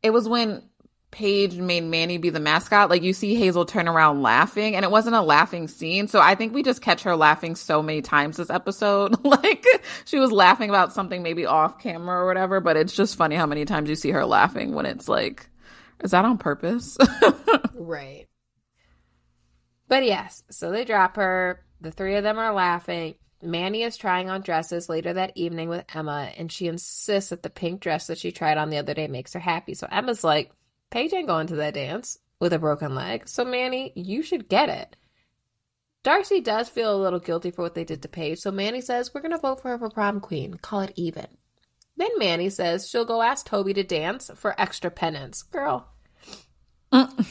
it 0.02 0.12
was 0.12 0.28
when 0.28 0.64
Paige 1.12 1.56
made 1.56 1.84
Manny 1.84 2.18
be 2.18 2.30
the 2.30 2.40
mascot, 2.40 2.90
like 2.90 3.02
you 3.02 3.14
see 3.14 3.36
Hazel 3.36 3.66
turn 3.66 3.88
around 3.88 4.22
laughing, 4.22 4.76
and 4.76 4.84
it 4.84 4.92
wasn't 4.92 5.16
a 5.16 5.22
laughing 5.22 5.68
scene. 5.68 6.08
So 6.08 6.20
I 6.20 6.36
think 6.36 6.54
we 6.54 6.64
just 6.64 6.82
catch 6.82 7.04
her 7.04 7.16
laughing 7.16 7.56
so 7.56 7.82
many 7.82 8.02
times 8.02 8.38
this 8.38 8.50
episode. 8.50 9.16
like 9.26 9.66
she 10.06 10.20
was 10.20 10.32
laughing 10.32 10.70
about 10.70 10.94
something 10.94 11.24
maybe 11.24 11.46
off 11.46 11.80
camera 11.80 12.20
or 12.20 12.28
whatever, 12.28 12.60
but 12.60 12.76
it's 12.76 12.96
just 12.96 13.16
funny 13.16 13.36
how 13.36 13.46
many 13.46 13.64
times 13.66 13.90
you 13.90 13.96
see 13.96 14.12
her 14.12 14.26
laughing 14.26 14.76
when 14.76 14.86
it's 14.86 15.08
like, 15.08 15.50
is 16.04 16.12
that 16.12 16.26
on 16.26 16.38
purpose? 16.38 16.98
right. 17.74 18.28
But 19.88 20.06
yes, 20.06 20.44
so 20.52 20.72
they 20.72 20.84
drop 20.84 21.16
her. 21.16 21.64
The 21.80 21.92
three 21.92 22.16
of 22.16 22.24
them 22.24 22.38
are 22.38 22.54
laughing. 22.54 23.16
Manny 23.42 23.84
is 23.84 23.98
trying 23.98 24.30
on 24.30 24.42
dresses 24.42 24.90
later 24.90 25.14
that 25.14 25.32
evening 25.36 25.70
with 25.70 25.86
Emma, 25.94 26.32
and 26.38 26.52
she 26.52 26.68
insists 26.68 27.30
that 27.30 27.44
the 27.44 27.50
pink 27.50 27.82
dress 27.82 28.08
that 28.08 28.18
she 28.18 28.32
tried 28.32 28.58
on 28.58 28.70
the 28.70 28.78
other 28.78 28.94
day 28.94 29.08
makes 29.08 29.34
her 29.34 29.40
happy. 29.40 29.76
So 29.76 29.88
Emma's 29.90 30.24
like, 30.24 30.52
Paige 30.90 31.14
ain't 31.14 31.28
going 31.28 31.48
to 31.48 31.56
that 31.56 31.74
dance 31.74 32.20
with 32.40 32.54
a 32.54 32.60
broken 32.60 32.96
leg. 32.96 33.28
So, 33.28 33.44
Manny, 33.44 33.92
you 33.96 34.22
should 34.22 34.50
get 34.50 34.70
it. 34.70 34.96
Darcy 36.04 36.40
does 36.40 36.70
feel 36.70 36.96
a 36.96 37.02
little 37.02 37.20
guilty 37.20 37.52
for 37.52 37.64
what 37.64 37.76
they 37.76 37.84
did 37.84 38.02
to 38.02 38.08
Paige, 38.08 38.40
so 38.40 38.52
Manny 38.52 38.80
says, 38.80 39.14
We're 39.14 39.22
going 39.22 39.32
to 39.32 39.38
vote 39.38 39.62
for 39.62 39.70
her 39.70 39.78
for 39.78 39.90
prom 39.90 40.22
queen. 40.22 40.54
Call 40.56 40.82
it 40.82 40.94
even. 40.96 41.28
Then 41.98 42.12
Manny 42.18 42.50
says 42.50 42.88
she'll 42.88 43.06
go 43.06 43.24
ask 43.24 43.46
Toby 43.46 43.74
to 43.74 43.84
dance 43.84 44.30
for 44.36 44.60
extra 44.62 44.92
penance. 44.92 45.42
Girl. 45.42 45.90
Mm. 46.94 47.28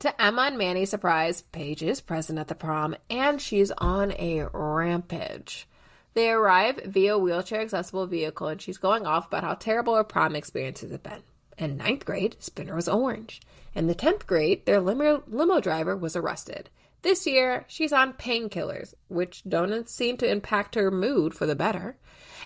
to 0.00 0.22
Emma 0.22 0.42
and 0.42 0.58
Manny's 0.58 0.90
surprise, 0.90 1.42
Paige 1.42 1.84
is 1.84 2.00
present 2.00 2.38
at 2.38 2.48
the 2.48 2.54
prom 2.56 2.96
and 3.08 3.40
she's 3.40 3.70
on 3.78 4.12
a 4.12 4.46
rampage. 4.52 5.68
They 6.14 6.30
arrive 6.30 6.80
via 6.84 7.16
wheelchair 7.16 7.60
accessible 7.60 8.06
vehicle 8.06 8.48
and 8.48 8.60
she's 8.60 8.78
going 8.78 9.06
off 9.06 9.28
about 9.28 9.44
how 9.44 9.54
terrible 9.54 9.94
her 9.94 10.04
prom 10.04 10.34
experiences 10.34 10.90
have 10.90 11.02
been. 11.02 11.22
In 11.58 11.78
ninth 11.78 12.04
grade, 12.04 12.36
Spinner 12.38 12.74
was 12.74 12.88
orange. 12.88 13.40
In 13.74 13.86
the 13.86 13.94
10th 13.94 14.26
grade, 14.26 14.66
their 14.66 14.80
limo, 14.80 15.22
limo 15.26 15.60
driver 15.60 15.96
was 15.96 16.14
arrested. 16.14 16.68
This 17.02 17.26
year, 17.26 17.64
she's 17.68 17.92
on 17.92 18.14
painkillers, 18.14 18.94
which 19.08 19.42
don't 19.48 19.88
seem 19.88 20.16
to 20.18 20.30
impact 20.30 20.74
her 20.74 20.90
mood 20.90 21.34
for 21.34 21.46
the 21.46 21.54
better. 21.54 21.96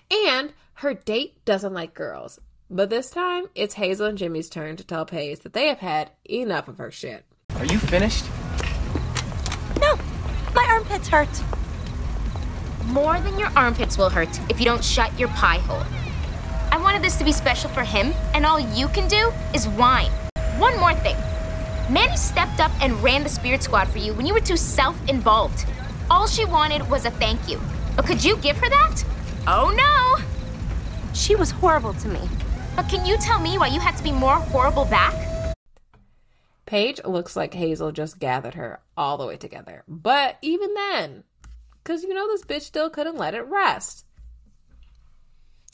And 0.09 0.53
her 0.75 0.93
date 0.93 1.43
doesn't 1.45 1.73
like 1.73 1.93
girls. 1.93 2.39
But 2.69 2.89
this 2.89 3.09
time, 3.09 3.45
it's 3.53 3.73
Hazel 3.73 4.07
and 4.07 4.17
Jimmy's 4.17 4.49
turn 4.49 4.77
to 4.77 4.83
tell 4.83 5.05
Paige 5.05 5.39
that 5.39 5.53
they 5.53 5.67
have 5.67 5.79
had 5.79 6.11
enough 6.29 6.69
of 6.69 6.77
her 6.77 6.91
shit. 6.91 7.25
Are 7.55 7.65
you 7.65 7.79
finished? 7.79 8.25
No, 9.81 9.97
my 10.55 10.65
armpits 10.69 11.09
hurt. 11.09 11.43
More 12.85 13.19
than 13.19 13.37
your 13.37 13.51
armpits 13.57 13.97
will 13.97 14.09
hurt 14.09 14.39
if 14.49 14.59
you 14.59 14.65
don't 14.65 14.83
shut 14.83 15.17
your 15.19 15.29
pie 15.29 15.57
hole. 15.59 16.00
I 16.71 16.77
wanted 16.77 17.01
this 17.01 17.17
to 17.17 17.25
be 17.25 17.33
special 17.33 17.69
for 17.69 17.83
him, 17.83 18.13
and 18.33 18.45
all 18.45 18.59
you 18.59 18.87
can 18.87 19.07
do 19.09 19.31
is 19.53 19.67
whine. 19.67 20.11
One 20.57 20.79
more 20.79 20.93
thing. 20.93 21.17
Manny 21.89 22.15
stepped 22.15 22.61
up 22.61 22.71
and 22.81 23.03
ran 23.03 23.23
the 23.23 23.29
spirit 23.29 23.61
squad 23.61 23.89
for 23.89 23.97
you 23.97 24.13
when 24.13 24.25
you 24.25 24.33
were 24.33 24.39
too 24.39 24.55
self 24.55 24.95
involved. 25.09 25.65
All 26.09 26.27
she 26.27 26.45
wanted 26.45 26.89
was 26.89 27.05
a 27.05 27.11
thank 27.11 27.49
you. 27.49 27.59
But 27.95 28.05
could 28.05 28.23
you 28.23 28.37
give 28.37 28.57
her 28.57 28.69
that? 28.69 29.03
Oh 29.47 29.73
no! 29.75 30.23
She 31.13 31.35
was 31.35 31.51
horrible 31.51 31.93
to 31.95 32.07
me. 32.07 32.21
But 32.75 32.87
can 32.87 33.05
you 33.05 33.17
tell 33.17 33.39
me 33.39 33.57
why 33.57 33.67
you 33.67 33.81
had 33.81 33.97
to 33.97 34.03
be 34.03 34.13
more 34.13 34.35
horrible 34.35 34.85
back? 34.85 35.13
Paige 36.65 37.01
looks 37.03 37.35
like 37.35 37.53
Hazel 37.53 37.91
just 37.91 38.17
gathered 38.17 38.53
her 38.53 38.79
all 38.95 39.17
the 39.17 39.25
way 39.27 39.35
together. 39.35 39.83
But 39.89 40.37
even 40.41 40.73
then, 40.73 41.25
because 41.83 42.03
you 42.03 42.13
know 42.13 42.27
this 42.27 42.45
bitch 42.45 42.61
still 42.61 42.89
couldn't 42.89 43.17
let 43.17 43.33
it 43.33 43.41
rest. 43.41 44.05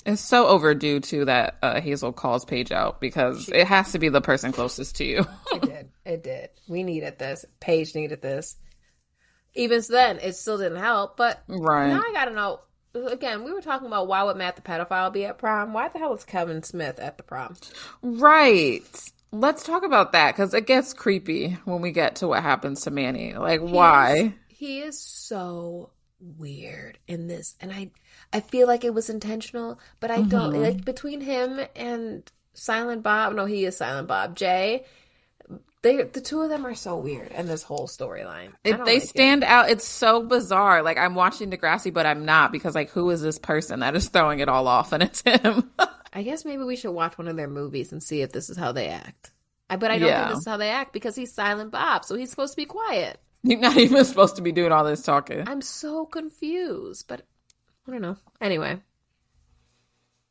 It's 0.08 0.22
so 0.22 0.48
overdue 0.48 1.02
too 1.02 1.26
that 1.26 1.58
uh, 1.62 1.82
Hazel 1.82 2.14
calls 2.14 2.46
Paige 2.46 2.72
out 2.72 3.02
because 3.02 3.50
it 3.50 3.68
has 3.68 3.92
to 3.92 4.00
be 4.00 4.08
the 4.08 4.22
person 4.22 4.54
closest 4.54 4.96
to 4.96 5.04
you. 5.04 5.28
it 5.54 5.62
did. 5.62 5.90
It 6.06 6.24
did. 6.24 6.50
We 6.70 6.84
needed 6.84 7.20
this. 7.20 7.44
Paige 7.60 7.94
needed 7.94 8.22
this. 8.22 8.56
Even 9.54 9.84
then, 9.90 10.20
it 10.20 10.38
still 10.38 10.58
didn't 10.58 10.80
help. 10.80 11.18
But 11.18 11.44
right 11.50 11.90
now, 11.90 12.00
I 12.00 12.14
gotta 12.14 12.32
know. 12.32 12.62
Again, 12.96 13.44
we 13.44 13.52
were 13.52 13.62
talking 13.62 13.86
about 13.86 14.08
why 14.08 14.24
would 14.24 14.38
Matt 14.38 14.56
the 14.56 14.62
pedophile 14.62 15.12
be 15.12 15.26
at 15.26 15.40
prom? 15.40 15.74
Why 15.74 15.90
the 15.90 16.00
hell 16.00 16.14
is 16.14 16.24
Kevin 16.24 16.64
Smith 16.64 17.00
at 17.00 17.18
the 17.18 17.24
prom? 17.24 17.58
Right. 18.02 18.82
Let's 19.34 19.64
talk 19.64 19.84
about 19.84 20.14
that 20.14 20.36
because 20.36 20.54
it 20.54 20.66
gets 20.66 20.94
creepy 20.94 21.58
when 21.66 21.82
we 21.82 21.92
get 21.92 22.16
to 22.18 22.30
what 22.30 22.44
happens 22.44 22.84
to 22.84 22.92
Manny. 22.92 23.34
Like, 23.34 23.60
he 23.60 23.68
why? 23.68 24.16
Is, 24.16 24.32
he 24.48 24.80
is 24.80 25.00
so 25.00 25.92
weird 26.20 26.98
in 27.08 27.28
this, 27.28 27.56
and 27.60 27.72
I 27.72 27.92
I 28.34 28.40
feel 28.40 28.68
like 28.68 28.84
it 28.84 28.94
was 28.94 29.10
intentional, 29.10 29.80
but 30.00 30.12
I 30.12 30.22
don't 30.22 30.54
mm-hmm. 30.54 30.62
like 30.62 30.86
between 30.86 31.22
him 31.22 31.60
and 31.76 32.30
Silent 32.54 33.04
Bob. 33.04 33.34
No, 33.34 33.46
he 33.46 33.66
is 33.66 33.78
Silent 33.78 34.08
Bob. 34.08 34.36
Jay. 34.36 34.86
They, 35.84 36.02
the 36.02 36.22
two 36.22 36.42
of 36.42 36.50
them 36.50 36.66
are 36.66 36.74
so 36.74 36.98
weird 36.98 37.32
in 37.32 37.46
this 37.46 37.62
whole 37.62 37.88
storyline. 37.88 38.52
They 38.64 38.74
like 38.74 39.04
stand 39.04 39.44
it. 39.44 39.50
out, 39.50 39.70
it's 39.70 39.88
so 39.88 40.24
bizarre. 40.24 40.82
Like 40.82 40.98
I'm 40.98 41.14
watching 41.14 41.52
Degrassi, 41.52 41.94
but 41.94 42.06
I'm 42.06 42.26
not 42.26 42.52
because 42.52 42.74
like 42.74 42.90
who 42.90 43.10
is 43.12 43.22
this 43.22 43.38
person 43.38 43.82
that 43.82 43.96
is 43.96 44.10
throwing 44.10 44.40
it 44.40 44.50
all 44.50 44.68
off 44.68 44.92
and 44.92 45.04
it's 45.04 45.22
him? 45.22 45.70
I 46.14 46.24
guess 46.24 46.44
maybe 46.44 46.64
we 46.64 46.76
should 46.76 46.92
watch 46.92 47.18
one 47.18 47.28
of 47.28 47.38
their 47.38 47.48
movies 47.48 47.92
and 47.92 48.02
see 48.02 48.22
if 48.22 48.32
this 48.32 48.50
is 48.50 48.58
how 48.58 48.72
they 48.72 48.88
act. 48.88 49.32
I, 49.70 49.76
but 49.76 49.92
I 49.92 50.00
don't 50.00 50.10
yeah. 50.10 50.24
think 50.24 50.30
this 50.32 50.40
is 50.40 50.48
how 50.48 50.58
they 50.58 50.70
act 50.70 50.94
because 50.94 51.16
he's 51.16 51.34
Silent 51.34 51.72
Bob, 51.72 52.06
so 52.06 52.16
he's 52.16 52.32
supposed 52.32 52.54
to 52.54 52.58
be 52.58 52.66
quiet. 52.66 53.20
You're 53.44 53.60
not 53.60 53.78
even 53.78 54.04
supposed 54.04 54.36
to 54.38 54.42
be 54.42 54.52
doing 54.52 54.72
all 54.72 54.84
this 54.84 55.04
talking. 55.04 55.48
I'm 55.48 55.62
so 55.62 56.06
confused, 56.06 57.08
but 57.08 57.22
I 57.88 57.92
don't 57.92 58.02
know. 58.02 58.18
Anyway. 58.42 58.82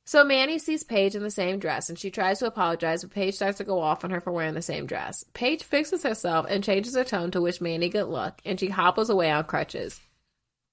So 0.05 0.23
Manny 0.23 0.61
sees 0.61 0.85
Paige 0.85 1.17
in 1.17 1.25
the 1.25 1.31
same 1.33 1.59
dress 1.59 1.89
and 1.89 1.99
she 1.99 2.11
tries 2.11 2.39
to 2.39 2.47
apologize, 2.47 3.03
but 3.03 3.13
Paige 3.13 3.35
starts 3.35 3.59
to 3.59 3.65
go 3.65 3.81
off 3.81 4.05
on 4.05 4.11
her 4.11 4.21
for 4.21 4.33
wearing 4.33 4.55
the 4.55 4.63
same 4.63 4.87
dress. 4.87 5.25
Paige 5.35 5.65
fixes 5.65 6.05
herself 6.05 6.47
and 6.49 6.63
changes 6.63 6.95
her 6.95 7.03
tone 7.03 7.33
to 7.33 7.41
wish 7.41 7.61
Manny 7.61 7.89
good 7.89 8.07
luck, 8.07 8.41
and 8.45 8.61
she 8.61 8.69
hobbles 8.69 9.11
away 9.11 9.33
on 9.33 9.45
crutches. 9.45 10.01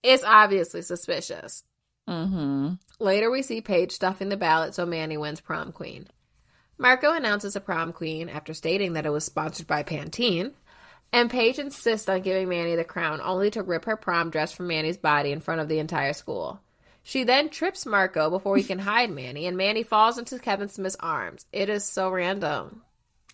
It's 0.04 0.24
obviously 0.24 0.84
suspicious. 0.84 1.64
Mm-hmm. 2.08 2.74
Later, 3.00 3.32
we 3.32 3.42
see 3.42 3.62
Paige 3.62 3.92
stuffing 3.94 4.30
the 4.30 4.38
ballot 4.38 4.76
so 4.76 4.86
Manny 4.86 5.18
wins 5.18 5.42
prom 5.42 5.72
queen. 5.72 6.08
Marco 6.78 7.14
announces 7.14 7.56
a 7.56 7.62
prom 7.62 7.94
queen 7.94 8.30
after 8.30 8.54
stating 8.54 8.94
that 8.94 9.06
it 9.06 9.12
was 9.12 9.24
sponsored 9.24 9.68
by 9.68 9.84
Pantene, 9.84 10.54
and 11.14 11.30
Paige 11.30 11.60
insists 11.60 12.10
on 12.10 12.22
giving 12.22 12.50
Manny 12.50 12.76
the 12.76 12.84
crown, 12.84 13.22
only 13.22 13.52
to 13.52 13.62
rip 13.64 13.86
her 13.86 13.96
prom 13.96 14.32
dress 14.32 14.52
from 14.52 14.68
Manny's 14.68 14.98
body 14.98 15.32
in 15.32 15.40
front 15.40 15.62
of 15.62 15.70
the 15.70 15.80
entire 15.80 16.14
school. 16.14 16.60
She 17.04 17.24
then 17.24 17.50
trips 17.50 17.86
Marco 17.86 18.30
before 18.30 18.58
he 18.58 18.64
can 18.64 18.80
hide 18.80 19.12
Manny, 19.12 19.46
and 19.46 19.56
Manny 19.56 19.84
falls 19.84 20.18
into 20.18 20.40
Kevin 20.40 20.70
Smith's 20.70 20.98
arms. 21.00 21.46
It 21.52 21.70
is 21.70 21.84
so 21.84 22.10
random. 22.10 22.82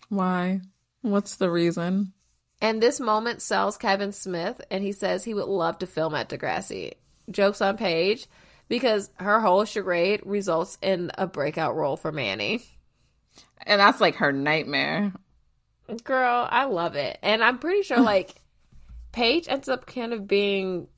Why? 0.08 0.60
What's 1.02 1.36
the 1.36 1.50
reason? 1.50 2.12
And 2.60 2.82
this 2.82 3.00
moment 3.00 3.40
sells 3.40 3.78
Kevin 3.78 4.12
Smith, 4.12 4.60
and 4.70 4.84
he 4.84 4.92
says 4.92 5.24
he 5.24 5.34
would 5.34 5.46
love 5.46 5.78
to 5.78 5.86
film 5.86 6.14
at 6.14 6.28
Degrassi. 6.28 6.94
Jokes 7.30 7.62
on 7.62 7.78
Paige, 7.78 8.26
because 8.68 9.08
her 9.16 9.40
whole 9.40 9.64
charade 9.64 10.20
results 10.26 10.76
in 10.82 11.10
a 11.16 11.26
breakout 11.26 11.76
role 11.76 11.96
for 11.96 12.12
Manny. 12.12 12.62
And 13.62 13.80
that's 13.80 14.00
like 14.00 14.16
her 14.16 14.32
nightmare. 14.32 15.12
Girl, 16.04 16.48
I 16.50 16.64
love 16.64 16.96
it. 16.96 17.18
And 17.22 17.42
I'm 17.42 17.58
pretty 17.58 17.82
sure, 17.82 18.00
like, 18.02 18.34
Paige 19.12 19.48
ends 19.48 19.68
up 19.68 19.86
kind 19.86 20.12
of 20.12 20.26
being 20.28 20.88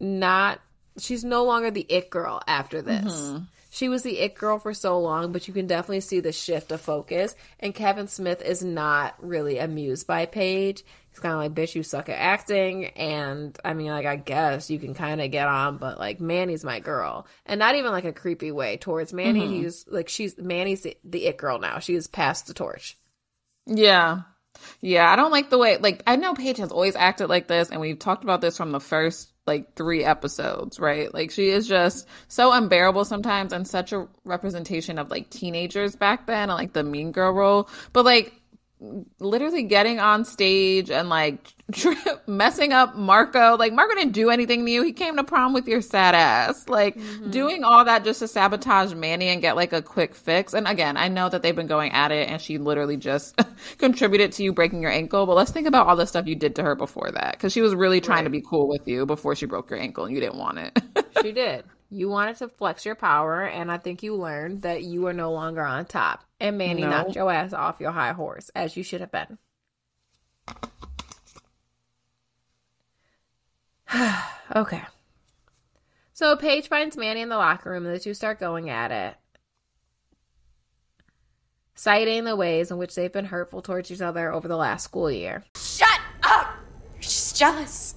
not 0.00 0.60
she's 0.98 1.24
no 1.24 1.44
longer 1.44 1.70
the 1.70 1.86
it 1.88 2.10
girl 2.10 2.42
after 2.46 2.82
this. 2.82 3.20
Mm-hmm. 3.20 3.44
She 3.70 3.88
was 3.88 4.04
the 4.04 4.20
it 4.20 4.36
girl 4.36 4.60
for 4.60 4.72
so 4.72 5.00
long, 5.00 5.32
but 5.32 5.48
you 5.48 5.54
can 5.54 5.66
definitely 5.66 6.00
see 6.00 6.20
the 6.20 6.30
shift 6.30 6.70
of 6.70 6.80
focus. 6.80 7.34
And 7.58 7.74
Kevin 7.74 8.06
Smith 8.06 8.40
is 8.40 8.62
not 8.62 9.16
really 9.18 9.58
amused 9.58 10.06
by 10.06 10.26
Paige. 10.26 10.84
He's 11.10 11.18
kind 11.18 11.32
of 11.32 11.40
like, 11.40 11.54
bitch, 11.54 11.74
you 11.74 11.82
suck 11.82 12.08
at 12.08 12.16
acting. 12.16 12.86
And 12.86 13.58
I 13.64 13.74
mean, 13.74 13.88
like, 13.88 14.06
I 14.06 14.14
guess 14.14 14.70
you 14.70 14.78
can 14.78 14.94
kind 14.94 15.20
of 15.20 15.32
get 15.32 15.48
on, 15.48 15.78
but 15.78 15.98
like, 15.98 16.20
Manny's 16.20 16.62
my 16.62 16.78
girl. 16.78 17.26
And 17.46 17.58
not 17.58 17.74
even 17.74 17.90
like 17.90 18.04
a 18.04 18.12
creepy 18.12 18.52
way 18.52 18.76
towards 18.76 19.12
Manny. 19.12 19.40
Mm-hmm. 19.40 19.62
He's 19.62 19.84
like, 19.88 20.08
she's, 20.08 20.38
Manny's 20.38 20.82
the, 20.82 20.96
the 21.02 21.26
it 21.26 21.36
girl 21.36 21.58
now. 21.58 21.80
She 21.80 21.94
has 21.94 22.06
passed 22.06 22.46
the 22.46 22.54
torch. 22.54 22.96
Yeah. 23.66 24.22
Yeah. 24.80 25.10
I 25.10 25.16
don't 25.16 25.32
like 25.32 25.50
the 25.50 25.58
way, 25.58 25.78
like, 25.78 26.02
I 26.06 26.16
know 26.16 26.34
Paige 26.34 26.58
has 26.58 26.72
always 26.72 26.96
acted 26.96 27.28
like 27.28 27.48
this, 27.48 27.70
and 27.70 27.80
we've 27.80 27.98
talked 27.98 28.24
about 28.24 28.40
this 28.40 28.56
from 28.56 28.72
the 28.72 28.80
first 28.80 29.30
like 29.46 29.74
three 29.74 30.04
episodes, 30.04 30.80
right? 30.80 31.12
Like 31.12 31.30
she 31.30 31.50
is 31.50 31.68
just 31.68 32.06
so 32.28 32.52
unbearable 32.52 33.04
sometimes 33.04 33.52
and 33.52 33.66
such 33.66 33.92
a 33.92 34.08
representation 34.24 34.98
of 34.98 35.10
like 35.10 35.30
teenagers 35.30 35.96
back 35.96 36.26
then 36.26 36.48
and 36.50 36.58
like 36.58 36.72
the 36.72 36.82
mean 36.82 37.12
girl 37.12 37.32
role. 37.32 37.68
But 37.92 38.04
like 38.04 38.32
literally 39.18 39.62
getting 39.62 40.00
on 40.00 40.24
stage 40.24 40.90
and 40.90 41.08
like 41.08 41.54
messing 42.26 42.72
up 42.72 42.96
Marco. 42.96 43.56
Like 43.56 43.72
Marco 43.72 43.94
didn't 43.94 44.12
do 44.12 44.30
anything 44.30 44.64
to 44.66 44.70
you. 44.70 44.82
He 44.82 44.92
came 44.92 45.16
to 45.16 45.24
prom 45.24 45.52
with 45.52 45.66
your 45.66 45.80
sad 45.80 46.14
ass. 46.14 46.68
Like 46.68 46.96
mm-hmm. 46.96 47.30
doing 47.30 47.64
all 47.64 47.84
that 47.84 48.04
just 48.04 48.20
to 48.20 48.28
sabotage 48.28 48.94
Manny 48.94 49.28
and 49.28 49.40
get 49.40 49.56
like 49.56 49.72
a 49.72 49.80
quick 49.80 50.14
fix. 50.14 50.52
And 50.54 50.66
again, 50.66 50.96
I 50.96 51.08
know 51.08 51.28
that 51.28 51.42
they've 51.42 51.56
been 51.56 51.66
going 51.66 51.92
at 51.92 52.12
it 52.12 52.28
and 52.28 52.40
she 52.40 52.58
literally 52.58 52.96
just 52.96 53.40
contributed 53.78 54.32
to 54.32 54.42
you 54.42 54.52
breaking 54.52 54.82
your 54.82 54.92
ankle. 54.92 55.26
But 55.26 55.36
let's 55.36 55.50
think 55.52 55.66
about 55.66 55.86
all 55.86 55.96
the 55.96 56.06
stuff 56.06 56.26
you 56.26 56.36
did 56.36 56.54
to 56.56 56.62
her 56.62 56.74
before 56.74 57.10
that. 57.12 57.38
Cause 57.38 57.52
she 57.52 57.62
was 57.62 57.74
really 57.74 58.00
trying 58.00 58.18
right. 58.18 58.24
to 58.24 58.30
be 58.30 58.42
cool 58.42 58.68
with 58.68 58.86
you 58.86 59.06
before 59.06 59.34
she 59.34 59.46
broke 59.46 59.70
your 59.70 59.78
ankle 59.78 60.04
and 60.04 60.14
you 60.14 60.20
didn't 60.20 60.38
want 60.38 60.58
it. 60.58 60.82
she 61.22 61.32
did. 61.32 61.64
You 61.90 62.08
wanted 62.08 62.36
to 62.38 62.48
flex 62.48 62.84
your 62.84 62.96
power, 62.96 63.42
and 63.42 63.70
I 63.70 63.78
think 63.78 64.02
you 64.02 64.16
learned 64.16 64.62
that 64.62 64.82
you 64.82 65.06
are 65.06 65.12
no 65.12 65.30
longer 65.30 65.62
on 65.62 65.84
top. 65.84 66.24
And 66.44 66.58
Manny 66.58 66.82
no. 66.82 66.90
knocked 66.90 67.14
your 67.14 67.32
ass 67.32 67.54
off 67.54 67.80
your 67.80 67.92
high 67.92 68.12
horse, 68.12 68.50
as 68.54 68.76
you 68.76 68.82
should 68.82 69.00
have 69.00 69.10
been. 69.10 69.38
okay. 74.54 74.82
So 76.12 76.36
Paige 76.36 76.68
finds 76.68 76.98
Manny 76.98 77.22
in 77.22 77.30
the 77.30 77.38
locker 77.38 77.70
room, 77.70 77.86
and 77.86 77.94
the 77.94 77.98
two 77.98 78.12
start 78.12 78.38
going 78.38 78.68
at 78.68 78.90
it, 78.90 79.16
citing 81.74 82.24
the 82.24 82.36
ways 82.36 82.70
in 82.70 82.76
which 82.76 82.94
they've 82.94 83.10
been 83.10 83.24
hurtful 83.24 83.62
towards 83.62 83.90
each 83.90 84.02
other 84.02 84.30
over 84.30 84.46
the 84.46 84.58
last 84.58 84.84
school 84.84 85.10
year. 85.10 85.44
Shut 85.56 85.98
up! 86.24 86.56
You're 86.92 87.00
just 87.00 87.38
jealous. 87.38 87.94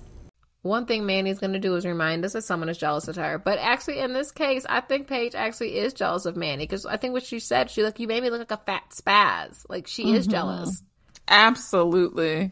One 0.68 0.86
thing 0.86 1.06
Manny's 1.06 1.40
going 1.40 1.54
to 1.54 1.60
do 1.60 1.76
is 1.76 1.86
remind 1.86 2.26
us 2.26 2.34
that 2.34 2.44
someone 2.44 2.70
is 2.70 2.78
jealous 2.78 3.08
of 3.08 3.16
her. 3.16 3.38
But 3.38 3.58
actually, 3.60 4.00
in 4.00 4.14
this 4.14 4.32
case, 4.32 4.66
I 4.68 4.82
think 4.82 5.08
Paige 5.08 5.34
actually 5.34 5.78
is 5.78 5.94
jealous 5.94 6.26
of 6.26 6.36
Manny 6.36 6.64
because 6.64 6.86
I 6.86 6.98
think 6.98 7.14
what 7.14 7.24
she 7.24 7.40
said, 7.40 7.70
she 7.70 7.84
like, 7.84 8.00
you 8.00 8.08
made 8.08 8.22
me 8.22 8.30
look 8.30 8.40
like 8.40 8.52
a 8.52 8.64
fat 8.64 8.90
spaz. 8.92 9.66
Like 9.70 9.88
she 9.88 10.06
mm-hmm. 10.06 10.16
is 10.16 10.28
jealous. 10.28 10.84
Absolutely. 11.28 12.52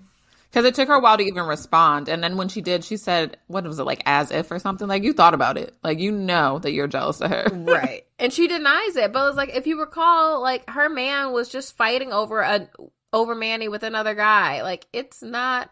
Because 0.49 0.65
it 0.65 0.75
took 0.75 0.87
her 0.87 0.95
a 0.95 0.99
while 1.01 1.17
to 1.17 1.23
even 1.23 1.43
respond. 1.43 2.07
And 2.07 2.23
then 2.23 2.37
when 2.37 2.47
she 2.47 2.61
did, 2.61 2.85
she 2.85 2.95
said, 2.95 3.37
what 3.47 3.65
was 3.65 3.77
it, 3.77 3.83
like 3.83 4.03
as 4.05 4.31
if 4.31 4.49
or 4.51 4.59
something? 4.59 4.87
Like 4.87 5.03
you 5.03 5.11
thought 5.11 5.33
about 5.33 5.57
it. 5.57 5.75
Like 5.83 5.99
you 5.99 6.11
know 6.11 6.59
that 6.59 6.71
you're 6.71 6.87
jealous 6.87 7.19
of 7.21 7.31
her. 7.31 7.47
right. 7.51 8.03
And 8.17 8.31
she 8.31 8.47
denies 8.47 8.95
it. 8.95 9.11
But 9.11 9.27
it's 9.27 9.35
like, 9.35 9.53
if 9.53 9.67
you 9.67 9.77
recall, 9.77 10.41
like 10.41 10.69
her 10.69 10.87
man 10.87 11.33
was 11.33 11.49
just 11.49 11.75
fighting 11.75 12.13
over 12.13 12.39
a 12.39 12.69
over 13.11 13.35
Manny 13.35 13.67
with 13.67 13.83
another 13.83 14.13
guy. 14.13 14.61
Like 14.61 14.85
it's 14.93 15.21
not 15.21 15.69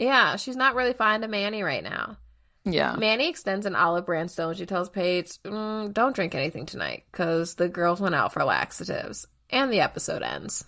yeah, 0.00 0.36
she's 0.36 0.56
not 0.56 0.74
really 0.74 0.94
fond 0.94 1.24
of 1.24 1.30
Manny 1.30 1.62
right 1.62 1.84
now. 1.84 2.16
Yeah. 2.64 2.96
Manny 2.96 3.28
extends 3.28 3.66
an 3.66 3.76
olive 3.76 4.06
branch 4.06 4.30
stone. 4.30 4.54
She 4.54 4.64
tells 4.64 4.88
Paige, 4.88 5.28
mm, 5.44 5.92
don't 5.92 6.14
drink 6.14 6.34
anything 6.34 6.64
tonight 6.64 7.04
because 7.12 7.54
the 7.54 7.68
girls 7.68 8.00
went 8.00 8.14
out 8.14 8.32
for 8.32 8.42
laxatives. 8.42 9.26
And 9.50 9.72
the 9.72 9.80
episode 9.80 10.22
ends. 10.22 10.64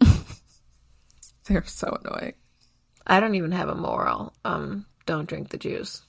They're 1.44 1.64
so 1.66 1.98
annoying. 2.02 2.34
I 3.06 3.20
don't 3.20 3.34
even 3.34 3.52
have 3.52 3.68
a 3.68 3.74
moral. 3.74 4.32
Um, 4.44 4.86
don't 5.04 5.28
drink 5.28 5.50
the 5.50 5.58
juice. 5.58 6.02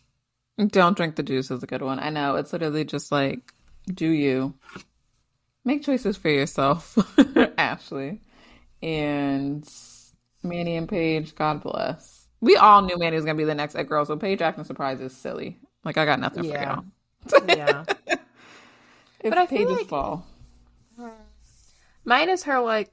Don't 0.68 0.96
drink 0.96 1.16
the 1.16 1.24
juice 1.24 1.52
is 1.52 1.64
a 1.64 1.68
good 1.68 1.82
one. 1.82 2.00
I 2.00 2.10
know. 2.10 2.36
It's 2.36 2.54
literally 2.54 2.86
just 2.86 3.12
like, 3.12 3.54
do 3.92 4.08
you 4.08 4.54
make 5.66 5.84
choices 5.84 6.16
for 6.16 6.30
yourself, 6.30 6.98
Ashley. 7.58 8.22
And 8.82 9.68
Manny 10.44 10.76
and 10.76 10.88
Paige, 10.88 11.36
God 11.36 11.62
bless. 11.62 12.28
We 12.40 12.56
all 12.56 12.82
knew 12.82 12.98
Manny 12.98 13.16
was 13.16 13.26
gonna 13.26 13.38
be 13.38 13.44
the 13.44 13.56
next 13.56 13.76
It 13.76 13.88
girl, 13.88 14.06
so 14.06 14.18
Paige 14.18 14.42
acting 14.42 14.64
surprised 14.64 15.02
is 15.02 15.16
silly. 15.16 15.60
Like 15.84 15.98
I 15.98 16.06
got 16.06 16.20
nothing 16.20 16.46
yeah. 16.46 16.82
for 17.30 17.36
y'all. 17.36 17.46
yeah. 17.48 17.84
but 19.24 19.38
I 19.38 19.46
Paige's 19.46 19.72
like, 19.72 19.88
fall. 19.88 20.26
Mine 22.04 22.30
is 22.30 22.44
her 22.44 22.60
like 22.60 22.92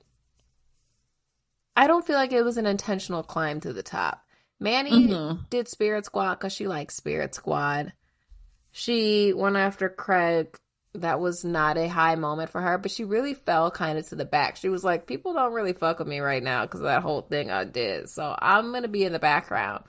I 1.76 1.86
don't 1.86 2.06
feel 2.06 2.16
like 2.16 2.32
it 2.32 2.42
was 2.42 2.56
an 2.56 2.66
intentional 2.66 3.22
climb 3.22 3.60
to 3.60 3.72
the 3.72 3.82
top. 3.82 4.24
Manny 4.60 4.90
mm-hmm. 4.90 5.42
did 5.48 5.68
Spirit 5.68 6.04
Squad 6.04 6.34
because 6.34 6.52
she 6.52 6.66
likes 6.66 6.96
Spirit 6.96 7.34
Squad. 7.34 7.92
She 8.72 9.32
went 9.32 9.56
after 9.56 9.88
Craig 9.88 10.58
that 11.00 11.20
was 11.20 11.44
not 11.44 11.78
a 11.78 11.88
high 11.88 12.14
moment 12.14 12.50
for 12.50 12.60
her, 12.60 12.78
but 12.78 12.90
she 12.90 13.04
really 13.04 13.34
fell 13.34 13.70
kind 13.70 13.98
of 13.98 14.08
to 14.08 14.14
the 14.14 14.24
back. 14.24 14.56
She 14.56 14.68
was 14.68 14.84
like, 14.84 15.06
people 15.06 15.32
don't 15.34 15.52
really 15.52 15.72
fuck 15.72 15.98
with 15.98 16.08
me 16.08 16.20
right 16.20 16.42
now 16.42 16.62
because 16.64 16.80
of 16.80 16.86
that 16.86 17.02
whole 17.02 17.22
thing 17.22 17.50
I 17.50 17.64
did. 17.64 18.08
So 18.08 18.34
I'm 18.38 18.70
going 18.70 18.82
to 18.82 18.88
be 18.88 19.04
in 19.04 19.12
the 19.12 19.18
background. 19.18 19.84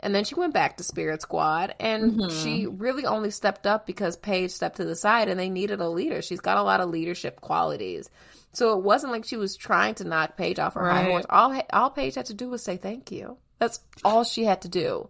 And 0.00 0.14
then 0.14 0.24
she 0.24 0.34
went 0.34 0.52
back 0.52 0.76
to 0.76 0.84
Spirit 0.84 1.22
Squad 1.22 1.74
and 1.80 2.12
mm-hmm. 2.12 2.42
she 2.42 2.66
really 2.66 3.06
only 3.06 3.30
stepped 3.30 3.66
up 3.66 3.86
because 3.86 4.16
Paige 4.16 4.50
stepped 4.50 4.76
to 4.76 4.84
the 4.84 4.96
side 4.96 5.28
and 5.28 5.40
they 5.40 5.48
needed 5.48 5.80
a 5.80 5.88
leader. 5.88 6.20
She's 6.20 6.40
got 6.40 6.58
a 6.58 6.62
lot 6.62 6.80
of 6.80 6.90
leadership 6.90 7.40
qualities. 7.40 8.10
So 8.52 8.78
it 8.78 8.84
wasn't 8.84 9.12
like 9.12 9.24
she 9.24 9.36
was 9.36 9.56
trying 9.56 9.94
to 9.96 10.04
knock 10.04 10.36
Paige 10.36 10.58
off 10.58 10.74
her 10.74 10.82
right. 10.82 11.04
high 11.04 11.10
horse. 11.10 11.24
All 11.30 11.60
all 11.72 11.90
Paige 11.90 12.14
had 12.16 12.26
to 12.26 12.34
do 12.34 12.50
was 12.50 12.62
say 12.62 12.76
thank 12.76 13.10
you. 13.10 13.38
That's 13.58 13.80
all 14.04 14.24
she 14.24 14.44
had 14.44 14.62
to 14.62 14.68
do. 14.68 15.08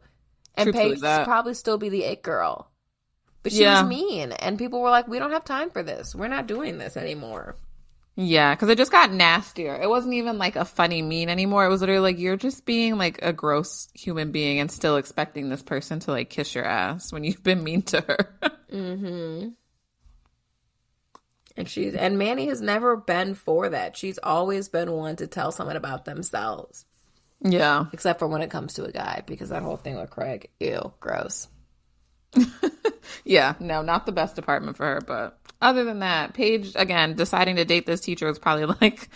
And 0.55 0.73
Paige 0.73 1.01
probably 1.01 1.55
still 1.55 1.77
be 1.77 1.89
the 1.89 2.05
it 2.05 2.23
girl. 2.23 2.71
But 3.45 3.53
she 3.53 3.61
yeah. 3.61 3.83
was 3.83 3.89
mean, 3.89 4.33
and 4.33 4.59
people 4.59 4.81
were 4.81 4.91
like, 4.91 5.07
"We 5.07 5.21
don't 5.21 5.31
have 5.31 5.45
time 5.45 5.71
for 5.71 5.85
this. 5.85 6.15
We're 6.15 6.29
not 6.29 6.49
doing 6.49 6.79
this 6.79 6.97
anymore." 6.97 7.55
Yeah, 8.17 8.55
because 8.55 8.69
it 8.69 8.79
just 8.79 8.93
got 8.93 9.13
nastier. 9.13 9.75
It 9.75 9.89
wasn't 9.89 10.15
even 10.15 10.39
like 10.39 10.57
a 10.57 10.65
funny 10.65 11.03
mean 11.03 11.29
anymore. 11.29 11.67
It 11.67 11.69
was 11.69 11.81
literally 11.81 12.13
like 12.13 12.19
you're 12.19 12.37
just 12.37 12.65
being 12.65 12.97
like 12.97 13.21
a 13.23 13.33
gross 13.33 13.89
human 13.93 14.33
being 14.33 14.61
and 14.61 14.71
still 14.71 14.97
expecting 14.97 15.49
this 15.49 15.63
person 15.63 15.99
to 16.01 16.13
like 16.13 16.31
kiss 16.31 16.55
your 16.55 16.65
ass 16.65 17.13
when 17.13 17.25
you've 17.25 17.43
been 17.43 17.63
mean 17.63 17.83
to 17.83 18.01
her. 18.01 18.39
mm-hmm. 18.73 19.49
And 21.57 21.69
she's 21.69 21.95
and 21.95 22.17
Manny 22.17 22.47
has 22.47 22.61
never 22.61 22.97
been 22.97 23.35
for 23.35 23.69
that. 23.69 23.97
She's 23.97 24.19
always 24.19 24.69
been 24.69 24.93
one 24.93 25.17
to 25.17 25.27
tell 25.27 25.53
someone 25.53 25.77
about 25.77 26.05
themselves. 26.05 26.87
Yeah. 27.41 27.87
Except 27.93 28.21
for 28.21 28.29
when 28.29 28.43
it 28.43 28.51
comes 28.51 28.75
to 28.75 28.85
a 28.85 28.93
guy, 28.93 29.23
because 29.27 29.51
that 29.51 29.63
whole 29.63 29.77
thing 29.77 29.97
with 29.97 30.11
Craig, 30.11 30.51
ew, 30.61 30.93
gross. 31.01 31.49
Yeah, 33.25 33.55
no, 33.61 33.83
not 33.83 34.07
the 34.07 34.13
best 34.13 34.37
department 34.37 34.77
for 34.77 34.87
her. 34.87 35.01
But 35.01 35.39
other 35.61 35.85
than 35.85 36.01
that, 36.01 36.35
Paige, 36.35 36.73
again, 36.75 37.15
deciding 37.15 37.57
to 37.57 37.65
date 37.65 37.87
this 37.87 38.01
teacher 38.01 38.27
was 38.27 38.39
probably 38.39 38.67
like, 38.81 39.09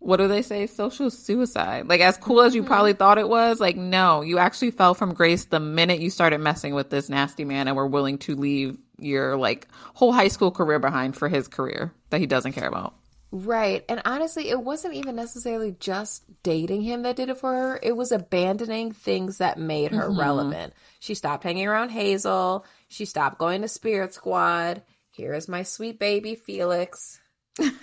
what 0.00 0.18
do 0.18 0.28
they 0.28 0.42
say? 0.42 0.66
Social 0.66 1.10
suicide. 1.10 1.88
Like, 1.88 2.00
as 2.00 2.16
cool 2.16 2.40
as 2.40 2.54
you 2.54 2.62
mm-hmm. 2.62 2.68
probably 2.68 2.92
thought 2.92 3.18
it 3.18 3.28
was, 3.28 3.60
like, 3.60 3.76
no, 3.76 4.22
you 4.22 4.38
actually 4.38 4.70
fell 4.70 4.94
from 4.94 5.14
grace 5.14 5.46
the 5.46 5.60
minute 5.60 6.00
you 6.00 6.10
started 6.10 6.38
messing 6.38 6.74
with 6.74 6.90
this 6.90 7.08
nasty 7.08 7.44
man 7.44 7.68
and 7.68 7.76
were 7.76 7.86
willing 7.86 8.18
to 8.18 8.36
leave 8.36 8.78
your, 8.98 9.36
like, 9.36 9.66
whole 9.94 10.12
high 10.12 10.28
school 10.28 10.50
career 10.50 10.78
behind 10.78 11.16
for 11.16 11.28
his 11.28 11.48
career 11.48 11.92
that 12.10 12.20
he 12.20 12.26
doesn't 12.26 12.52
care 12.52 12.68
about. 12.68 12.94
Right. 13.30 13.84
And 13.88 14.00
honestly, 14.04 14.48
it 14.48 14.60
wasn't 14.60 14.94
even 14.94 15.14
necessarily 15.14 15.76
just 15.78 16.24
dating 16.42 16.80
him 16.82 17.02
that 17.02 17.16
did 17.16 17.28
it 17.28 17.36
for 17.36 17.52
her. 17.52 17.78
It 17.82 17.94
was 17.94 18.10
abandoning 18.10 18.92
things 18.92 19.38
that 19.38 19.58
made 19.58 19.92
her 19.92 20.08
mm-hmm. 20.08 20.18
relevant. 20.18 20.72
She 20.98 21.14
stopped 21.14 21.44
hanging 21.44 21.66
around 21.66 21.90
Hazel. 21.90 22.64
She 22.88 23.04
stopped 23.04 23.38
going 23.38 23.60
to 23.62 23.68
Spirit 23.68 24.14
Squad. 24.14 24.82
Here 25.10 25.34
is 25.34 25.46
my 25.48 25.62
sweet 25.62 25.98
baby, 25.98 26.36
Felix. 26.36 27.20
it 27.58 27.74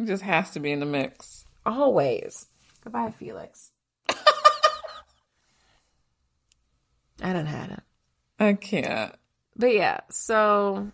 just 0.04 0.22
has 0.24 0.50
to 0.52 0.60
be 0.60 0.72
in 0.72 0.80
the 0.80 0.86
mix. 0.86 1.44
Always. 1.64 2.46
Goodbye, 2.82 3.12
Felix. 3.12 3.70
I 7.22 7.32
don't 7.32 7.46
have 7.46 7.70
it. 7.70 7.82
I 8.40 8.54
can't. 8.54 9.14
But 9.54 9.74
yeah, 9.74 10.00
so 10.08 10.90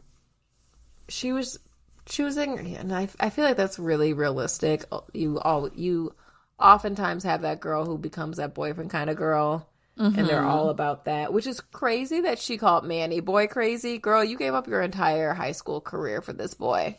she 1.08 1.32
was 1.32 1.58
choosing 2.06 2.76
and 2.76 2.94
I, 2.94 3.08
I 3.20 3.30
feel 3.30 3.44
like 3.44 3.56
that's 3.56 3.78
really 3.78 4.12
realistic 4.12 4.84
you 5.12 5.38
all 5.40 5.68
you 5.74 6.14
oftentimes 6.58 7.24
have 7.24 7.42
that 7.42 7.60
girl 7.60 7.84
who 7.84 7.98
becomes 7.98 8.38
that 8.38 8.54
boyfriend 8.54 8.90
kind 8.90 9.10
of 9.10 9.16
girl 9.16 9.68
mm-hmm. 9.98 10.18
and 10.18 10.28
they're 10.28 10.38
mm-hmm. 10.38 10.48
all 10.48 10.70
about 10.70 11.04
that 11.06 11.32
which 11.32 11.46
is 11.46 11.60
crazy 11.60 12.20
that 12.20 12.38
she 12.38 12.56
called 12.56 12.84
manny 12.84 13.20
boy 13.20 13.46
crazy 13.46 13.98
girl 13.98 14.22
you 14.22 14.38
gave 14.38 14.54
up 14.54 14.68
your 14.68 14.80
entire 14.80 15.34
high 15.34 15.52
school 15.52 15.80
career 15.80 16.22
for 16.22 16.32
this 16.32 16.54
boy 16.54 16.96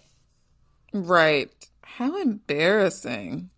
right 0.93 1.49
how 1.81 2.21
embarrassing 2.21 3.49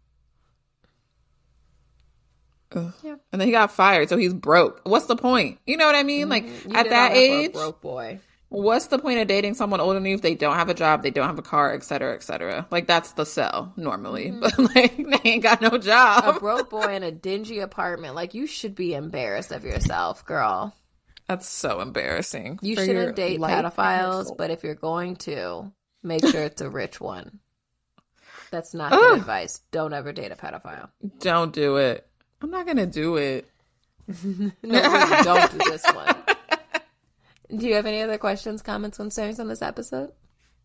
Yeah. 3.01 3.15
And 3.31 3.41
then 3.41 3.47
he 3.47 3.51
got 3.51 3.71
fired, 3.71 4.09
so 4.09 4.17
he's 4.17 4.33
broke. 4.33 4.81
What's 4.83 5.07
the 5.07 5.15
point? 5.15 5.57
You 5.65 5.75
know 5.75 5.87
what 5.87 5.95
I 5.95 6.03
mean? 6.03 6.29
Like 6.29 6.45
mm-hmm. 6.45 6.69
you 6.69 6.77
at 6.77 6.89
that 6.89 7.13
age, 7.13 7.53
broke 7.53 7.81
boy 7.81 8.19
what's 8.49 8.87
the 8.87 8.99
point 8.99 9.19
of 9.19 9.27
dating 9.27 9.53
someone 9.53 9.79
older 9.79 9.99
than 9.99 10.05
you 10.05 10.15
if 10.15 10.21
they 10.21 10.35
don't 10.35 10.55
have 10.55 10.69
a 10.69 10.73
job, 10.73 11.03
they 11.03 11.11
don't 11.11 11.27
have 11.27 11.39
a 11.39 11.43
car, 11.43 11.73
et 11.73 11.83
cetera, 11.83 12.13
et 12.13 12.23
cetera? 12.23 12.67
Like 12.69 12.87
that's 12.87 13.13
the 13.13 13.25
sell 13.25 13.73
normally, 13.77 14.31
mm-hmm. 14.31 14.39
but 14.39 14.57
like 14.75 14.97
they 14.97 15.29
ain't 15.29 15.43
got 15.43 15.61
no 15.61 15.77
job. 15.77 16.35
A 16.35 16.39
broke 16.39 16.69
boy 16.69 16.93
in 16.93 17.03
a 17.03 17.11
dingy 17.11 17.59
apartment, 17.59 18.15
like 18.15 18.33
you 18.33 18.47
should 18.47 18.75
be 18.75 18.93
embarrassed 18.93 19.51
of 19.51 19.63
yourself, 19.63 20.25
girl. 20.25 20.75
That's 21.27 21.47
so 21.47 21.79
embarrassing. 21.79 22.59
You 22.63 22.75
shouldn't 22.75 23.15
date 23.15 23.39
pedophiles, 23.39 24.35
but 24.35 24.49
if 24.49 24.63
you're 24.63 24.73
going 24.73 25.15
to, 25.17 25.71
make 26.01 26.25
sure 26.25 26.41
it's 26.41 26.61
a 26.61 26.69
rich 26.69 26.99
one. 26.99 27.39
That's 28.49 28.73
not 28.73 28.91
good 28.91 29.19
advice. 29.19 29.61
Don't 29.71 29.93
ever 29.93 30.11
date 30.11 30.31
a 30.31 30.35
pedophile. 30.35 30.89
Don't 31.19 31.53
do 31.53 31.77
it. 31.77 32.07
I'm 32.41 32.49
not 32.49 32.65
gonna 32.65 32.87
do 32.87 33.17
it. 33.17 33.47
no, 34.07 34.51
really, 34.63 35.23
don't 35.23 35.51
do 35.51 35.69
this 35.69 35.85
one. 35.85 36.15
Do 37.55 37.67
you 37.67 37.75
have 37.75 37.85
any 37.85 38.01
other 38.01 38.17
questions, 38.17 38.61
comments, 38.61 38.97
concerns 38.97 39.39
on 39.39 39.47
this 39.47 39.61
episode? 39.61 40.11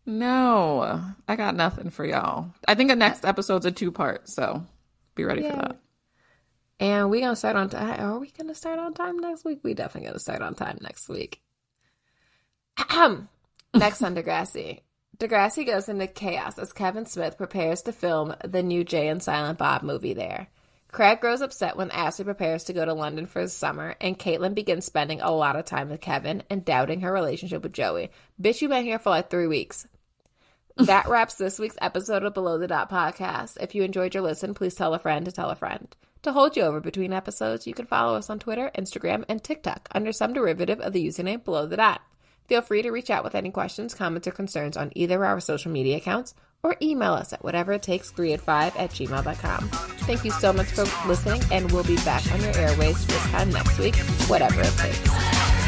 No, 0.05 1.01
I 1.27 1.35
got 1.35 1.55
nothing 1.55 1.89
for 1.89 2.05
y'all. 2.05 2.51
I 2.67 2.75
think 2.75 2.89
the 2.89 2.95
next 2.95 3.25
episode's 3.25 3.65
a 3.65 3.71
two 3.71 3.91
part, 3.91 4.29
so 4.29 4.63
be 5.15 5.23
ready 5.23 5.41
for 5.41 5.55
that. 5.55 5.79
And 6.79 7.09
we 7.09 7.21
gonna 7.21 7.35
start 7.35 7.55
on 7.55 7.69
time. 7.69 7.99
Are 7.99 8.19
we 8.19 8.29
gonna 8.29 8.53
start 8.53 8.77
on 8.77 8.93
time 8.93 9.17
next 9.17 9.45
week? 9.45 9.61
We 9.63 9.73
definitely 9.73 10.09
gonna 10.09 10.19
start 10.19 10.41
on 10.41 10.53
time 10.53 10.77
next 10.81 11.09
week. 11.09 11.41
next 13.73 14.01
on 14.03 14.15
Degrassi. 14.15 14.81
Degrassi 15.17 15.65
goes 15.65 15.87
into 15.87 16.07
chaos 16.07 16.59
as 16.59 16.73
Kevin 16.73 17.05
Smith 17.05 17.37
prepares 17.37 17.81
to 17.83 17.93
film 17.93 18.35
the 18.43 18.61
new 18.61 18.83
Jay 18.83 19.07
and 19.07 19.23
Silent 19.23 19.57
Bob 19.57 19.81
movie 19.81 20.13
there. 20.13 20.49
Craig 20.95 21.19
grows 21.19 21.41
upset 21.41 21.75
when 21.75 21.91
Ashley 21.91 22.23
prepares 22.23 22.63
to 22.63 22.71
go 22.71 22.85
to 22.85 22.93
London 22.93 23.25
for 23.25 23.41
the 23.41 23.49
summer, 23.49 23.97
and 23.99 24.17
Caitlin 24.17 24.55
begins 24.55 24.85
spending 24.85 25.19
a 25.19 25.29
lot 25.29 25.57
of 25.57 25.65
time 25.65 25.89
with 25.89 25.99
Kevin 25.99 26.41
and 26.49 26.63
doubting 26.63 27.01
her 27.01 27.11
relationship 27.11 27.63
with 27.63 27.73
Joey. 27.73 28.11
Bitch, 28.41 28.61
you 28.61 28.69
been 28.69 28.85
here 28.85 28.97
for 28.97 29.09
like 29.09 29.29
three 29.29 29.45
weeks. 29.45 29.89
That 30.77 31.09
wraps 31.09 31.35
this 31.35 31.59
week's 31.59 31.75
episode 31.81 32.23
of 32.23 32.33
Below 32.33 32.59
the 32.59 32.67
Dot 32.69 32.89
podcast. 32.89 33.57
If 33.59 33.75
you 33.75 33.83
enjoyed 33.83 34.13
your 34.13 34.23
listen, 34.23 34.53
please 34.53 34.73
tell 34.73 34.93
a 34.93 34.99
friend 34.99 35.25
to 35.25 35.33
tell 35.33 35.49
a 35.49 35.55
friend. 35.55 35.93
To 36.21 36.31
hold 36.31 36.55
you 36.55 36.63
over 36.63 36.79
between 36.79 37.11
episodes, 37.11 37.67
you 37.67 37.73
can 37.73 37.87
follow 37.87 38.15
us 38.15 38.29
on 38.29 38.39
Twitter, 38.39 38.71
Instagram, 38.77 39.25
and 39.27 39.43
TikTok 39.43 39.89
under 39.93 40.13
some 40.13 40.31
derivative 40.31 40.79
of 40.79 40.93
the 40.93 41.05
username 41.05 41.43
Below 41.43 41.65
the 41.65 41.75
Dot. 41.75 42.03
Feel 42.47 42.61
free 42.61 42.83
to 42.83 42.91
reach 42.91 43.09
out 43.09 43.25
with 43.25 43.35
any 43.35 43.51
questions, 43.51 43.93
comments, 43.93 44.29
or 44.29 44.31
concerns 44.31 44.77
on 44.77 44.93
either 44.95 45.25
our 45.25 45.41
social 45.41 45.73
media 45.73 45.97
accounts 45.97 46.33
or 46.65 46.75
email 46.81 47.13
us 47.13 47.31
at 47.31 47.43
whatever 47.43 47.73
it 47.73 47.83
takes 47.83 48.09
3 48.09 48.33
at 48.33 48.41
5 48.41 48.75
at 48.75 48.89
gmail.com. 48.89 49.69
Thank 50.07 50.25
you 50.25 50.31
so 50.31 50.51
much 50.51 50.67
for 50.67 50.85
listening, 51.07 51.43
and 51.51 51.71
we'll 51.71 51.83
be 51.83 51.97
back 51.97 52.29
on 52.33 52.41
your 52.41 52.57
airways 52.57 53.05
this 53.05 53.23
time 53.27 53.51
next 53.51 53.77
week, 53.77 53.95
whatever 54.27 54.61
it 54.61 54.73
takes. 54.77 55.64